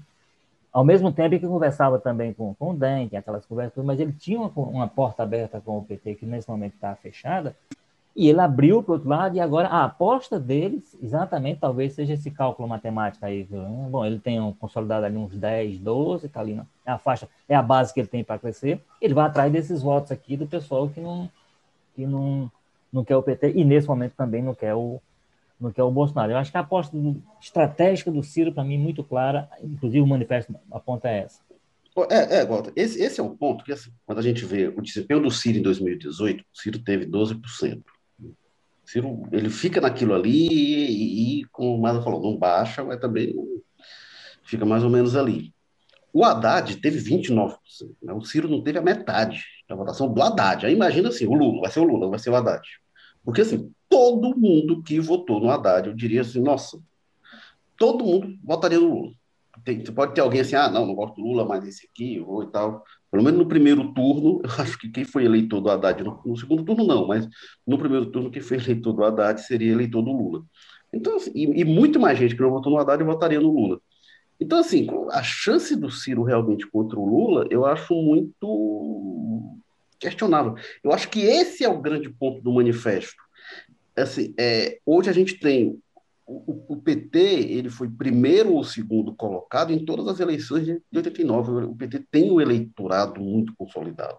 Ao 0.72 0.86
mesmo 0.86 1.12
tempo 1.12 1.38
que 1.38 1.46
conversava 1.46 2.00
também 2.00 2.34
com, 2.34 2.54
com 2.56 2.72
o 2.72 2.74
DEM, 2.74 3.10
aquelas 3.16 3.46
conversas, 3.46 3.84
mas 3.84 4.00
ele 4.00 4.14
tinha 4.14 4.40
uma, 4.40 4.50
uma 4.56 4.88
porta 4.88 5.22
aberta 5.22 5.60
com 5.60 5.78
o 5.78 5.84
PT, 5.84 6.16
que 6.16 6.26
nesse 6.26 6.50
momento 6.50 6.76
está 6.76 6.96
fechada, 6.96 7.56
e 8.16 8.30
ele 8.30 8.40
abriu 8.40 8.84
para 8.84 8.92
o 8.92 8.94
outro 8.96 9.10
lado, 9.10 9.36
e 9.36 9.40
agora 9.40 9.68
a 9.68 9.86
aposta 9.86 10.40
deles, 10.40 10.96
exatamente, 11.02 11.60
talvez 11.60 11.94
seja 11.94 12.14
esse 12.14 12.30
cálculo 12.30 12.68
matemático 12.68 13.26
aí. 13.26 13.44
Bom, 13.90 14.06
ele 14.06 14.20
tem 14.20 14.40
um, 14.40 14.54
consolidado 14.54 15.06
ali 15.06 15.18
uns 15.18 15.36
10, 15.36 15.80
12, 15.80 16.28
está 16.28 16.40
ali, 16.40 16.54
na, 16.54 16.66
é 16.86 16.92
a 16.92 16.98
faixa, 17.00 17.28
é 17.50 17.56
a 17.56 17.62
base 17.62 17.92
que 17.92 18.00
ele 18.00 18.08
tem 18.08 18.24
para 18.24 18.38
crescer. 18.38 18.80
Ele 19.02 19.16
vai 19.16 19.26
atrás 19.26 19.52
desses 19.52 19.82
votos 19.82 20.12
aqui 20.12 20.38
do 20.38 20.46
pessoal 20.46 20.88
que 20.90 21.02
não, 21.02 21.30
que 21.96 22.06
não, 22.06 22.52
não 22.92 23.04
quer 23.04 23.16
o 23.16 23.24
PT, 23.24 23.54
e 23.56 23.66
nesse 23.66 23.88
momento 23.88 24.14
também 24.16 24.44
não 24.44 24.54
quer 24.54 24.76
o, 24.76 25.02
no 25.60 25.74
que 25.74 25.82
é 25.82 25.84
o 25.84 25.90
Bolsonaro. 25.90 26.32
Eu 26.32 26.38
acho 26.38 26.52
que 26.52 26.58
a 26.58 26.62
aposta 26.62 26.96
estratégica 27.42 28.12
do 28.12 28.22
Ciro, 28.22 28.54
para 28.54 28.64
mim, 28.64 28.78
muito 28.78 29.04
clara, 29.04 29.50
inclusive 29.64 30.02
o 30.02 30.08
manifesto 30.08 30.54
aponta 30.72 31.10
essa. 31.10 31.40
É, 32.10 32.38
é 32.38 32.46
Walter, 32.46 32.74
esse, 32.76 33.02
esse 33.02 33.20
é 33.20 33.24
um 33.24 33.36
ponto 33.36 33.64
que, 33.64 33.72
assim, 33.72 33.92
quando 34.06 34.20
a 34.20 34.22
gente 34.22 34.46
vê 34.46 34.68
o 34.68 34.82
desempenho 34.82 35.22
do 35.22 35.32
Ciro 35.32 35.60
em 35.60 35.62
2018, 35.62 36.42
o 36.42 36.46
Ciro 36.54 36.80
teve 36.80 37.06
12%. 37.06 37.84
Ciro, 38.86 39.24
ele 39.32 39.50
fica 39.50 39.80
naquilo 39.80 40.14
ali 40.14 40.48
e, 40.48 41.42
e 41.42 41.46
como 41.46 41.76
o 41.76 41.82
Mada 41.82 42.02
falou, 42.02 42.22
não 42.22 42.38
baixa, 42.38 42.84
mas 42.84 43.00
também 43.00 43.34
fica 44.44 44.66
mais 44.66 44.84
ou 44.84 44.90
menos 44.90 45.16
ali. 45.16 45.54
O 46.12 46.24
Haddad 46.24 46.76
teve 46.78 47.00
29%. 47.00 47.58
Né? 48.02 48.14
O 48.14 48.22
Ciro 48.22 48.48
não 48.48 48.62
teve 48.62 48.78
a 48.78 48.84
metade 48.84 49.44
da 49.68 49.76
votação 49.76 50.14
do 50.14 50.22
Haddad. 50.22 50.66
Aí 50.66 50.74
imagina 50.74 51.10
assim, 51.10 51.26
o 51.26 51.34
Lula, 51.34 51.62
vai 51.62 51.72
ser 51.72 51.80
o 51.80 51.86
Lula, 51.86 52.10
vai 52.10 52.20
ser 52.20 52.30
o 52.30 52.36
Haddad. 52.36 52.62
Porque 53.24 53.42
assim, 53.42 53.74
todo 53.90 54.38
mundo 54.38 54.84
que 54.84 55.00
votou 55.00 55.40
no 55.40 55.50
Haddad, 55.50 55.88
eu 55.88 55.96
diria 55.96 56.22
assim, 56.22 56.42
nossa, 56.42 56.80
todo 57.78 58.06
mundo 58.06 58.38
votaria 58.44 58.80
no 58.80 58.90
Lula. 58.90 59.12
Tem, 59.64 59.84
pode 59.84 60.16
ter 60.16 60.22
alguém 60.22 60.42
assim, 60.42 60.56
ah, 60.56 60.70
não, 60.70 60.86
não 60.86 60.96
gosto 60.96 61.16
do 61.16 61.22
Lula, 61.22 61.46
mas 61.46 61.68
esse 61.68 61.88
aqui, 61.92 62.20
vou 62.20 62.44
e 62.44 62.52
tal. 62.52 62.84
Pelo 63.12 63.24
menos 63.24 63.40
no 63.40 63.48
primeiro 63.48 63.94
turno, 63.94 64.42
eu 64.44 64.50
acho 64.64 64.78
que 64.78 64.90
quem 64.90 65.04
foi 65.04 65.26
eleitor 65.26 65.62
do 65.62 65.70
Haddad, 65.70 66.04
no, 66.04 66.22
no 66.26 66.38
segundo 66.38 66.64
turno 66.64 66.86
não, 66.86 67.08
mas 67.08 67.28
no 67.66 67.78
primeiro 67.78 68.08
turno, 68.08 68.32
quem 68.32 68.42
foi 68.42 68.58
eleitor 68.58 68.94
do 68.94 69.04
Haddad 69.04 69.42
seria 69.42 69.72
eleitor 69.72 70.02
do 70.02 70.12
Lula. 70.12 70.44
Então, 70.92 71.16
assim, 71.16 71.32
e, 71.34 71.62
e 71.62 71.64
muito 71.64 72.00
mais 72.00 72.18
gente 72.18 72.36
que 72.36 72.42
não 72.42 72.50
votou 72.50 72.72
no 72.72 72.80
Haddad 72.80 73.04
votaria 73.04 73.40
no 73.40 73.52
Lula. 73.52 73.80
Então, 74.40 74.60
assim, 74.60 74.88
a 75.12 75.24
chance 75.24 75.76
do 75.76 75.90
Ciro 75.90 76.24
realmente 76.24 76.68
contra 76.68 77.00
o 77.00 77.06
Lula, 77.06 77.48
eu 77.50 77.66
acho 77.66 77.94
muito 77.94 79.60
questionável. 80.00 80.56
Eu 80.84 80.92
acho 80.92 81.10
que 81.10 81.22
esse 81.22 81.64
é 81.64 81.70
o 81.70 81.82
grande 81.82 82.10
ponto 82.10 82.42
do 82.42 82.52
manifesto 82.52 83.24
assim, 83.96 84.34
é, 84.40 84.80
hoje 84.86 85.10
a 85.10 85.14
gente 85.14 85.40
tem 85.40 85.80
o, 86.26 86.74
o, 86.76 86.82
PT, 86.82 87.20
ele 87.20 87.70
foi 87.70 87.90
primeiro 87.90 88.54
ou 88.54 88.64
segundo 88.64 89.14
colocado 89.14 89.72
em 89.72 89.84
todas 89.84 90.08
as 90.08 90.20
eleições 90.20 90.66
de 90.66 90.82
89. 90.94 91.66
O 91.66 91.76
PT 91.76 92.06
tem 92.10 92.32
um 92.32 92.40
eleitorado 92.40 93.22
muito 93.22 93.54
consolidado. 93.58 94.18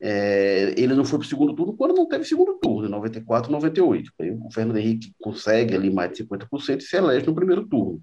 É, 0.00 0.74
ele 0.76 0.94
não 0.94 1.04
foi 1.04 1.18
para 1.18 1.26
o 1.26 1.28
segundo 1.28 1.54
turno 1.54 1.76
quando 1.76 1.94
não 1.94 2.06
teve 2.06 2.24
segundo 2.24 2.58
turno, 2.58 2.86
em 2.86 2.90
94, 2.90 3.50
98. 3.50 4.12
Aí 4.20 4.30
o 4.30 4.50
Fernando 4.50 4.76
Henrique 4.76 5.14
consegue 5.20 5.74
ali 5.74 5.90
mais 5.90 6.12
de 6.12 6.24
50% 6.24 6.78
e 6.78 6.82
se 6.82 6.96
elege 6.96 7.26
no 7.26 7.34
primeiro 7.34 7.66
turno. 7.66 8.02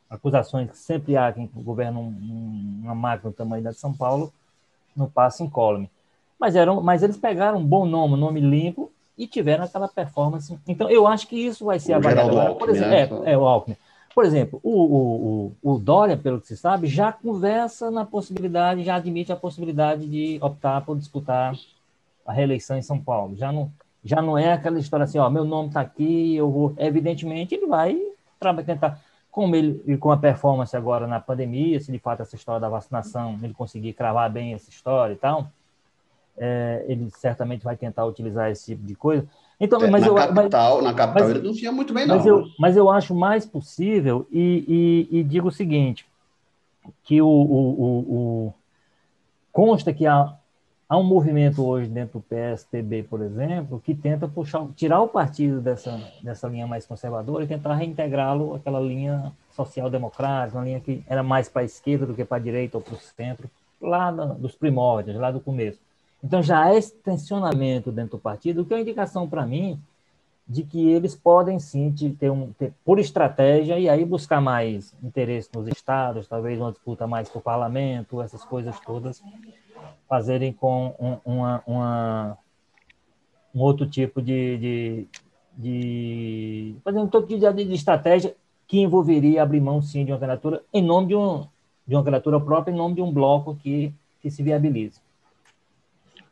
acusações 0.09 0.71
que 0.71 0.77
sempre 0.77 1.15
há 1.15 1.31
quem 1.31 1.47
governa 1.53 1.99
um, 1.99 2.81
uma 2.83 2.95
máquina 2.95 3.29
do 3.29 3.35
tamanho 3.35 3.63
da 3.63 3.69
de 3.69 3.77
São 3.77 3.93
Paulo, 3.93 4.33
não 4.95 5.07
passa 5.07 5.43
incólume. 5.43 5.89
Mas, 6.41 6.55
eram, 6.55 6.81
mas 6.81 7.03
eles 7.03 7.17
pegaram 7.17 7.59
um 7.59 7.63
bom 7.63 7.85
nome, 7.85 8.15
um 8.15 8.17
nome 8.17 8.39
limpo, 8.39 8.91
e 9.15 9.27
tiveram 9.27 9.63
aquela 9.63 9.87
performance. 9.87 10.57
Então, 10.67 10.89
eu 10.89 11.05
acho 11.05 11.27
que 11.27 11.35
isso 11.35 11.65
vai 11.65 11.77
ser 11.77 11.93
o 11.93 11.97
avaliado. 11.97 12.55
Por 12.55 12.67
exemplo, 12.67 13.19
né? 13.19 13.29
é, 13.29 13.33
é, 13.33 13.37
o 13.37 13.45
Alckmin. 13.45 13.77
Por 14.15 14.25
exemplo, 14.25 14.59
o, 14.63 15.51
o, 15.61 15.73
o, 15.75 15.77
Dória, 15.77 16.17
pelo 16.17 16.41
que 16.41 16.47
se 16.47 16.57
sabe, 16.57 16.87
já 16.87 17.11
conversa 17.11 17.91
na 17.91 18.03
possibilidade, 18.03 18.83
já 18.83 18.95
admite 18.95 19.31
a 19.31 19.35
possibilidade 19.35 20.07
de 20.07 20.39
optar 20.41 20.81
por 20.81 20.97
disputar 20.97 21.53
a 22.25 22.33
reeleição 22.33 22.75
em 22.75 22.81
São 22.81 22.99
Paulo. 22.99 23.37
Já 23.37 23.51
não, 23.51 23.71
já 24.03 24.19
não 24.19 24.35
é 24.35 24.51
aquela 24.51 24.79
história 24.79 25.03
assim, 25.03 25.19
ó, 25.19 25.29
meu 25.29 25.45
nome 25.45 25.67
está 25.67 25.81
aqui, 25.81 26.35
eu 26.35 26.49
vou. 26.49 26.73
Evidentemente, 26.75 27.53
ele 27.53 27.67
vai 27.67 27.95
tentar, 28.65 28.99
como 29.29 29.55
ele 29.55 29.95
com 29.97 30.11
a 30.11 30.17
performance 30.17 30.75
agora 30.75 31.05
na 31.05 31.19
pandemia, 31.19 31.79
se 31.79 31.91
de 31.91 31.99
fato 31.99 32.23
essa 32.23 32.35
história 32.35 32.59
da 32.59 32.67
vacinação 32.67 33.39
ele 33.43 33.53
conseguir 33.53 33.93
cravar 33.93 34.31
bem 34.31 34.55
essa 34.55 34.71
história 34.71 35.13
e 35.13 35.17
tal, 35.17 35.47
é, 36.43 36.83
ele 36.87 37.07
certamente 37.11 37.63
vai 37.63 37.77
tentar 37.77 38.03
utilizar 38.03 38.49
esse 38.49 38.73
tipo 38.73 38.83
de 38.83 38.95
coisa. 38.95 39.27
Então, 39.59 39.79
é, 39.83 39.87
mas 39.87 40.01
na, 40.01 40.07
eu, 40.07 40.15
capital, 40.15 40.75
mas, 40.77 40.83
na 40.85 40.93
capital 40.95 41.27
mas, 41.27 41.37
ele 41.37 41.47
não 41.47 41.53
tinha 41.53 41.71
muito 41.71 41.93
bem, 41.93 42.07
não. 42.07 42.17
Mas 42.17 42.25
eu, 42.25 42.45
mas 42.57 42.75
eu 42.75 42.89
acho 42.89 43.13
mais 43.13 43.45
possível 43.45 44.27
e, 44.31 45.07
e, 45.11 45.19
e 45.19 45.23
digo 45.23 45.49
o 45.49 45.51
seguinte, 45.51 46.03
que 47.03 47.21
o, 47.21 47.27
o, 47.27 47.99
o, 47.99 48.53
consta 49.51 49.93
que 49.93 50.07
há, 50.07 50.33
há 50.89 50.97
um 50.97 51.03
movimento 51.03 51.63
hoje 51.63 51.87
dentro 51.87 52.17
do 52.17 52.23
PSTB, 52.23 53.03
por 53.03 53.21
exemplo, 53.21 53.79
que 53.79 53.93
tenta 53.93 54.27
puxar, 54.27 54.65
tirar 54.75 54.99
o 54.99 55.07
partido 55.07 55.61
dessa, 55.61 56.01
dessa 56.23 56.47
linha 56.47 56.65
mais 56.65 56.87
conservadora 56.87 57.43
e 57.43 57.47
tentar 57.47 57.75
reintegrá-lo 57.75 58.55
àquela 58.55 58.79
linha 58.79 59.31
social-democrática, 59.51 60.57
uma 60.57 60.65
linha 60.65 60.79
que 60.79 61.03
era 61.05 61.21
mais 61.21 61.47
para 61.47 61.61
a 61.61 61.65
esquerda 61.65 62.07
do 62.07 62.15
que 62.15 62.25
para 62.25 62.37
a 62.37 62.43
direita 62.43 62.79
ou 62.79 62.81
para 62.81 62.95
o 62.95 62.97
centro, 62.97 63.47
lá 63.79 64.09
dos 64.09 64.55
primórdios, 64.55 65.17
lá 65.17 65.29
do 65.29 65.39
começo. 65.39 65.77
Então 66.23 66.41
já 66.41 66.63
há 66.65 66.75
esse 66.75 66.93
tensionamento 66.95 67.91
dentro 67.91 68.17
do 68.17 68.21
partido, 68.21 68.63
que 68.63 68.73
é 68.73 68.77
uma 68.77 68.81
indicação 68.81 69.27
para 69.27 69.45
mim 69.45 69.79
de 70.47 70.63
que 70.63 70.89
eles 70.89 71.15
podem 71.15 71.59
sim 71.59 71.91
ter, 72.19 72.29
um, 72.29 72.51
ter, 72.53 72.73
por 72.83 72.99
estratégia 72.99 73.79
e 73.79 73.87
aí 73.87 74.03
buscar 74.03 74.41
mais 74.41 74.93
interesse 75.01 75.49
nos 75.53 75.67
estados, 75.67 76.27
talvez 76.27 76.59
uma 76.59 76.71
disputa 76.71 77.07
mais 77.07 77.29
para 77.29 77.39
o 77.39 77.41
parlamento, 77.41 78.21
essas 78.21 78.43
coisas 78.43 78.77
todas, 78.81 79.23
fazerem 80.09 80.51
com 80.51 80.93
um, 80.99 81.31
uma, 81.33 81.63
uma, 81.65 82.37
um 83.55 83.61
outro 83.61 83.89
tipo 83.89 84.21
de, 84.21 84.57
de, 84.57 85.07
de 85.57 86.75
fazer 86.83 86.99
um 86.99 87.07
tipo 87.07 87.25
de, 87.27 87.65
de 87.65 87.73
estratégia 87.73 88.35
que 88.67 88.79
envolveria 88.79 89.43
abrir 89.43 89.61
mão 89.61 89.81
sim 89.81 90.03
de 90.03 90.11
uma 90.11 90.19
candidatura 90.19 90.61
em 90.73 90.83
nome 90.83 91.07
de, 91.07 91.15
um, 91.15 91.47
de 91.87 91.95
uma 91.95 92.03
candidatura 92.03 92.39
própria, 92.41 92.73
em 92.73 92.77
nome 92.77 92.95
de 92.95 93.01
um 93.01 93.11
bloco 93.11 93.55
que, 93.55 93.93
que 94.21 94.29
se 94.29 94.43
viabilize. 94.43 94.99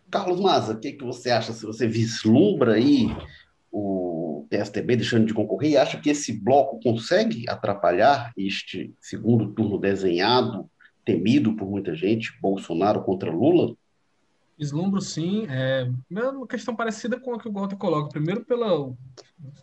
Carlos 0.09 0.39
Maza, 0.39 0.73
o 0.73 0.79
que, 0.79 0.93
que 0.93 1.03
você 1.03 1.29
acha? 1.29 1.53
Se 1.53 1.65
você 1.65 1.87
vislumbra 1.87 2.73
aí 2.73 3.07
o 3.71 4.47
PSDB 4.49 4.95
deixando 4.95 5.25
de 5.25 5.33
concorrer 5.33 5.77
acha 5.77 5.99
que 5.99 6.09
esse 6.09 6.33
bloco 6.33 6.79
consegue 6.81 7.47
atrapalhar 7.47 8.33
este 8.35 8.93
segundo 8.99 9.53
turno 9.53 9.77
desenhado, 9.77 10.69
temido 11.05 11.55
por 11.55 11.69
muita 11.69 11.95
gente, 11.95 12.33
Bolsonaro 12.41 13.03
contra 13.03 13.31
Lula? 13.31 13.75
Vislumbro 14.59 14.99
sim, 14.99 15.47
é 15.47 15.89
uma 16.11 16.45
questão 16.45 16.75
parecida 16.75 17.17
com 17.17 17.33
a 17.33 17.39
que 17.39 17.47
o 17.47 17.53
Walter 17.53 17.77
coloca. 17.77 18.09
Primeiro 18.09 18.43
pela 18.43 18.93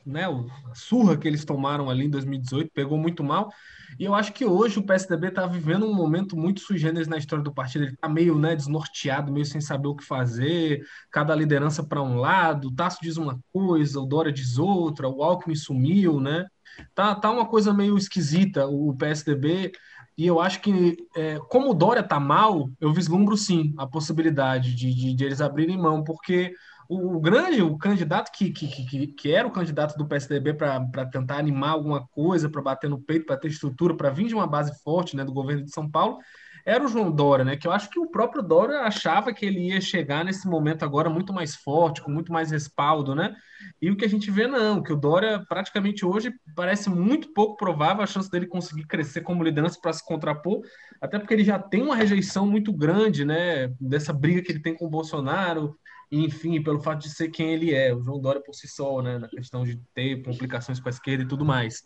né, 0.06 0.24
a 0.24 0.74
surra 0.74 1.18
que 1.18 1.28
eles 1.28 1.44
tomaram 1.44 1.90
ali 1.90 2.06
em 2.06 2.10
2018, 2.10 2.70
pegou 2.72 2.96
muito 2.96 3.22
mal. 3.22 3.52
E 3.98 4.04
eu 4.04 4.14
acho 4.14 4.32
que 4.32 4.44
hoje 4.44 4.78
o 4.78 4.82
PSDB 4.82 5.28
está 5.28 5.46
vivendo 5.46 5.84
um 5.84 5.94
momento 5.94 6.34
muito 6.34 6.60
sui 6.60 6.78
generis 6.78 7.08
na 7.08 7.18
história 7.18 7.44
do 7.44 7.52
partido. 7.52 7.84
Ele 7.84 7.92
está 7.92 8.08
meio 8.08 8.38
né, 8.38 8.56
desnorteado, 8.56 9.30
meio 9.30 9.44
sem 9.44 9.60
saber 9.60 9.88
o 9.88 9.94
que 9.94 10.04
fazer, 10.04 10.86
cada 11.10 11.34
liderança 11.34 11.84
para 11.84 12.02
um 12.02 12.16
lado, 12.16 12.68
o 12.68 12.74
Tasso 12.74 12.98
diz 13.02 13.18
uma 13.18 13.38
coisa, 13.52 14.00
o 14.00 14.06
Dória 14.06 14.32
diz 14.32 14.56
outra, 14.58 15.08
o 15.08 15.22
Alckmin 15.22 15.54
sumiu, 15.54 16.20
né? 16.20 16.46
Tá, 16.94 17.14
tá 17.14 17.30
uma 17.30 17.46
coisa 17.46 17.72
meio 17.72 17.96
esquisita 17.96 18.66
o 18.66 18.94
PSDB. 18.96 19.72
E 20.16 20.26
eu 20.26 20.40
acho 20.40 20.60
que, 20.60 20.96
é, 21.14 21.38
como 21.50 21.70
o 21.70 21.74
Dória 21.74 22.02
tá 22.02 22.18
mal, 22.18 22.70
eu 22.80 22.92
vislumbro 22.92 23.36
sim 23.36 23.74
a 23.76 23.86
possibilidade 23.86 24.74
de, 24.74 24.94
de, 24.94 25.14
de 25.14 25.24
eles 25.24 25.42
abrirem 25.42 25.76
mão, 25.76 26.02
porque 26.02 26.54
o, 26.88 27.16
o 27.16 27.20
grande, 27.20 27.60
o 27.60 27.76
candidato 27.76 28.30
que, 28.32 28.50
que, 28.50 28.66
que, 28.68 29.06
que, 29.08 29.32
era 29.32 29.46
o 29.46 29.50
candidato 29.50 29.96
do 29.98 30.06
PSDB 30.06 30.54
para 30.54 31.06
tentar 31.06 31.36
animar 31.36 31.70
alguma 31.70 32.06
coisa, 32.06 32.48
para 32.48 32.62
bater 32.62 32.88
no 32.88 33.00
peito, 33.00 33.26
para 33.26 33.36
ter 33.36 33.48
estrutura, 33.48 33.94
para 33.94 34.10
vir 34.10 34.28
de 34.28 34.34
uma 34.34 34.46
base 34.46 34.72
forte 34.82 35.16
né, 35.16 35.24
do 35.24 35.32
governo 35.32 35.64
de 35.64 35.70
São 35.70 35.90
Paulo, 35.90 36.18
era 36.66 36.84
o 36.84 36.88
João 36.88 37.12
Dória, 37.12 37.44
né? 37.44 37.56
Que 37.56 37.68
eu 37.68 37.72
acho 37.72 37.88
que 37.88 38.00
o 38.00 38.10
próprio 38.10 38.42
Dória 38.42 38.80
achava 38.80 39.32
que 39.32 39.46
ele 39.46 39.68
ia 39.68 39.80
chegar 39.80 40.24
nesse 40.24 40.48
momento 40.48 40.84
agora 40.84 41.08
muito 41.08 41.32
mais 41.32 41.54
forte, 41.54 42.02
com 42.02 42.10
muito 42.10 42.32
mais 42.32 42.50
respaldo, 42.50 43.14
né? 43.14 43.36
E 43.80 43.88
o 43.88 43.96
que 43.96 44.04
a 44.04 44.08
gente 44.08 44.32
vê, 44.32 44.48
não, 44.48 44.82
que 44.82 44.92
o 44.92 44.96
Dória 44.96 45.44
praticamente 45.48 46.04
hoje 46.04 46.34
parece 46.56 46.90
muito 46.90 47.32
pouco 47.32 47.56
provável 47.56 48.02
a 48.02 48.06
chance 48.06 48.28
dele 48.28 48.48
conseguir 48.48 48.84
crescer 48.88 49.20
como 49.20 49.44
liderança 49.44 49.78
para 49.80 49.92
se 49.92 50.04
contrapor, 50.04 50.60
até 51.00 51.20
porque 51.20 51.32
ele 51.32 51.44
já 51.44 51.56
tem 51.56 51.82
uma 51.82 51.94
rejeição 51.94 52.44
muito 52.48 52.72
grande, 52.72 53.24
né? 53.24 53.68
Dessa 53.80 54.12
briga 54.12 54.42
que 54.42 54.50
ele 54.50 54.60
tem 54.60 54.74
com 54.74 54.86
o 54.86 54.90
Bolsonaro, 54.90 55.78
enfim, 56.10 56.60
pelo 56.62 56.80
fato 56.80 57.02
de 57.02 57.10
ser 57.10 57.28
quem 57.28 57.52
ele 57.52 57.72
é, 57.74 57.94
o 57.94 58.02
João 58.02 58.20
Dória 58.20 58.42
por 58.42 58.54
si 58.54 58.68
só, 58.68 59.02
né, 59.02 59.18
na 59.18 59.28
questão 59.28 59.64
de 59.64 59.76
ter 59.94 60.22
complicações 60.22 60.78
com 60.78 60.88
a 60.88 60.90
esquerda 60.90 61.24
e 61.24 61.28
tudo 61.28 61.44
mais. 61.44 61.82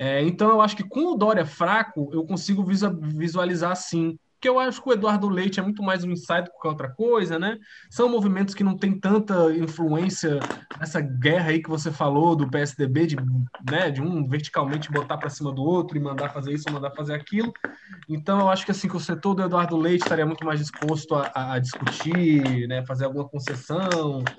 É, 0.00 0.22
então, 0.22 0.48
eu 0.48 0.62
acho 0.62 0.74
que 0.74 0.82
com 0.82 1.12
o 1.12 1.14
Dória 1.14 1.44
fraco, 1.44 2.08
eu 2.12 2.24
consigo 2.24 2.64
visualizar 2.64 3.76
sim 3.76 4.18
porque 4.40 4.48
eu 4.48 4.58
acho 4.58 4.82
que 4.82 4.88
o 4.88 4.92
Eduardo 4.94 5.28
Leite 5.28 5.60
é 5.60 5.62
muito 5.62 5.82
mais 5.82 6.02
um 6.02 6.10
insight 6.10 6.44
do 6.44 6.58
que 6.58 6.66
outra 6.66 6.88
coisa, 6.90 7.38
né? 7.38 7.58
São 7.90 8.08
movimentos 8.08 8.54
que 8.54 8.64
não 8.64 8.74
têm 8.74 8.98
tanta 8.98 9.54
influência 9.54 10.46
nessa 10.74 10.98
guerra 10.98 11.50
aí 11.50 11.62
que 11.62 11.68
você 11.68 11.92
falou 11.92 12.34
do 12.34 12.48
PSDB, 12.48 13.06
de, 13.06 13.16
né, 13.68 13.90
de 13.90 14.00
um 14.00 14.26
verticalmente 14.26 14.90
botar 14.90 15.18
para 15.18 15.28
cima 15.28 15.52
do 15.52 15.62
outro 15.62 15.98
e 15.98 16.00
mandar 16.00 16.30
fazer 16.30 16.54
isso, 16.54 16.72
mandar 16.72 16.90
fazer 16.92 17.12
aquilo. 17.12 17.52
Então, 18.08 18.40
eu 18.40 18.48
acho 18.48 18.64
que 18.64 18.70
assim 18.70 18.88
que 18.88 18.96
o 18.96 19.00
setor 19.00 19.34
do 19.34 19.42
Eduardo 19.42 19.76
Leite 19.76 20.04
estaria 20.04 20.24
muito 20.24 20.42
mais 20.42 20.58
disposto 20.58 21.14
a, 21.14 21.52
a 21.52 21.58
discutir, 21.58 22.66
né, 22.66 22.82
fazer 22.86 23.04
alguma 23.04 23.28
concessão. 23.28 24.32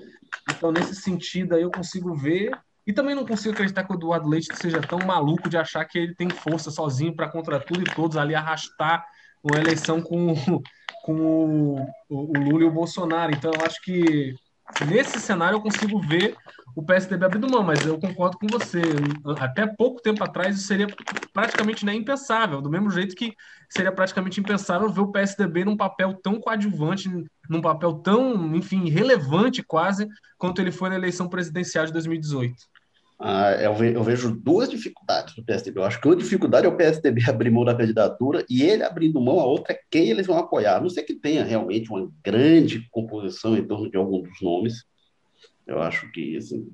Então, 0.48 0.72
nesse 0.72 0.96
sentido 0.96 1.54
aí, 1.54 1.62
eu 1.62 1.70
consigo 1.70 2.12
ver 2.12 2.50
e 2.86 2.92
também 2.92 3.14
não 3.14 3.26
consigo 3.26 3.54
acreditar 3.54 3.84
que 3.84 3.92
o 3.92 3.96
Eduardo 3.96 4.28
Leite 4.28 4.54
seja 4.56 4.80
tão 4.80 4.98
maluco 5.00 5.48
de 5.48 5.56
achar 5.56 5.84
que 5.84 5.98
ele 5.98 6.14
tem 6.14 6.28
força 6.28 6.70
sozinho 6.70 7.14
para 7.14 7.28
contra 7.28 7.60
tudo 7.60 7.82
e 7.82 7.94
todos 7.94 8.16
ali 8.16 8.34
arrastar 8.34 9.04
uma 9.42 9.58
eleição 9.58 10.00
com, 10.00 10.34
com 11.04 11.14
o, 11.14 11.86
o, 12.08 12.38
Lula 12.38 12.62
e 12.62 12.66
o 12.66 12.70
Bolsonaro. 12.70 13.32
Então, 13.32 13.50
eu 13.52 13.64
acho 13.64 13.80
que 13.82 14.34
nesse 14.86 15.20
cenário 15.20 15.56
eu 15.56 15.60
consigo 15.60 16.00
ver 16.00 16.36
o 16.74 16.82
PSDB 16.82 17.26
abrindo 17.26 17.50
mão, 17.50 17.62
mas 17.62 17.84
eu 17.84 17.98
concordo 17.98 18.38
com 18.38 18.46
você. 18.46 18.80
Até 19.38 19.66
pouco 19.66 20.00
tempo 20.00 20.24
atrás 20.24 20.56
isso 20.56 20.66
seria 20.66 20.86
praticamente 21.32 21.84
nem 21.84 22.00
impensável, 22.00 22.62
do 22.62 22.70
mesmo 22.70 22.90
jeito 22.90 23.14
que 23.14 23.34
seria 23.68 23.92
praticamente 23.92 24.40
impensável 24.40 24.88
ver 24.88 25.00
o 25.00 25.12
PSDB 25.12 25.64
num 25.64 25.76
papel 25.76 26.14
tão 26.14 26.40
coadjuvante, 26.40 27.10
num 27.48 27.60
papel 27.60 27.94
tão, 27.94 28.54
enfim, 28.56 28.88
relevante 28.88 29.62
quase, 29.62 30.08
quanto 30.38 30.60
ele 30.60 30.72
foi 30.72 30.88
na 30.88 30.96
eleição 30.96 31.28
presidencial 31.28 31.84
de 31.84 31.92
2018. 31.92 32.71
Ah, 33.18 33.52
eu, 33.52 34.02
vejo 34.02 34.34
duas 34.34 34.68
dificuldades 34.68 35.34
do 35.34 35.44
PSDB. 35.44 35.78
Eu 35.78 35.84
acho 35.84 36.00
que 36.00 36.08
uma 36.08 36.16
dificuldade 36.16 36.66
é 36.66 36.68
o 36.68 36.76
PSDB 36.76 37.22
abrir 37.30 37.50
mão 37.50 37.64
da 37.64 37.74
candidatura 37.74 38.44
e 38.50 38.62
ele 38.62 38.82
abrindo 38.82 39.20
mão, 39.20 39.38
a 39.38 39.46
outra 39.46 39.74
é 39.74 39.80
quem 39.90 40.10
eles 40.10 40.26
vão 40.26 40.38
apoiar. 40.38 40.76
A 40.76 40.80
não 40.80 40.88
sei 40.88 41.04
que 41.04 41.14
tenha 41.14 41.44
realmente 41.44 41.88
uma 41.90 42.10
grande 42.24 42.88
composição 42.90 43.56
em 43.56 43.64
torno 43.64 43.88
de 43.88 43.96
algum 43.96 44.22
dos 44.22 44.40
nomes. 44.42 44.84
Eu 45.64 45.80
acho 45.80 46.10
que, 46.10 46.36
assim, 46.36 46.68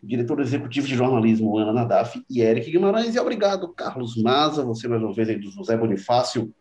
Diretor 0.02 0.40
executivo 0.40 0.88
de 0.88 0.96
jornalismo, 0.96 1.58
Ana 1.58 1.74
Nadaf 1.74 2.22
e 2.30 2.42
Eric 2.42 2.70
Guimarães, 2.72 3.16
e 3.16 3.20
obrigado, 3.20 3.70
Carlos 3.70 4.16
Maza, 4.22 4.64
você 4.64 4.88
mais 4.88 5.02
uma 5.02 5.14
vez 5.14 5.30
aí 5.30 5.38
do 5.38 5.52
José 5.52 5.78
Bonifácio. 5.78 6.54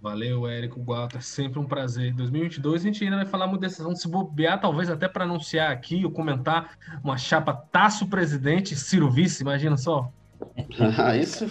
Valeu, 0.00 0.46
Érico 0.46 0.80
Gualta, 0.80 1.20
sempre 1.20 1.58
um 1.58 1.66
prazer. 1.66 2.14
2022 2.14 2.82
a 2.82 2.84
gente 2.84 3.02
ainda 3.02 3.16
vai 3.16 3.26
falar 3.26 3.46
uma 3.46 3.58
decisão 3.58 3.92
de 3.92 4.00
se 4.00 4.08
bobear, 4.08 4.60
talvez 4.60 4.88
até 4.88 5.08
para 5.08 5.24
anunciar 5.24 5.72
aqui 5.72 6.04
ou 6.04 6.10
comentar 6.12 6.78
uma 7.02 7.16
chapa 7.16 7.52
Tasso 7.52 8.06
Presidente, 8.06 8.76
Ciro 8.76 9.10
Vice, 9.10 9.42
imagina 9.42 9.76
só. 9.76 10.12
Ah, 10.98 11.16
isso, 11.16 11.46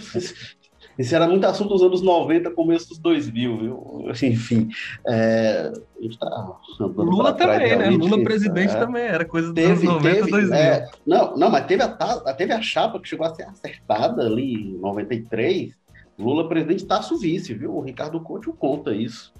isso 0.98 1.14
era 1.14 1.28
muito 1.28 1.44
assunto 1.44 1.70
dos 1.70 1.82
anos 1.82 2.02
90, 2.02 2.50
começo 2.50 2.88
dos 2.88 2.98
2000, 2.98 3.58
viu? 3.58 4.04
Enfim, 4.22 4.68
é, 5.06 5.72
tá 6.18 6.58
Lula 6.78 7.32
também, 7.34 7.76
né? 7.76 7.90
Lula 7.90 8.22
presidente 8.22 8.74
é, 8.74 8.78
também, 8.78 9.04
era 9.04 9.24
coisa 9.24 9.52
dos 9.52 9.54
teve, 9.54 9.86
anos 9.86 10.02
90, 10.02 10.14
teve, 10.16 10.30
2000. 10.30 10.54
É, 10.54 10.88
não, 11.06 11.36
não, 11.36 11.50
mas 11.50 11.66
teve 11.66 11.82
a, 11.82 12.34
teve 12.34 12.52
a 12.52 12.60
chapa 12.60 13.00
que 13.00 13.08
chegou 13.08 13.26
a 13.26 13.34
ser 13.34 13.44
acertada 13.44 14.22
ali 14.22 14.54
em 14.54 14.78
93, 14.78 15.72
Lula 16.18 16.48
presidente, 16.48 16.84
Tasso 16.84 17.16
vice, 17.16 17.54
viu? 17.54 17.76
O 17.76 17.80
Ricardo 17.80 18.20
Couto 18.20 18.52
conta 18.52 18.92
isso. 18.92 19.32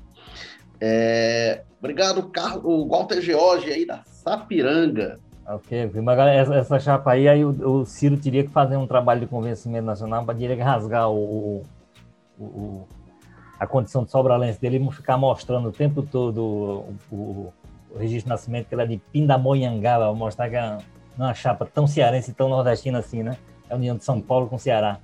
É, 0.80 1.64
obrigado, 1.80 2.30
Carlos, 2.30 2.64
o 2.64 2.86
Walter 2.86 3.20
George 3.20 3.70
aí 3.70 3.84
da 3.84 4.04
Sapiranga. 4.04 5.18
Ok, 5.50 5.90
essa, 6.34 6.54
essa 6.56 6.78
chapa 6.78 7.12
aí, 7.12 7.26
aí 7.26 7.42
o, 7.42 7.48
o, 7.48 7.86
Ciro 7.86 8.18
teria 8.18 8.44
que 8.44 8.50
fazer 8.50 8.76
um 8.76 8.86
trabalho 8.86 9.20
de 9.20 9.26
convencimento 9.26 9.86
nacional 9.86 10.22
para 10.22 10.34
direito 10.34 10.62
rasgar 10.62 11.08
o, 11.08 11.64
o, 12.38 12.44
o, 12.44 12.88
a 13.58 13.66
condição 13.66 14.04
de 14.04 14.10
sobralense 14.10 14.60
dele 14.60 14.76
e 14.76 14.92
ficar 14.92 15.16
mostrando 15.16 15.70
o 15.70 15.72
tempo 15.72 16.02
todo 16.02 16.84
o, 17.10 17.50
registro 17.96 18.24
de 18.24 18.28
nascimento 18.28 18.68
que 18.68 18.74
ele 18.74 18.82
é 18.82 18.86
de 18.86 18.98
Pindamonhangaba, 19.10 20.12
mostrar 20.14 20.50
que 20.50 20.56
é 20.56 20.78
uma 21.16 21.32
chapa 21.32 21.64
tão 21.64 21.86
cearense 21.86 22.34
tão 22.34 22.50
nordestina 22.50 22.98
assim, 22.98 23.22
né? 23.22 23.38
É 23.70 23.72
a 23.72 23.76
união 23.76 23.96
de 23.96 24.04
São 24.04 24.20
Paulo 24.20 24.48
com 24.48 24.58
Ceará. 24.58 24.98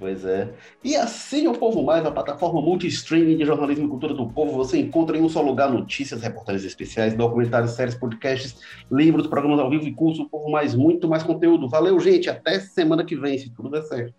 Pois 0.00 0.24
é. 0.24 0.50
E 0.82 0.96
assim 0.96 1.46
o 1.46 1.52
Povo 1.52 1.82
Mais, 1.82 2.06
a 2.06 2.10
plataforma 2.10 2.62
multi-streaming 2.62 3.36
de 3.36 3.44
jornalismo 3.44 3.84
e 3.84 3.88
cultura 3.90 4.14
do 4.14 4.26
povo, 4.26 4.52
você 4.52 4.80
encontra 4.80 5.14
em 5.14 5.20
um 5.20 5.28
só 5.28 5.42
lugar 5.42 5.70
notícias, 5.70 6.22
reportagens 6.22 6.64
especiais, 6.64 7.12
documentários, 7.12 7.72
séries, 7.72 7.94
podcasts, 7.94 8.56
livros, 8.90 9.26
programas 9.26 9.60
ao 9.60 9.68
vivo 9.68 9.86
e 9.86 9.92
curso, 9.92 10.22
o 10.22 10.28
Povo 10.30 10.50
Mais, 10.50 10.74
muito 10.74 11.06
mais 11.06 11.22
conteúdo. 11.22 11.68
Valeu, 11.68 12.00
gente. 12.00 12.30
Até 12.30 12.58
semana 12.60 13.04
que 13.04 13.14
vem, 13.14 13.36
se 13.36 13.50
tudo 13.50 13.68
der 13.68 13.82
certo. 13.82 14.14